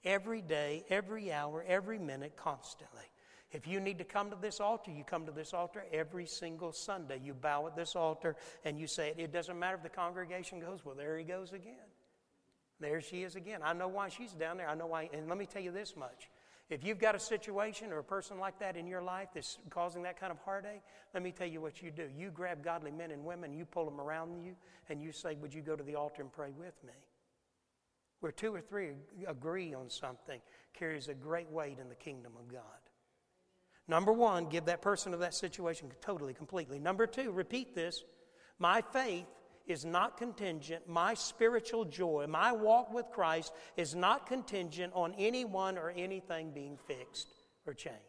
Every 0.04 0.42
day, 0.42 0.86
every 0.90 1.32
hour, 1.32 1.64
every 1.68 2.00
minute, 2.00 2.36
constantly. 2.36 3.04
If 3.52 3.68
you 3.68 3.80
need 3.80 4.00
to 4.00 4.04
come 4.04 4.32
to 4.32 4.36
this 4.36 4.60
altar, 4.60 4.90
you 4.90 5.04
come 5.04 5.28
to 5.28 5.32
this 5.32 5.54
altar 5.54 5.86
every 5.94 6.26
single 6.26 6.74
Sunday. 6.74 7.22
You 7.24 7.36
bow 7.36 7.68
at 7.68 7.76
this 7.76 7.96
altar 7.96 8.36
and 8.66 8.80
you 8.80 8.88
say, 8.88 9.14
It 9.16 9.32
doesn't 9.32 9.58
matter 9.58 9.78
if 9.78 9.84
the 9.84 9.90
congregation 9.90 10.60
goes, 10.60 10.84
well, 10.84 10.96
there 10.96 11.18
he 11.18 11.24
goes 11.24 11.54
again. 11.54 11.93
There 12.80 13.02
she 13.02 13.24
is 13.24 13.36
again. 13.36 13.62
I 13.64 13.74
know 13.74 13.88
why 13.88 14.10
she's 14.10 14.34
down 14.34 14.58
there. 14.58 14.68
I 14.68 14.76
know 14.76 14.88
why. 14.88 15.10
And 15.14 15.30
let 15.30 15.38
me 15.38 15.46
tell 15.46 15.62
you 15.62 15.72
this 15.72 15.96
much. 15.96 16.30
If 16.70 16.84
you've 16.84 17.00
got 17.00 17.14
a 17.14 17.20
situation 17.20 17.92
or 17.92 18.00
a 18.00 18.04
person 18.04 18.40
like 18.40 18.60
that 18.60 18.78
in 18.78 18.88
your 18.88 19.02
life 19.02 19.30
that's 19.34 19.60
causing 19.70 20.04
that 20.04 20.20
kind 20.20 20.32
of 20.32 20.40
heartache, 20.40 20.82
let 21.14 21.22
me 21.22 21.32
tell 21.32 21.48
you 21.48 21.62
what 21.62 21.82
you 21.82 21.92
do. 21.92 22.08
You 22.18 22.32
grab 22.32 22.64
godly 22.64 22.92
men 22.92 23.12
and 23.12 23.24
women, 23.24 23.54
you 23.54 23.66
pull 23.66 23.86
them 23.86 24.00
around 24.00 24.42
you, 24.42 24.56
and 24.90 25.02
you 25.02 25.12
say, 25.12 25.36
Would 25.36 25.54
you 25.54 25.62
go 25.62 25.76
to 25.76 25.84
the 25.84 25.96
altar 25.96 26.22
and 26.22 26.32
pray 26.32 26.52
with 26.58 26.74
me? 26.84 26.94
Where 28.22 28.32
two 28.32 28.56
or 28.56 28.62
three 28.62 28.92
agree 29.28 29.74
on 29.74 29.90
something 29.90 30.40
carries 30.74 31.10
a 31.10 31.14
great 31.14 31.52
weight 31.52 31.78
in 31.80 31.90
the 31.90 31.96
kingdom 31.96 32.34
of 32.40 32.52
God. 32.52 32.62
Number 33.88 34.14
one, 34.14 34.48
give 34.48 34.66
that 34.66 34.82
person 34.82 35.14
of 35.14 35.20
that 35.20 35.34
situation 35.34 35.92
totally, 36.02 36.34
completely. 36.34 36.80
Number 36.80 37.06
two, 37.06 37.32
repeat 37.32 37.76
this. 37.76 38.02
My 38.58 38.82
faith 38.82 39.26
is 39.66 39.86
not 39.86 40.18
contingent, 40.18 40.88
my 40.88 41.14
spiritual 41.14 41.86
joy, 41.86 42.26
my 42.28 42.52
walk 42.52 42.94
with 42.94 43.06
Christ 43.12 43.54
is 43.78 43.96
not 43.96 44.28
contingent 44.28 44.94
on 44.96 45.14
anyone 45.18 45.78
or 45.78 45.92
anything 45.92 46.52
being 46.52 46.78
fixed 46.88 47.30
or 47.66 47.74
changed. 47.74 48.00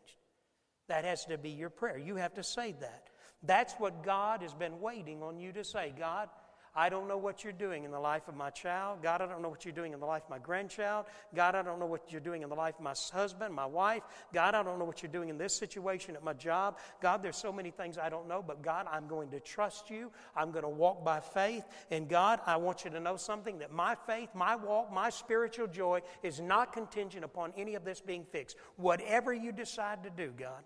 That 0.89 1.05
has 1.05 1.25
to 1.27 1.39
be 1.39 1.51
your 1.51 1.71
prayer. 1.71 1.99
You 1.99 2.17
have 2.17 2.35
to 2.35 2.43
say 2.43 2.75
that. 2.81 3.09
That's 3.43 3.75
what 3.75 4.03
God 4.03 4.43
has 4.43 4.55
been 4.55 4.81
waiting 4.81 5.23
on 5.23 5.39
you 5.39 5.53
to 5.53 5.65
say. 5.65 5.93
God, 5.99 6.29
I 6.77 6.89
don't 6.89 7.07
know 7.07 7.17
what 7.17 7.45
you're 7.45 7.53
doing 7.53 7.85
in 7.85 7.93
the 7.93 8.01
life 8.01 8.27
of 8.27 8.35
my 8.35 8.51
child. 8.51 8.99
God, 9.01 9.21
I 9.21 9.27
don't 9.27 9.43
know 9.43 9.49
what 9.49 9.65
you're 9.65 9.75
doing 9.75 9.93
in 9.93 10.01
the 10.01 10.07
life 10.07 10.25
of 10.25 10.31
my 10.31 10.41
grandchild. 10.41 11.07
God, 11.33 11.55
I 11.55 11.63
don't 11.63 11.79
know 11.79 11.87
what 11.87 12.11
you're 12.11 12.21
doing 12.21 12.43
in 12.43 12.49
the 12.49 12.55
life 12.57 12.75
of 12.77 12.81
my 12.81 12.95
husband, 13.13 13.55
my 13.55 13.67
wife. 13.67 14.03
God, 14.33 14.57
I 14.57 14.63
don't 14.65 14.81
know 14.81 14.85
what 14.85 15.01
you're 15.01 15.13
doing 15.13 15.29
in 15.29 15.39
this 15.39 15.55
situation 15.55 16.17
at 16.17 16.25
my 16.25 16.33
job. 16.33 16.79
God, 17.01 17.23
there's 17.23 17.37
so 17.37 17.53
many 17.53 17.71
things 17.71 17.97
I 17.97 18.09
don't 18.09 18.27
know, 18.27 18.43
but 18.45 18.61
God, 18.63 18.87
I'm 18.91 19.07
going 19.07 19.31
to 19.31 19.41
trust 19.41 19.89
you. 19.89 20.11
I'm 20.35 20.51
going 20.51 20.65
to 20.65 20.69
walk 20.69 21.05
by 21.05 21.21
faith. 21.21 21.65
And 21.93 22.09
God, 22.09 22.41
I 22.45 22.57
want 22.57 22.85
you 22.85 22.91
to 22.91 22.99
know 22.99 23.17
something 23.17 23.59
that 23.61 23.73
my 23.73 23.95
faith, 24.07 24.31
my 24.35 24.57
walk, 24.57 24.93
my 24.93 25.11
spiritual 25.11 25.69
joy 25.69 26.01
is 26.25 26.41
not 26.41 26.73
contingent 26.73 27.25
upon 27.25 27.53
any 27.57 27.77
of 27.77 27.85
this 27.85 28.01
being 28.01 28.25
fixed. 28.25 28.57
Whatever 28.77 29.33
you 29.33 29.53
decide 29.53 30.03
to 30.03 30.11
do, 30.11 30.33
God, 30.37 30.65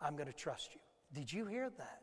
I'm 0.00 0.16
going 0.16 0.28
to 0.28 0.32
trust 0.32 0.74
you. 0.74 0.80
Did 1.14 1.32
you 1.32 1.46
hear 1.46 1.70
that? 1.78 2.02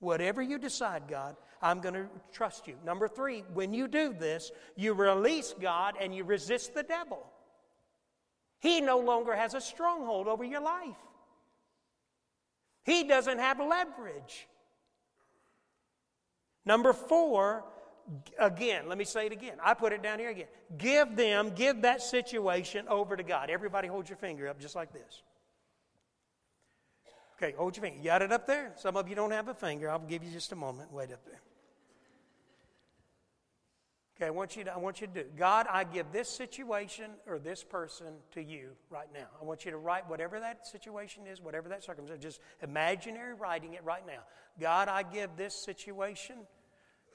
Whatever 0.00 0.40
you 0.40 0.58
decide, 0.58 1.04
God, 1.08 1.36
I'm 1.60 1.80
going 1.80 1.94
to 1.94 2.06
trust 2.32 2.68
you. 2.68 2.76
Number 2.84 3.08
three, 3.08 3.44
when 3.52 3.74
you 3.74 3.88
do 3.88 4.12
this, 4.12 4.50
you 4.76 4.94
release 4.94 5.54
God 5.60 5.94
and 6.00 6.14
you 6.14 6.24
resist 6.24 6.74
the 6.74 6.82
devil. 6.84 7.26
He 8.60 8.80
no 8.80 8.98
longer 8.98 9.34
has 9.34 9.54
a 9.54 9.60
stronghold 9.60 10.28
over 10.28 10.44
your 10.44 10.60
life, 10.60 10.96
he 12.84 13.04
doesn't 13.04 13.38
have 13.38 13.58
leverage. 13.60 14.48
Number 16.64 16.92
four, 16.92 17.64
again, 18.38 18.88
let 18.88 18.98
me 18.98 19.04
say 19.04 19.24
it 19.24 19.32
again. 19.32 19.56
I 19.62 19.72
put 19.72 19.94
it 19.94 20.02
down 20.02 20.18
here 20.18 20.28
again. 20.28 20.48
Give 20.76 21.16
them, 21.16 21.52
give 21.54 21.82
that 21.82 22.02
situation 22.02 22.86
over 22.88 23.16
to 23.16 23.22
God. 23.22 23.48
Everybody 23.48 23.88
hold 23.88 24.06
your 24.08 24.18
finger 24.18 24.48
up 24.48 24.60
just 24.60 24.74
like 24.74 24.92
this. 24.92 25.22
Okay, 27.40 27.54
hold 27.56 27.76
your 27.76 27.82
finger. 27.82 27.98
You 27.98 28.04
got 28.04 28.22
it 28.22 28.32
up 28.32 28.46
there? 28.46 28.72
Some 28.76 28.96
of 28.96 29.08
you 29.08 29.14
don't 29.14 29.30
have 29.30 29.46
a 29.46 29.54
finger. 29.54 29.88
I'll 29.88 30.00
give 30.00 30.24
you 30.24 30.32
just 30.32 30.50
a 30.50 30.56
moment. 30.56 30.92
Wait 30.92 31.12
up 31.12 31.24
there. 31.24 31.40
Okay, 34.16 34.26
I 34.26 34.30
want 34.30 34.56
you 34.56 34.64
to, 34.64 34.74
I 34.74 34.78
want 34.78 35.00
you 35.00 35.06
to 35.06 35.12
do. 35.12 35.24
God, 35.36 35.68
I 35.70 35.84
give 35.84 36.10
this 36.10 36.28
situation 36.28 37.12
or 37.28 37.38
this 37.38 37.62
person 37.62 38.06
to 38.32 38.42
you 38.42 38.70
right 38.90 39.06
now. 39.14 39.28
I 39.40 39.44
want 39.44 39.64
you 39.64 39.70
to 39.70 39.76
write 39.76 40.10
whatever 40.10 40.40
that 40.40 40.66
situation 40.66 41.28
is, 41.28 41.40
whatever 41.40 41.68
that 41.68 41.84
circumstance, 41.84 42.20
just 42.20 42.40
imaginary 42.60 43.34
writing 43.34 43.74
it 43.74 43.84
right 43.84 44.04
now. 44.04 44.24
God, 44.60 44.88
I 44.88 45.04
give 45.04 45.30
this 45.36 45.54
situation, 45.54 46.38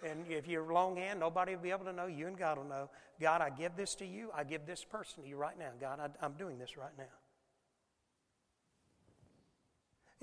and 0.01 0.25
if 0.29 0.47
you're 0.47 0.71
longhand, 0.71 1.19
nobody 1.19 1.55
will 1.55 1.63
be 1.63 1.71
able 1.71 1.83
to 1.83 1.91
know. 1.91 2.05
You 2.05 2.27
and 2.27 2.37
God 2.37 2.57
will 2.57 2.63
know. 2.63 2.89
God, 3.19 3.41
I 3.41 3.49
give 3.49 3.75
this 3.75 3.95
to 3.95 4.05
you. 4.05 4.29
I 4.33 4.45
give 4.45 4.65
this 4.65 4.85
person 4.85 5.23
to 5.23 5.29
you 5.29 5.35
right 5.35 5.59
now. 5.59 5.71
God, 5.81 5.99
I, 5.99 6.25
I'm 6.25 6.33
doing 6.33 6.57
this 6.57 6.77
right 6.77 6.97
now. 6.97 7.03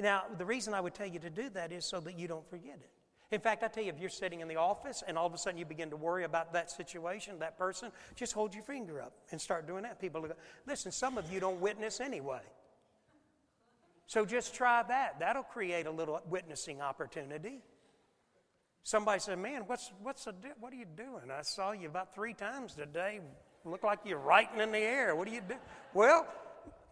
Now, 0.00 0.24
the 0.38 0.44
reason 0.44 0.74
I 0.74 0.80
would 0.80 0.94
tell 0.94 1.06
you 1.06 1.18
to 1.20 1.30
do 1.30 1.50
that 1.50 1.72
is 1.72 1.84
so 1.84 2.00
that 2.00 2.18
you 2.18 2.28
don't 2.28 2.48
forget 2.48 2.78
it. 2.80 2.90
In 3.30 3.40
fact, 3.40 3.62
I 3.62 3.68
tell 3.68 3.84
you, 3.84 3.90
if 3.90 4.00
you're 4.00 4.10
sitting 4.10 4.40
in 4.40 4.48
the 4.48 4.56
office 4.56 5.04
and 5.06 5.16
all 5.16 5.26
of 5.26 5.32
a 5.34 5.38
sudden 5.38 5.58
you 5.58 5.64
begin 5.64 5.90
to 5.90 5.96
worry 5.96 6.24
about 6.24 6.52
that 6.52 6.70
situation, 6.70 7.38
that 7.38 7.56
person, 7.56 7.92
just 8.16 8.32
hold 8.32 8.54
your 8.54 8.64
finger 8.64 9.00
up 9.00 9.12
and 9.30 9.40
start 9.40 9.68
doing 9.68 9.84
that. 9.84 10.00
People 10.00 10.20
go, 10.22 10.32
listen, 10.66 10.90
some 10.90 11.16
of 11.16 11.32
you 11.32 11.38
don't 11.38 11.60
witness 11.60 12.00
anyway. 12.00 12.40
So 14.06 14.24
just 14.24 14.56
try 14.56 14.82
that. 14.82 15.20
That'll 15.20 15.44
create 15.44 15.86
a 15.86 15.90
little 15.92 16.20
witnessing 16.28 16.82
opportunity. 16.82 17.60
Somebody 18.82 19.20
said, 19.20 19.38
Man, 19.38 19.62
what's, 19.66 19.92
what's 20.02 20.24
the, 20.24 20.34
what 20.58 20.72
are 20.72 20.76
you 20.76 20.86
doing? 20.96 21.30
I 21.30 21.42
saw 21.42 21.70
you 21.70 21.86
about 21.86 22.12
three 22.12 22.34
times 22.34 22.74
today. 22.74 23.20
Look 23.64 23.84
like 23.84 24.00
you're 24.04 24.18
writing 24.18 24.58
in 24.58 24.72
the 24.72 24.78
air. 24.78 25.14
What 25.14 25.28
do 25.28 25.34
you 25.34 25.42
do? 25.46 25.54
Well, 25.94 26.26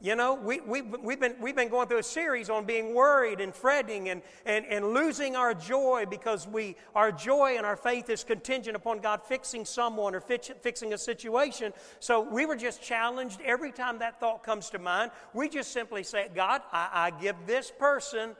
you 0.00 0.14
know, 0.14 0.34
we, 0.34 0.60
we, 0.60 0.80
we've, 0.80 1.18
been, 1.18 1.34
we've 1.40 1.56
been 1.56 1.68
going 1.68 1.88
through 1.88 1.98
a 1.98 2.04
series 2.04 2.48
on 2.48 2.64
being 2.64 2.94
worried 2.94 3.40
and 3.40 3.52
fretting 3.52 4.10
and, 4.10 4.22
and, 4.46 4.64
and 4.66 4.94
losing 4.94 5.34
our 5.34 5.54
joy 5.54 6.04
because 6.08 6.46
we, 6.46 6.76
our 6.94 7.10
joy 7.10 7.56
and 7.56 7.66
our 7.66 7.76
faith 7.76 8.08
is 8.08 8.22
contingent 8.22 8.76
upon 8.76 9.00
God 9.00 9.22
fixing 9.24 9.64
someone 9.64 10.14
or 10.14 10.20
fix, 10.20 10.52
fixing 10.62 10.92
a 10.92 10.98
situation. 10.98 11.72
So 11.98 12.20
we 12.20 12.46
were 12.46 12.54
just 12.54 12.80
challenged 12.80 13.40
every 13.40 13.72
time 13.72 13.98
that 13.98 14.20
thought 14.20 14.44
comes 14.44 14.70
to 14.70 14.78
mind. 14.78 15.10
We 15.34 15.48
just 15.48 15.72
simply 15.72 16.04
say, 16.04 16.28
God, 16.32 16.62
I, 16.70 16.88
I 16.92 17.10
give 17.10 17.34
this 17.48 17.72
person 17.76 18.36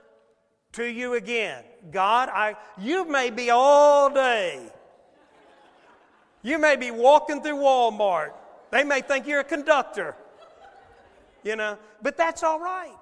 to 0.74 0.84
you 0.84 1.14
again. 1.14 1.64
God, 1.90 2.28
I, 2.32 2.54
you 2.78 3.04
may 3.04 3.30
be 3.30 3.50
all 3.50 4.11
day. 4.11 4.70
You 6.42 6.59
may 6.59 6.76
be 6.76 6.92
walking 6.92 7.42
through 7.42 7.56
Walmart. 7.56 8.30
They 8.70 8.84
may 8.84 9.00
think 9.00 9.26
you're 9.26 9.40
a 9.40 9.44
conductor 9.44 10.14
you 11.43 11.57
know, 11.57 11.78
but 12.03 12.16
that's 12.16 12.43
all 12.43 12.61
right. 12.61 12.95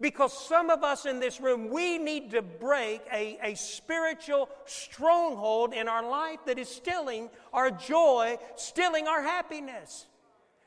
Because 0.00 0.32
some 0.46 0.70
of 0.70 0.82
us 0.82 1.04
in 1.04 1.20
this 1.20 1.40
room, 1.40 1.68
we 1.68 1.98
need 1.98 2.30
to 2.30 2.40
break 2.40 3.02
a, 3.12 3.38
a 3.42 3.54
spiritual 3.54 4.48
stronghold 4.64 5.74
in 5.74 5.88
our 5.88 6.08
life 6.08 6.38
that 6.46 6.58
is 6.58 6.70
stealing 6.70 7.28
our 7.52 7.70
joy, 7.70 8.38
stealing 8.56 9.06
our 9.06 9.22
happiness. 9.22 10.06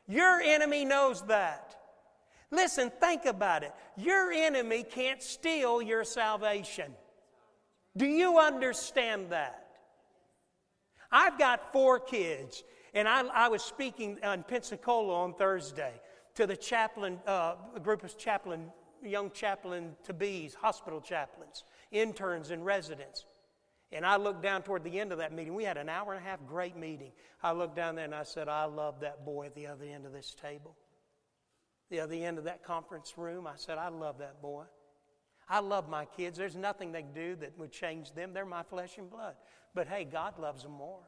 Your 0.07 0.39
enemy 0.39 0.85
knows 0.85 1.23
that. 1.23 1.75
Listen, 2.51 2.91
think 2.99 3.25
about 3.25 3.63
it. 3.63 3.73
Your 3.97 4.31
enemy 4.31 4.83
can't 4.83 5.23
steal 5.23 5.81
your 5.81 6.03
salvation. 6.03 6.93
Do 7.97 8.05
you 8.05 8.37
understand 8.37 9.31
that? 9.31 9.65
I've 11.11 11.39
got 11.39 11.73
four 11.73 11.99
kids, 11.99 12.63
and 12.93 13.07
I, 13.07 13.21
I 13.25 13.47
was 13.47 13.63
speaking 13.63 14.19
in 14.21 14.43
Pensacola 14.43 15.23
on 15.23 15.33
Thursday 15.33 15.93
to 16.35 16.47
the 16.47 16.57
chaplain, 16.57 17.19
uh, 17.27 17.55
a 17.75 17.79
group 17.79 18.03
of 18.03 18.17
chaplain, 18.17 18.71
young 19.03 19.31
chaplain 19.31 19.95
to 20.03 20.13
bees, 20.13 20.53
hospital 20.53 21.01
chaplains, 21.01 21.63
interns, 21.91 22.51
and 22.51 22.65
residents. 22.65 23.25
And 23.91 24.05
I 24.05 24.15
looked 24.15 24.41
down 24.41 24.63
toward 24.63 24.83
the 24.83 24.99
end 24.99 25.11
of 25.11 25.19
that 25.19 25.31
meeting. 25.33 25.53
We 25.53 25.63
had 25.63 25.77
an 25.77 25.87
hour 25.87 26.13
and 26.13 26.25
a 26.25 26.27
half 26.27 26.39
great 26.47 26.75
meeting. 26.75 27.11
I 27.43 27.51
looked 27.51 27.75
down 27.75 27.95
there 27.95 28.05
and 28.05 28.15
I 28.15 28.23
said, 28.23 28.47
I 28.47 28.65
love 28.65 29.01
that 29.01 29.23
boy 29.23 29.45
at 29.45 29.53
the 29.53 29.67
other 29.67 29.85
end 29.85 30.07
of 30.07 30.13
this 30.13 30.33
table. 30.33 30.75
The 31.91 31.99
other 31.99 32.15
end 32.15 32.39
of 32.39 32.45
that 32.45 32.63
conference 32.63 33.13
room, 33.17 33.45
I 33.45 33.53
said, 33.55 33.77
I 33.77 33.89
love 33.89 34.17
that 34.17 34.41
boy. 34.41 34.63
I 35.47 35.59
love 35.59 35.89
my 35.89 36.05
kids. 36.05 36.37
There's 36.37 36.55
nothing 36.55 36.91
they 36.91 37.03
do 37.03 37.35
that 37.35 37.57
would 37.59 37.71
change 37.71 38.13
them. 38.13 38.33
They're 38.33 38.45
my 38.45 38.63
flesh 38.63 38.97
and 38.97 39.09
blood. 39.09 39.35
But 39.75 39.87
hey, 39.87 40.05
God 40.05 40.39
loves 40.39 40.63
them 40.63 40.71
more. 40.71 41.03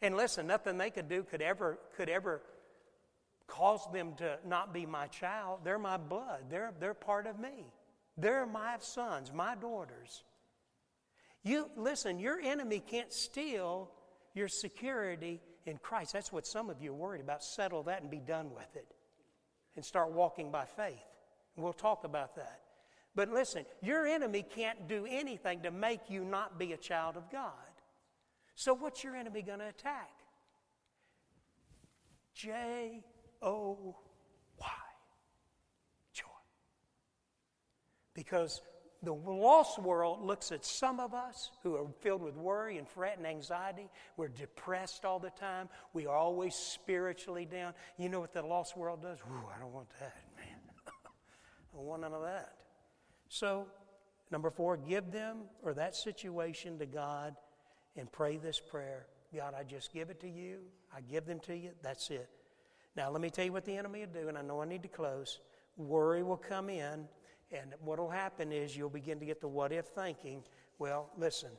And 0.00 0.16
listen, 0.16 0.46
nothing 0.46 0.78
they 0.78 0.90
could 0.90 1.08
do 1.08 1.22
could 1.22 1.42
ever, 1.42 1.78
could 1.96 2.08
ever 2.08 2.42
cause 3.46 3.86
them 3.92 4.14
to 4.16 4.38
not 4.46 4.72
be 4.72 4.86
my 4.86 5.06
child. 5.08 5.60
They're 5.64 5.78
my 5.78 5.96
blood, 5.96 6.44
they're, 6.50 6.72
they're 6.78 6.94
part 6.94 7.26
of 7.26 7.38
me. 7.38 7.72
They're 8.16 8.46
my 8.46 8.76
sons, 8.80 9.32
my 9.32 9.54
daughters. 9.54 10.24
You 11.44 11.70
listen, 11.76 12.18
your 12.18 12.40
enemy 12.40 12.82
can't 12.84 13.12
steal 13.12 13.90
your 14.34 14.48
security 14.48 15.40
in 15.66 15.78
Christ. 15.78 16.12
That's 16.12 16.32
what 16.32 16.46
some 16.46 16.68
of 16.68 16.82
you 16.82 16.92
are 16.92 16.96
worried 16.96 17.20
about. 17.20 17.44
Settle 17.44 17.84
that 17.84 18.02
and 18.02 18.10
be 18.10 18.18
done 18.18 18.50
with 18.54 18.74
it. 18.74 18.86
And 19.76 19.84
start 19.84 20.10
walking 20.10 20.50
by 20.50 20.64
faith. 20.64 20.98
We'll 21.56 21.72
talk 21.72 22.04
about 22.04 22.34
that. 22.36 22.60
But 23.14 23.30
listen, 23.30 23.64
your 23.82 24.06
enemy 24.06 24.44
can't 24.54 24.88
do 24.88 25.06
anything 25.08 25.62
to 25.62 25.70
make 25.70 26.00
you 26.08 26.24
not 26.24 26.58
be 26.58 26.72
a 26.72 26.76
child 26.76 27.16
of 27.16 27.30
God. 27.30 27.52
So, 28.58 28.74
what's 28.74 29.04
your 29.04 29.14
enemy 29.14 29.42
going 29.42 29.60
to 29.60 29.68
attack? 29.68 30.10
J 32.34 33.04
O 33.40 33.94
Y. 34.58 34.66
Joy. 36.12 36.24
Because 38.14 38.60
the 39.04 39.12
lost 39.14 39.78
world 39.78 40.24
looks 40.24 40.50
at 40.50 40.64
some 40.64 40.98
of 40.98 41.14
us 41.14 41.52
who 41.62 41.76
are 41.76 41.86
filled 42.00 42.20
with 42.20 42.34
worry 42.34 42.78
and 42.78 42.88
fret 42.88 43.16
and 43.16 43.28
anxiety. 43.28 43.88
We're 44.16 44.26
depressed 44.26 45.04
all 45.04 45.20
the 45.20 45.30
time. 45.30 45.68
We 45.92 46.06
are 46.06 46.16
always 46.16 46.56
spiritually 46.56 47.44
down. 47.44 47.74
You 47.96 48.08
know 48.08 48.18
what 48.18 48.32
the 48.32 48.42
lost 48.42 48.76
world 48.76 49.02
does? 49.02 49.20
Ooh, 49.20 49.46
I 49.56 49.60
don't 49.60 49.72
want 49.72 49.90
that, 50.00 50.16
man. 50.36 50.58
I 50.88 51.76
don't 51.76 51.84
want 51.84 52.02
none 52.02 52.12
of 52.12 52.22
that. 52.22 52.54
So, 53.28 53.68
number 54.32 54.50
four, 54.50 54.76
give 54.76 55.12
them 55.12 55.42
or 55.62 55.74
that 55.74 55.94
situation 55.94 56.80
to 56.80 56.86
God 56.86 57.36
and 57.98 58.10
pray 58.10 58.36
this 58.36 58.60
prayer 58.60 59.06
God, 59.34 59.54
I 59.58 59.62
just 59.62 59.92
give 59.92 60.10
it 60.10 60.20
to 60.20 60.28
you. 60.28 60.60
I 60.94 61.00
give 61.02 61.26
them 61.26 61.40
to 61.40 61.56
you. 61.56 61.70
That's 61.82 62.10
it. 62.10 62.28
Now, 62.96 63.10
let 63.10 63.20
me 63.20 63.30
tell 63.30 63.44
you 63.44 63.52
what 63.52 63.64
the 63.64 63.76
enemy 63.76 64.00
will 64.00 64.22
do, 64.22 64.28
and 64.28 64.38
I 64.38 64.42
know 64.42 64.62
I 64.62 64.64
need 64.64 64.82
to 64.82 64.88
close. 64.88 65.40
Worry 65.76 66.22
will 66.22 66.36
come 66.36 66.70
in, 66.70 67.06
and 67.52 67.74
what 67.84 67.98
will 67.98 68.08
happen 68.08 68.52
is 68.52 68.76
you'll 68.76 68.88
begin 68.88 69.20
to 69.20 69.26
get 69.26 69.40
the 69.40 69.48
what 69.48 69.72
if 69.72 69.86
thinking. 69.86 70.42
Well, 70.78 71.10
listen, 71.16 71.50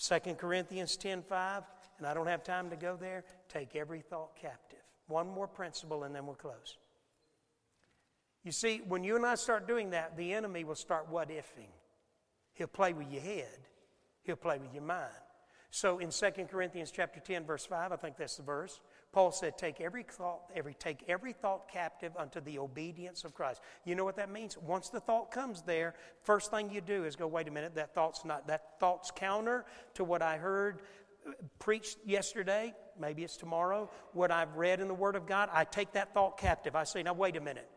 2 0.00 0.34
Corinthians 0.34 0.96
10 0.96 1.22
5, 1.22 1.62
and 1.98 2.06
I 2.06 2.14
don't 2.14 2.26
have 2.26 2.44
time 2.44 2.70
to 2.70 2.76
go 2.76 2.96
there. 2.96 3.24
Take 3.48 3.76
every 3.76 4.00
thought 4.00 4.36
captive. 4.40 4.78
One 5.08 5.28
more 5.28 5.48
principle, 5.48 6.04
and 6.04 6.14
then 6.14 6.24
we'll 6.24 6.36
close. 6.36 6.76
You 8.44 8.52
see, 8.52 8.80
when 8.86 9.04
you 9.04 9.16
and 9.16 9.26
I 9.26 9.34
start 9.34 9.68
doing 9.68 9.90
that, 9.90 10.16
the 10.16 10.32
enemy 10.32 10.64
will 10.64 10.74
start 10.74 11.08
what 11.08 11.28
ifing. 11.28 11.70
He'll 12.54 12.66
play 12.66 12.92
with 12.92 13.10
your 13.10 13.22
head, 13.22 13.58
he'll 14.22 14.36
play 14.36 14.58
with 14.58 14.72
your 14.72 14.84
mind. 14.84 15.10
So 15.74 16.00
in 16.00 16.10
2 16.10 16.30
Corinthians 16.50 16.90
chapter 16.90 17.18
10, 17.18 17.46
verse 17.46 17.64
5, 17.64 17.92
I 17.92 17.96
think 17.96 18.18
that's 18.18 18.36
the 18.36 18.42
verse, 18.42 18.78
Paul 19.10 19.32
said, 19.32 19.56
Take 19.56 19.80
every 19.80 20.02
thought, 20.02 20.42
every, 20.54 20.74
take 20.74 21.02
every 21.08 21.32
thought 21.32 21.66
captive 21.66 22.12
unto 22.18 22.42
the 22.42 22.58
obedience 22.58 23.24
of 23.24 23.32
Christ. 23.32 23.62
You 23.86 23.94
know 23.94 24.04
what 24.04 24.16
that 24.16 24.30
means? 24.30 24.58
Once 24.58 24.90
the 24.90 25.00
thought 25.00 25.30
comes 25.30 25.62
there, 25.62 25.94
first 26.24 26.50
thing 26.50 26.70
you 26.70 26.82
do 26.82 27.04
is 27.04 27.16
go, 27.16 27.26
wait 27.26 27.48
a 27.48 27.50
minute, 27.50 27.74
that 27.76 27.94
thought's 27.94 28.22
not 28.26 28.46
that 28.48 28.78
thought's 28.80 29.10
counter 29.10 29.64
to 29.94 30.04
what 30.04 30.20
I 30.20 30.36
heard 30.36 30.82
preached 31.58 31.96
yesterday. 32.04 32.74
Maybe 33.00 33.24
it's 33.24 33.38
tomorrow. 33.38 33.90
What 34.12 34.30
I've 34.30 34.54
read 34.56 34.78
in 34.78 34.88
the 34.88 34.94
Word 34.94 35.16
of 35.16 35.26
God, 35.26 35.48
I 35.54 35.64
take 35.64 35.92
that 35.92 36.12
thought 36.12 36.36
captive. 36.36 36.76
I 36.76 36.84
say, 36.84 37.02
now 37.02 37.14
wait 37.14 37.36
a 37.36 37.40
minute. 37.40 37.68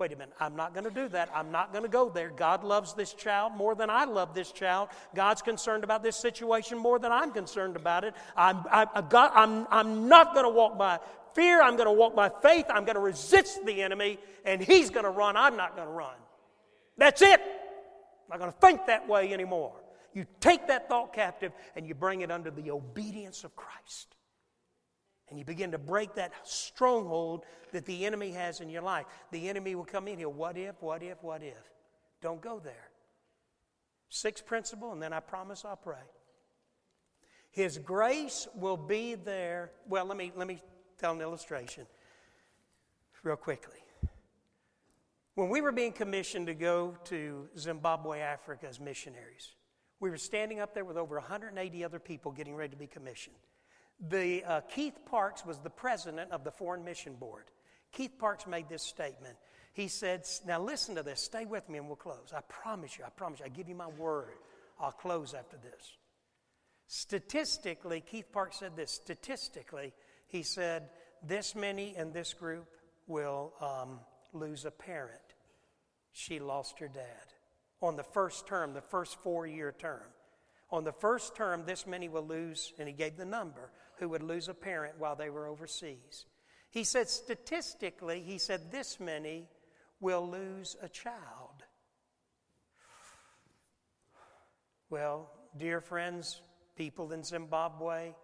Wait 0.00 0.14
a 0.14 0.16
minute, 0.16 0.34
I'm 0.40 0.56
not 0.56 0.72
going 0.72 0.84
to 0.84 0.90
do 0.90 1.08
that. 1.10 1.28
I'm 1.34 1.52
not 1.52 1.72
going 1.72 1.84
to 1.84 1.88
go 1.90 2.08
there. 2.08 2.30
God 2.30 2.64
loves 2.64 2.94
this 2.94 3.12
child 3.12 3.54
more 3.54 3.74
than 3.74 3.90
I 3.90 4.04
love 4.04 4.32
this 4.32 4.50
child. 4.50 4.88
God's 5.14 5.42
concerned 5.42 5.84
about 5.84 6.02
this 6.02 6.16
situation 6.16 6.78
more 6.78 6.98
than 6.98 7.12
I'm 7.12 7.32
concerned 7.32 7.76
about 7.76 8.04
it. 8.04 8.14
I'm, 8.34 8.64
I, 8.72 8.86
God, 9.06 9.30
I'm, 9.34 9.66
I'm 9.70 10.08
not 10.08 10.32
going 10.32 10.46
to 10.46 10.50
walk 10.50 10.78
by 10.78 11.00
fear. 11.34 11.60
I'm 11.60 11.76
going 11.76 11.86
to 11.86 11.92
walk 11.92 12.16
by 12.16 12.30
faith. 12.42 12.64
I'm 12.70 12.86
going 12.86 12.94
to 12.94 13.00
resist 13.02 13.66
the 13.66 13.82
enemy, 13.82 14.16
and 14.46 14.62
he's 14.62 14.88
going 14.88 15.04
to 15.04 15.10
run. 15.10 15.36
I'm 15.36 15.58
not 15.58 15.76
going 15.76 15.86
to 15.86 15.92
run. 15.92 16.16
That's 16.96 17.20
it. 17.20 17.38
I'm 17.38 18.30
not 18.30 18.38
going 18.38 18.52
to 18.52 18.58
think 18.58 18.86
that 18.86 19.06
way 19.06 19.34
anymore. 19.34 19.74
You 20.14 20.24
take 20.40 20.68
that 20.68 20.88
thought 20.88 21.12
captive 21.12 21.52
and 21.76 21.86
you 21.86 21.94
bring 21.94 22.22
it 22.22 22.30
under 22.30 22.50
the 22.50 22.70
obedience 22.70 23.44
of 23.44 23.54
Christ. 23.54 24.16
And 25.30 25.38
you 25.38 25.44
begin 25.44 25.70
to 25.72 25.78
break 25.78 26.14
that 26.14 26.32
stronghold 26.42 27.44
that 27.72 27.86
the 27.86 28.04
enemy 28.04 28.32
has 28.32 28.60
in 28.60 28.68
your 28.68 28.82
life. 28.82 29.06
The 29.30 29.48
enemy 29.48 29.74
will 29.76 29.84
come 29.84 30.08
in 30.08 30.18
here. 30.18 30.28
What 30.28 30.56
if, 30.56 30.82
what 30.82 31.02
if, 31.02 31.22
what 31.22 31.42
if? 31.42 31.70
Don't 32.20 32.40
go 32.40 32.58
there. 32.58 32.90
Sixth 34.08 34.44
principle, 34.44 34.92
and 34.92 35.00
then 35.00 35.12
I 35.12 35.20
promise 35.20 35.64
I'll 35.64 35.76
pray. 35.76 36.02
His 37.52 37.78
grace 37.78 38.48
will 38.54 38.76
be 38.76 39.14
there. 39.14 39.70
Well, 39.88 40.04
let 40.04 40.16
me, 40.16 40.32
let 40.36 40.48
me 40.48 40.60
tell 40.98 41.12
an 41.12 41.20
illustration 41.20 41.86
real 43.22 43.36
quickly. 43.36 43.78
When 45.34 45.48
we 45.48 45.60
were 45.60 45.72
being 45.72 45.92
commissioned 45.92 46.48
to 46.48 46.54
go 46.54 46.96
to 47.04 47.48
Zimbabwe, 47.56 48.20
Africa 48.20 48.66
as 48.68 48.80
missionaries, 48.80 49.54
we 50.00 50.10
were 50.10 50.16
standing 50.16 50.60
up 50.60 50.74
there 50.74 50.84
with 50.84 50.96
over 50.96 51.16
180 51.16 51.84
other 51.84 51.98
people 51.98 52.32
getting 52.32 52.56
ready 52.56 52.70
to 52.70 52.76
be 52.76 52.86
commissioned. 52.86 53.36
The, 54.08 54.44
uh, 54.44 54.60
Keith 54.62 54.98
Parks 55.04 55.44
was 55.44 55.58
the 55.58 55.70
president 55.70 56.32
of 56.32 56.44
the 56.44 56.50
Foreign 56.50 56.84
Mission 56.84 57.14
Board. 57.14 57.44
Keith 57.92 58.18
Parks 58.18 58.46
made 58.46 58.68
this 58.68 58.82
statement. 58.82 59.36
He 59.72 59.88
said, 59.88 60.26
Now 60.46 60.60
listen 60.60 60.94
to 60.94 61.02
this, 61.02 61.20
stay 61.20 61.44
with 61.44 61.68
me 61.68 61.78
and 61.78 61.86
we'll 61.86 61.96
close. 61.96 62.32
I 62.34 62.40
promise 62.48 62.98
you, 62.98 63.04
I 63.04 63.10
promise 63.10 63.40
you, 63.40 63.46
I 63.46 63.48
give 63.50 63.68
you 63.68 63.74
my 63.74 63.88
word. 63.88 64.38
I'll 64.78 64.92
close 64.92 65.34
after 65.34 65.56
this. 65.58 65.96
Statistically, 66.86 68.00
Keith 68.00 68.32
Parks 68.32 68.58
said 68.58 68.74
this 68.74 68.90
statistically, 68.90 69.92
he 70.28 70.42
said, 70.42 70.88
This 71.22 71.54
many 71.54 71.94
in 71.96 72.12
this 72.12 72.32
group 72.32 72.66
will 73.06 73.52
um, 73.60 74.00
lose 74.32 74.64
a 74.64 74.70
parent. 74.70 75.20
She 76.12 76.40
lost 76.40 76.78
her 76.78 76.88
dad 76.88 77.34
on 77.80 77.96
the 77.96 78.02
first 78.02 78.46
term, 78.46 78.74
the 78.74 78.80
first 78.80 79.20
four 79.22 79.46
year 79.46 79.74
term. 79.78 80.02
On 80.70 80.84
the 80.84 80.92
first 80.92 81.34
term, 81.34 81.64
this 81.66 81.86
many 81.86 82.08
will 82.08 82.26
lose, 82.26 82.72
and 82.78 82.86
he 82.86 82.94
gave 82.94 83.16
the 83.16 83.24
number, 83.24 83.70
who 84.00 84.08
would 84.08 84.22
lose 84.22 84.48
a 84.48 84.54
parent 84.54 84.98
while 84.98 85.14
they 85.14 85.30
were 85.30 85.46
overseas. 85.46 86.24
He 86.70 86.84
said, 86.84 87.08
statistically, 87.08 88.20
he 88.20 88.38
said, 88.38 88.72
this 88.72 88.98
many 88.98 89.48
will 90.00 90.28
lose 90.28 90.76
a 90.82 90.88
child. 90.88 91.64
Well, 94.88 95.30
dear 95.56 95.80
friends, 95.80 96.40
people 96.76 97.12
in 97.12 97.22
Zimbabwe, 97.22 98.14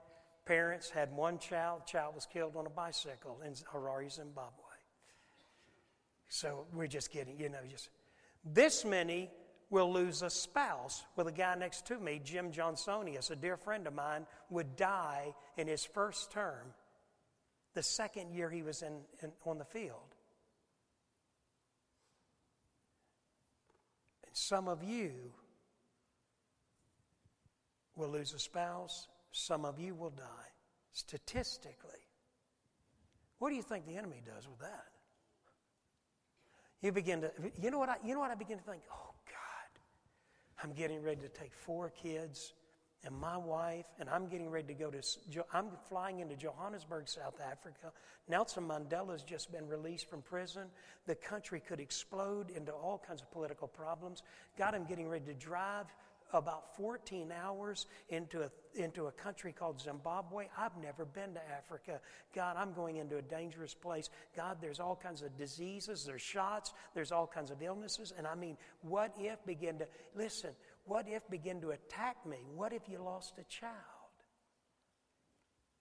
parents 0.46 0.90
had 0.90 1.12
one 1.12 1.38
child, 1.38 1.86
child 1.86 2.14
was 2.14 2.26
killed 2.26 2.56
on 2.56 2.66
a 2.66 2.70
bicycle 2.70 3.40
in 3.44 3.52
Harare, 3.52 4.10
Zimbabwe. 4.10 4.50
So 6.28 6.66
we're 6.72 6.86
just 6.86 7.12
getting, 7.12 7.38
you 7.38 7.48
know, 7.48 7.58
just 7.70 7.90
this 8.44 8.84
many 8.84 9.30
will 9.70 9.92
lose 9.92 10.22
a 10.22 10.30
spouse. 10.30 11.04
Well, 11.16 11.26
the 11.26 11.32
guy 11.32 11.54
next 11.54 11.86
to 11.86 11.98
me, 11.98 12.20
Jim 12.24 12.52
Johnsonius, 12.52 13.30
a 13.30 13.36
dear 13.36 13.56
friend 13.56 13.86
of 13.86 13.94
mine, 13.94 14.26
would 14.50 14.76
die 14.76 15.34
in 15.56 15.66
his 15.66 15.84
first 15.84 16.30
term 16.30 16.72
the 17.74 17.82
second 17.82 18.32
year 18.32 18.48
he 18.48 18.62
was 18.62 18.82
in, 18.82 19.00
in 19.22 19.30
on 19.44 19.58
the 19.58 19.64
field. 19.64 20.14
And 24.26 24.34
some 24.34 24.66
of 24.66 24.82
you 24.82 25.12
will 27.94 28.08
lose 28.08 28.32
a 28.32 28.38
spouse, 28.38 29.08
some 29.30 29.64
of 29.64 29.78
you 29.78 29.94
will 29.94 30.10
die. 30.10 30.24
Statistically, 30.92 31.90
what 33.38 33.50
do 33.50 33.56
you 33.56 33.62
think 33.62 33.86
the 33.86 33.96
enemy 33.96 34.22
does 34.24 34.48
with 34.48 34.60
that? 34.60 34.86
You 36.80 36.92
begin 36.92 37.20
to, 37.20 37.30
you 37.60 37.70
know 37.70 37.78
what 37.78 37.90
I, 37.90 37.96
you 38.04 38.14
know 38.14 38.20
what 38.20 38.30
I 38.30 38.34
begin 38.36 38.56
to 38.56 38.64
think? 38.64 38.82
Oh, 38.90 39.10
I'm 40.62 40.72
getting 40.72 41.02
ready 41.02 41.20
to 41.20 41.28
take 41.28 41.52
four 41.52 41.90
kids 41.90 42.52
and 43.04 43.14
my 43.14 43.36
wife, 43.36 43.86
and 44.00 44.08
I'm 44.08 44.26
getting 44.26 44.50
ready 44.50 44.68
to 44.68 44.74
go 44.74 44.90
to, 44.90 45.00
I'm 45.52 45.66
flying 45.88 46.20
into 46.20 46.34
Johannesburg, 46.34 47.08
South 47.08 47.40
Africa. 47.40 47.92
Nelson 48.28 48.66
Mandela's 48.66 49.22
just 49.22 49.52
been 49.52 49.68
released 49.68 50.10
from 50.10 50.22
prison. 50.22 50.64
The 51.06 51.14
country 51.14 51.60
could 51.60 51.78
explode 51.78 52.50
into 52.50 52.72
all 52.72 53.00
kinds 53.06 53.22
of 53.22 53.30
political 53.30 53.68
problems. 53.68 54.22
God, 54.58 54.74
I'm 54.74 54.86
getting 54.86 55.08
ready 55.08 55.24
to 55.26 55.34
drive 55.34 55.86
about 56.32 56.76
14 56.76 57.32
hours 57.32 57.86
into 58.08 58.42
a, 58.42 58.50
into 58.74 59.06
a 59.06 59.12
country 59.12 59.52
called 59.52 59.80
Zimbabwe. 59.80 60.46
I've 60.58 60.76
never 60.76 61.04
been 61.04 61.34
to 61.34 61.40
Africa. 61.56 62.00
God, 62.34 62.56
I'm 62.58 62.72
going 62.72 62.96
into 62.96 63.16
a 63.16 63.22
dangerous 63.22 63.74
place. 63.74 64.10
God, 64.36 64.58
there's 64.60 64.80
all 64.80 64.96
kinds 64.96 65.22
of 65.22 65.36
diseases, 65.36 66.04
there's 66.04 66.22
shots, 66.22 66.72
there's 66.94 67.12
all 67.12 67.26
kinds 67.26 67.50
of 67.50 67.62
illnesses. 67.62 68.12
And 68.16 68.26
I 68.26 68.34
mean, 68.34 68.56
what 68.82 69.14
if 69.18 69.44
begin 69.46 69.78
to, 69.78 69.86
listen, 70.14 70.50
what 70.84 71.06
if 71.08 71.28
begin 71.30 71.60
to 71.62 71.70
attack 71.70 72.16
me? 72.26 72.38
What 72.54 72.72
if 72.72 72.82
you 72.88 72.98
lost 72.98 73.34
a 73.38 73.44
child? 73.44 73.72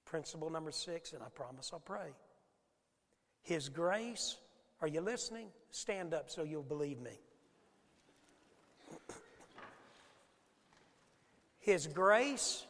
Principle 0.06 0.50
number 0.50 0.72
six, 0.72 1.14
and 1.14 1.24
I 1.24 1.30
promise 1.30 1.72
I'll 1.74 1.80
pray. 1.80 2.14
His 3.42 3.70
grace, 3.70 4.38
are 4.82 4.88
you 4.88 5.02
listening? 5.02 5.48
Stand 5.72 6.14
up 6.14 6.30
so 6.30 6.44
you'll 6.44 6.64
believe 6.64 7.00
me. 7.00 7.20
His 11.66 11.88
grace, 11.88 12.64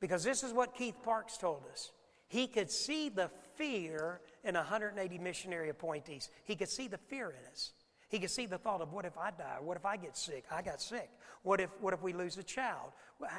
because 0.00 0.24
this 0.24 0.42
is 0.42 0.52
what 0.52 0.74
Keith 0.74 0.96
Parks 1.04 1.38
told 1.38 1.62
us. 1.70 1.92
He 2.26 2.48
could 2.48 2.68
see 2.68 3.08
the 3.08 3.30
fear 3.54 4.20
in 4.42 4.56
180 4.56 5.18
missionary 5.18 5.68
appointees. 5.68 6.28
He 6.44 6.56
could 6.56 6.68
see 6.68 6.88
the 6.88 6.98
fear 6.98 7.30
in 7.30 7.50
us. 7.52 7.72
He 8.14 8.20
could 8.20 8.30
see 8.30 8.46
the 8.46 8.58
thought 8.58 8.80
of 8.80 8.92
what 8.92 9.04
if 9.04 9.18
I 9.18 9.32
die? 9.32 9.56
What 9.60 9.76
if 9.76 9.84
I 9.84 9.96
get 9.96 10.16
sick? 10.16 10.44
I 10.48 10.62
got 10.62 10.80
sick. 10.80 11.10
What 11.42 11.60
if, 11.60 11.68
what 11.80 11.92
if 11.92 12.00
we 12.00 12.12
lose 12.12 12.38
a 12.38 12.44
child? 12.44 12.92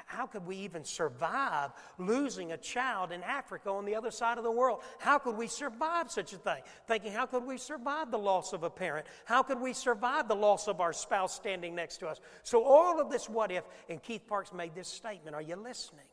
How 0.05 0.26
could 0.26 0.45
we 0.45 0.57
even 0.57 0.84
survive 0.84 1.71
losing 1.97 2.51
a 2.51 2.57
child 2.57 3.13
in 3.13 3.23
Africa 3.23 3.69
on 3.69 3.86
the 3.86 3.95
other 3.95 4.11
side 4.11 4.38
of 4.38 4.43
the 4.43 4.51
world? 4.51 4.82
How 4.99 5.17
could 5.17 5.38
we 5.38 5.47
survive 5.47 6.11
such 6.11 6.34
a 6.34 6.38
thing? 6.38 6.61
Thinking, 6.89 7.13
how 7.13 7.26
could 7.26 7.45
we 7.45 7.57
survive 7.57 8.11
the 8.11 8.17
loss 8.17 8.51
of 8.51 8.63
a 8.63 8.69
parent? 8.69 9.07
How 9.23 9.43
could 9.43 9.61
we 9.61 9.71
survive 9.71 10.28
the 10.28 10.36
loss 10.36 10.67
of 10.67 10.82
our 10.82 10.91
spouse 10.91 11.34
standing 11.34 11.73
next 11.73 11.99
to 11.99 12.09
us? 12.09 12.19
So, 12.43 12.61
all 12.61 12.99
of 12.99 13.09
this 13.09 13.30
what 13.30 13.53
if, 13.53 13.63
and 13.89 14.03
Keith 14.03 14.28
Parks 14.28 14.51
made 14.51 14.76
this 14.76 14.89
statement. 14.89 15.38
Are 15.38 15.41
you 15.41 15.55
listening? 15.55 16.03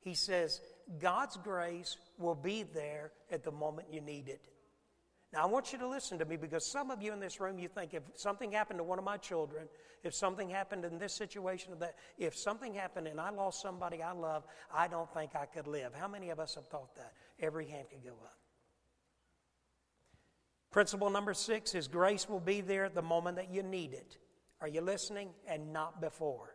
He 0.00 0.14
says, 0.14 0.62
God's 0.98 1.36
grace 1.36 1.98
will 2.16 2.34
be 2.34 2.62
there 2.62 3.12
at 3.30 3.44
the 3.44 3.52
moment 3.52 3.88
you 3.92 4.00
need 4.00 4.28
it. 4.28 4.40
Now, 5.32 5.44
I 5.44 5.46
want 5.46 5.72
you 5.72 5.78
to 5.78 5.88
listen 5.88 6.18
to 6.18 6.24
me 6.24 6.36
because 6.36 6.66
some 6.66 6.90
of 6.90 7.00
you 7.02 7.12
in 7.12 7.20
this 7.20 7.40
room, 7.40 7.58
you 7.58 7.68
think 7.68 7.94
if 7.94 8.02
something 8.14 8.50
happened 8.50 8.80
to 8.80 8.84
one 8.84 8.98
of 8.98 9.04
my 9.04 9.16
children, 9.16 9.68
if 10.02 10.12
something 10.12 10.50
happened 10.50 10.84
in 10.84 10.98
this 10.98 11.14
situation, 11.14 11.72
or 11.72 11.76
that 11.76 11.94
if 12.18 12.36
something 12.36 12.74
happened 12.74 13.06
and 13.06 13.20
I 13.20 13.30
lost 13.30 13.62
somebody 13.62 14.02
I 14.02 14.12
love, 14.12 14.44
I 14.74 14.88
don't 14.88 15.12
think 15.14 15.36
I 15.36 15.46
could 15.46 15.68
live. 15.68 15.94
How 15.94 16.08
many 16.08 16.30
of 16.30 16.40
us 16.40 16.56
have 16.56 16.66
thought 16.66 16.96
that? 16.96 17.12
Every 17.38 17.68
hand 17.68 17.86
could 17.90 18.02
go 18.02 18.16
up. 18.24 18.38
Principle 20.72 21.10
number 21.10 21.34
six 21.34 21.74
is 21.74 21.86
grace 21.86 22.28
will 22.28 22.40
be 22.40 22.60
there 22.60 22.84
at 22.84 22.94
the 22.94 23.02
moment 23.02 23.36
that 23.36 23.52
you 23.52 23.62
need 23.62 23.92
it. 23.92 24.18
Are 24.60 24.68
you 24.68 24.80
listening? 24.80 25.30
And 25.46 25.72
not 25.72 26.00
before. 26.00 26.54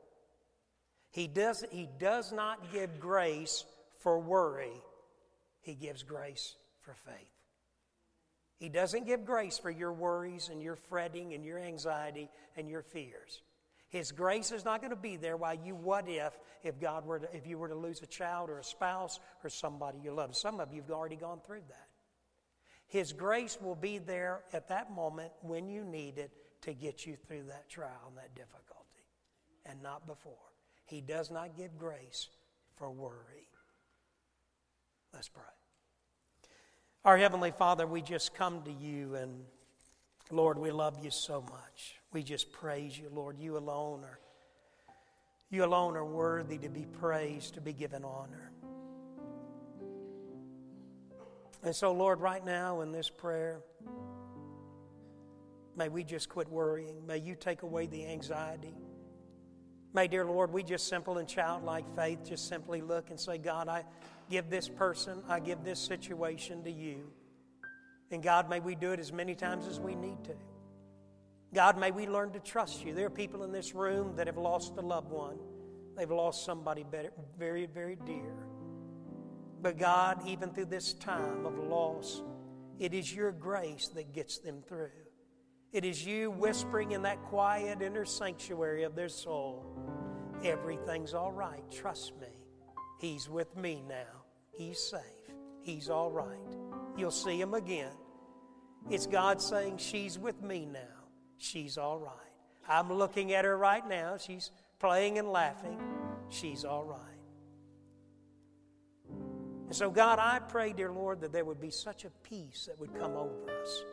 He 1.12 1.28
does, 1.28 1.64
he 1.72 1.88
does 1.98 2.34
not 2.34 2.74
give 2.74 3.00
grace 3.00 3.64
for 4.00 4.20
worry, 4.20 4.84
He 5.62 5.76
gives 5.76 6.04
grace 6.04 6.56
for 6.82 6.94
faith. 6.94 7.35
He 8.58 8.70
doesn't 8.70 9.06
give 9.06 9.26
grace 9.26 9.58
for 9.58 9.70
your 9.70 9.92
worries 9.92 10.50
and 10.50 10.62
your 10.62 10.76
fretting 10.76 11.34
and 11.34 11.44
your 11.44 11.60
anxiety 11.60 12.30
and 12.56 12.70
your 12.70 12.82
fears. 12.82 13.42
His 13.90 14.12
grace 14.12 14.52
is 14.52 14.66
not 14.66 14.82
going 14.82 14.92
to 14.92 14.98
be 14.98 15.16
there 15.18 15.38
while 15.38 15.56
you 15.56 15.76
what 15.76 16.08
if 16.08 16.38
if 16.64 16.80
God 16.80 17.06
were 17.06 17.20
to, 17.20 17.36
if 17.36 17.46
you 17.46 17.58
were 17.58 17.68
to 17.68 17.76
lose 17.76 18.02
a 18.02 18.08
child 18.08 18.50
or 18.50 18.60
a 18.60 18.64
spouse 18.64 19.20
or 19.44 19.50
somebody 19.50 20.00
you 20.04 20.12
love. 20.12 20.36
Some 20.36 20.60
of 20.60 20.74
you've 20.74 20.90
already 20.90 21.16
gone 21.16 21.40
through 21.46 21.62
that. 21.68 21.88
His 22.88 23.14
grace 23.14 23.58
will 23.62 23.76
be 23.76 23.98
there 23.98 24.44
at 24.54 24.70
that 24.70 24.92
moment 24.92 25.32
when 25.42 25.70
you 25.70 25.84
need 25.84 26.18
it 26.18 26.32
to 26.62 26.74
get 26.74 27.06
you 27.06 27.16
through 27.16 27.44
that 27.44 27.70
trial 27.70 28.08
and 28.08 28.18
that 28.18 28.36
difficulty 28.36 28.86
and 29.66 29.82
not 29.82 30.08
before. 30.08 30.34
He 30.86 31.02
does 31.02 31.32
not 31.32 31.58
give 31.58 31.78
grace 31.78 32.30
for 32.76 32.92
worry. 32.92 33.50
Let's 35.14 35.30
pray. 35.30 35.44
Our 37.06 37.18
Heavenly 37.18 37.52
Father, 37.52 37.86
we 37.86 38.02
just 38.02 38.34
come 38.34 38.64
to 38.64 38.72
you, 38.72 39.14
and 39.14 39.44
Lord, 40.32 40.58
we 40.58 40.72
love 40.72 40.98
you 41.04 41.12
so 41.12 41.40
much. 41.40 42.00
We 42.12 42.24
just 42.24 42.52
praise 42.52 42.98
you, 42.98 43.12
Lord. 43.14 43.38
You 43.38 43.60
alone 43.60 44.04
are. 44.04 44.20
You 45.52 45.66
alone 45.66 45.96
are 45.98 46.04
worthy 46.04 46.58
to 46.58 46.68
be 46.68 46.88
praised, 47.00 47.54
to 47.54 47.62
be 47.62 47.74
given 47.74 48.04
honor. 48.04 48.52
And 51.62 51.76
so, 51.76 51.92
Lord, 51.92 52.22
right 52.22 52.44
now 52.44 52.82
in 52.82 52.92
this 52.92 53.12
prayer, 53.12 53.60
may 55.78 55.90
we 55.90 56.04
just 56.04 56.28
quit 56.28 56.50
worrying. 56.50 57.06
May 57.06 57.20
you 57.20 57.36
take 57.36 57.62
away 57.62 57.86
the 57.86 58.08
anxiety. 58.08 58.74
May, 59.96 60.10
dear 60.10 60.26
Lord, 60.26 60.52
we 60.52 60.62
just 60.62 60.90
simple 60.90 61.20
and 61.20 61.28
childlike 61.28 61.86
faith 61.96 62.20
just 62.26 62.50
simply 62.50 62.82
look 62.82 63.12
and 63.12 63.18
say, 63.18 63.38
God, 63.38 63.70
I, 63.70 63.86
give 64.30 64.50
this 64.50 64.68
person, 64.68 65.24
I 65.30 65.40
give 65.40 65.64
this 65.64 65.80
situation 65.80 66.66
to 66.66 66.70
you. 66.70 67.06
And 68.12 68.22
God, 68.22 68.50
may 68.50 68.60
we 68.60 68.76
do 68.76 68.92
it 68.92 69.00
as 69.00 69.14
many 69.14 69.36
times 69.36 69.68
as 69.68 69.80
we 69.80 69.96
need 69.96 70.22
to. 70.26 70.34
God, 71.54 71.80
may 71.80 71.92
we 71.92 72.08
learn 72.08 72.34
to 72.34 72.42
trust 72.42 72.84
you. 72.84 72.94
There 72.94 73.06
are 73.06 73.10
people 73.10 73.44
in 73.44 73.54
this 73.54 73.74
room 73.74 74.18
that 74.18 74.28
have 74.28 74.38
lost 74.38 74.74
a 74.78 74.82
loved 74.82 75.12
one, 75.12 75.38
they've 75.96 76.12
lost 76.12 76.44
somebody 76.44 76.86
very, 77.40 77.66
very 77.66 77.96
dear. 78.06 78.34
But 79.62 79.78
God, 79.78 80.28
even 80.28 80.50
through 80.50 80.66
this 80.66 80.92
time 80.92 81.46
of 81.46 81.58
loss, 81.58 82.22
it 82.80 82.94
is 82.94 83.16
your 83.16 83.32
grace 83.32 83.88
that 83.96 84.12
gets 84.12 84.40
them 84.40 84.62
through. 84.68 84.90
It 85.76 85.84
is 85.84 86.06
you 86.06 86.32
whispering 86.32 86.92
in 86.92 87.02
that 87.02 87.22
quiet 87.24 87.82
inner 87.82 88.06
sanctuary 88.06 88.84
of 88.84 88.96
their 88.96 89.10
soul 89.10 89.66
everything's 90.44 91.14
all 91.14 91.32
right. 91.32 91.64
Trust 91.72 92.14
me. 92.20 92.28
He's 93.00 93.30
with 93.30 93.56
me 93.56 93.84
now. 93.88 94.24
He's 94.52 94.80
safe. 94.80 95.02
He's 95.62 95.90
all 95.90 96.12
right. 96.12 96.58
You'll 96.98 97.12
see 97.12 97.40
him 97.40 97.54
again. 97.54 97.92
It's 98.90 99.08
God 99.08 99.42
saying, 99.42 99.78
She's 99.78 100.18
with 100.20 100.42
me 100.42 100.66
now. 100.66 100.80
She's 101.38 101.78
all 101.78 102.00
right. 102.00 102.14
I'm 102.68 102.92
looking 102.92 103.34
at 103.34 103.46
her 103.46 103.58
right 103.58 103.88
now. 103.88 104.18
She's 104.18 104.52
playing 104.80 105.18
and 105.18 105.30
laughing. 105.30 105.80
She's 106.30 106.64
all 106.64 106.84
right. 106.86 107.00
And 109.68 109.76
so, 109.76 109.90
God, 109.90 110.20
I 110.20 110.40
pray, 110.40 110.74
dear 110.74 110.92
Lord, 110.92 111.22
that 111.22 111.32
there 111.32 111.46
would 111.46 111.60
be 111.60 111.72
such 111.72 112.06
a 112.06 112.10
peace 112.24 112.66
that 112.68 112.80
would 112.80 112.94
come 112.94 113.16
over 113.16 113.62
us, 113.62 113.84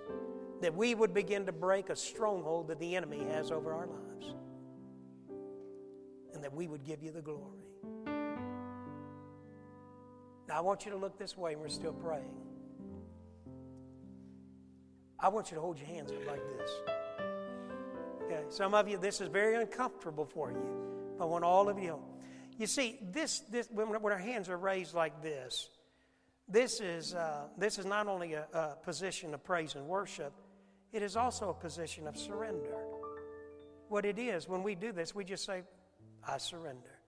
that 0.60 0.74
we 0.74 0.94
would 0.94 1.14
begin 1.14 1.46
to 1.46 1.52
break 1.52 1.88
a 1.88 1.96
stronghold 1.96 2.68
that 2.68 2.78
the 2.78 2.94
enemy 2.94 3.24
has 3.30 3.50
over 3.50 3.72
our 3.72 3.86
lives, 3.86 4.34
and 6.34 6.42
that 6.42 6.52
we 6.52 6.66
would 6.66 6.84
give 6.84 7.02
you 7.02 7.10
the 7.10 7.22
glory. 7.22 7.66
Now, 10.48 10.58
I 10.58 10.60
want 10.60 10.84
you 10.84 10.90
to 10.90 10.96
look 10.96 11.18
this 11.18 11.36
way, 11.36 11.52
and 11.52 11.60
we're 11.60 11.68
still 11.68 11.92
praying. 11.92 12.34
I 15.18 15.28
want 15.28 15.50
you 15.50 15.54
to 15.54 15.60
hold 15.60 15.78
your 15.78 15.86
hands 15.86 16.10
up 16.10 16.26
like 16.26 16.42
this. 16.58 16.70
Okay, 18.24 18.42
some 18.48 18.74
of 18.74 18.88
you, 18.88 18.98
this 18.98 19.20
is 19.20 19.28
very 19.28 19.54
uncomfortable 19.54 20.24
for 20.26 20.50
you. 20.50 21.14
But 21.16 21.24
I 21.24 21.26
want 21.28 21.44
all 21.44 21.68
of 21.68 21.78
you. 21.78 21.98
You 22.58 22.66
see, 22.66 22.98
this, 23.12 23.40
this 23.40 23.68
when, 23.70 23.88
when 23.88 24.12
our 24.12 24.18
hands 24.18 24.48
are 24.48 24.56
raised 24.56 24.94
like 24.94 25.22
this, 25.22 25.70
this 26.48 26.80
is, 26.80 27.14
uh, 27.14 27.44
this 27.56 27.78
is 27.78 27.86
not 27.86 28.08
only 28.08 28.34
a, 28.34 28.46
a 28.52 28.76
position 28.84 29.32
of 29.32 29.42
praise 29.44 29.74
and 29.74 29.86
worship, 29.86 30.32
it 30.92 31.02
is 31.02 31.16
also 31.16 31.48
a 31.48 31.54
position 31.54 32.06
of 32.06 32.16
surrender. 32.16 32.76
What 33.88 34.04
it 34.04 34.18
is, 34.18 34.48
when 34.48 34.62
we 34.62 34.74
do 34.74 34.92
this, 34.92 35.14
we 35.14 35.24
just 35.24 35.44
say, 35.44 35.62
I 36.26 36.38
surrender. 36.38 36.98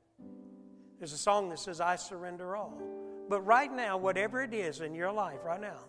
There's 0.98 1.12
a 1.12 1.18
song 1.18 1.48
that 1.50 1.58
says, 1.58 1.80
I 1.80 1.96
surrender 1.96 2.56
all. 2.56 2.80
But 3.28 3.40
right 3.42 3.72
now, 3.72 3.96
whatever 3.96 4.42
it 4.42 4.52
is 4.52 4.80
in 4.80 4.94
your 4.94 5.12
life, 5.12 5.40
right 5.44 5.60
now, 5.60 5.80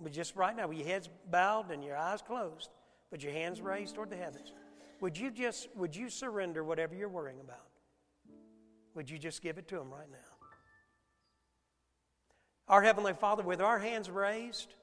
but 0.00 0.12
just 0.12 0.34
right 0.36 0.56
now, 0.56 0.68
with 0.68 0.78
your 0.78 0.86
heads 0.86 1.08
bowed 1.30 1.70
and 1.70 1.84
your 1.84 1.96
eyes 1.96 2.22
closed, 2.22 2.70
but 3.10 3.22
your 3.22 3.32
hands 3.32 3.60
raised 3.60 3.94
toward 3.94 4.10
the 4.10 4.16
heavens, 4.16 4.52
would 5.00 5.16
you 5.16 5.30
just 5.30 5.68
would 5.76 5.94
you 5.94 6.08
surrender 6.08 6.64
whatever 6.64 6.94
you're 6.94 7.08
worrying 7.08 7.40
about? 7.40 7.68
Would 8.94 9.08
you 9.08 9.18
just 9.18 9.42
give 9.42 9.58
it 9.58 9.68
to 9.68 9.80
him 9.80 9.90
right 9.90 10.10
now? 10.10 10.18
Our 12.68 12.82
Heavenly 12.82 13.14
Father, 13.14 13.42
with 13.42 13.60
our 13.60 13.78
hands 13.78 14.10
raised, 14.10 14.74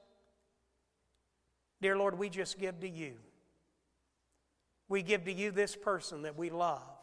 dear 1.80 1.96
Lord, 1.96 2.18
we 2.18 2.28
just 2.28 2.58
give 2.58 2.80
to 2.80 2.88
you. 2.88 3.14
We 4.88 5.02
give 5.02 5.24
to 5.24 5.32
you 5.32 5.50
this 5.50 5.76
person 5.76 6.22
that 6.22 6.36
we 6.36 6.50
love. 6.50 6.99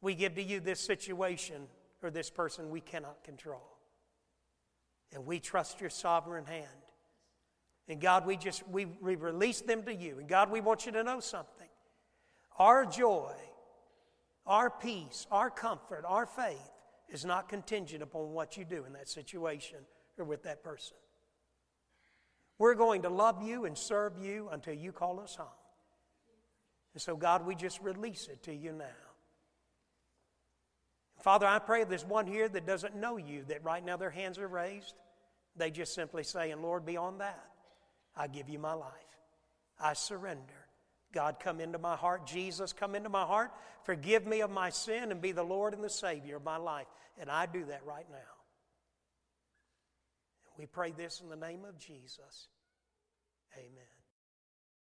We 0.00 0.14
give 0.14 0.34
to 0.36 0.42
you 0.42 0.60
this 0.60 0.80
situation 0.80 1.66
or 2.02 2.10
this 2.10 2.30
person 2.30 2.70
we 2.70 2.80
cannot 2.80 3.24
control. 3.24 3.76
And 5.12 5.26
we 5.26 5.40
trust 5.40 5.80
your 5.80 5.90
sovereign 5.90 6.44
hand. 6.44 6.66
And 7.88 8.00
God, 8.00 8.26
we 8.26 8.36
just 8.36 8.68
we, 8.68 8.84
we 8.84 9.16
release 9.16 9.62
them 9.62 9.82
to 9.84 9.94
you. 9.94 10.18
And 10.18 10.28
God, 10.28 10.50
we 10.50 10.60
want 10.60 10.86
you 10.86 10.92
to 10.92 11.02
know 11.02 11.20
something. 11.20 11.68
Our 12.58 12.84
joy, 12.84 13.32
our 14.46 14.68
peace, 14.68 15.26
our 15.30 15.48
comfort, 15.48 16.04
our 16.06 16.26
faith 16.26 16.70
is 17.08 17.24
not 17.24 17.48
contingent 17.48 18.02
upon 18.02 18.32
what 18.32 18.56
you 18.56 18.64
do 18.64 18.84
in 18.84 18.92
that 18.92 19.08
situation 19.08 19.78
or 20.18 20.24
with 20.24 20.42
that 20.42 20.62
person. 20.62 20.96
We're 22.58 22.74
going 22.74 23.02
to 23.02 23.08
love 23.08 23.42
you 23.42 23.64
and 23.64 23.78
serve 23.78 24.18
you 24.18 24.48
until 24.52 24.74
you 24.74 24.92
call 24.92 25.20
us 25.20 25.36
home. 25.36 25.46
And 26.92 27.00
so, 27.00 27.16
God, 27.16 27.46
we 27.46 27.54
just 27.54 27.80
release 27.80 28.28
it 28.30 28.42
to 28.44 28.54
you 28.54 28.72
now. 28.72 29.07
Father, 31.20 31.46
I 31.46 31.58
pray 31.58 31.84
there's 31.84 32.04
one 32.04 32.26
here 32.26 32.48
that 32.48 32.66
doesn't 32.66 32.94
know 32.94 33.16
you, 33.16 33.44
that 33.48 33.64
right 33.64 33.84
now 33.84 33.96
their 33.96 34.10
hands 34.10 34.38
are 34.38 34.48
raised. 34.48 34.94
They 35.56 35.70
just 35.70 35.94
simply 35.94 36.22
say, 36.22 36.52
and 36.52 36.62
Lord, 36.62 36.86
beyond 36.86 37.20
that, 37.20 37.44
I 38.16 38.28
give 38.28 38.48
you 38.48 38.58
my 38.58 38.74
life. 38.74 38.92
I 39.80 39.94
surrender. 39.94 40.54
God, 41.12 41.36
come 41.40 41.60
into 41.60 41.78
my 41.78 41.96
heart. 41.96 42.26
Jesus, 42.26 42.72
come 42.72 42.94
into 42.94 43.08
my 43.08 43.24
heart. 43.24 43.50
Forgive 43.84 44.26
me 44.26 44.42
of 44.42 44.50
my 44.50 44.70
sin 44.70 45.10
and 45.10 45.20
be 45.20 45.32
the 45.32 45.42
Lord 45.42 45.74
and 45.74 45.82
the 45.82 45.90
Savior 45.90 46.36
of 46.36 46.44
my 46.44 46.56
life. 46.58 46.86
And 47.18 47.30
I 47.30 47.46
do 47.46 47.64
that 47.66 47.84
right 47.84 48.06
now. 48.10 48.16
We 50.58 50.66
pray 50.66 50.92
this 50.92 51.20
in 51.20 51.28
the 51.28 51.36
name 51.36 51.64
of 51.64 51.78
Jesus. 51.78 52.48
Amen. 53.56 53.97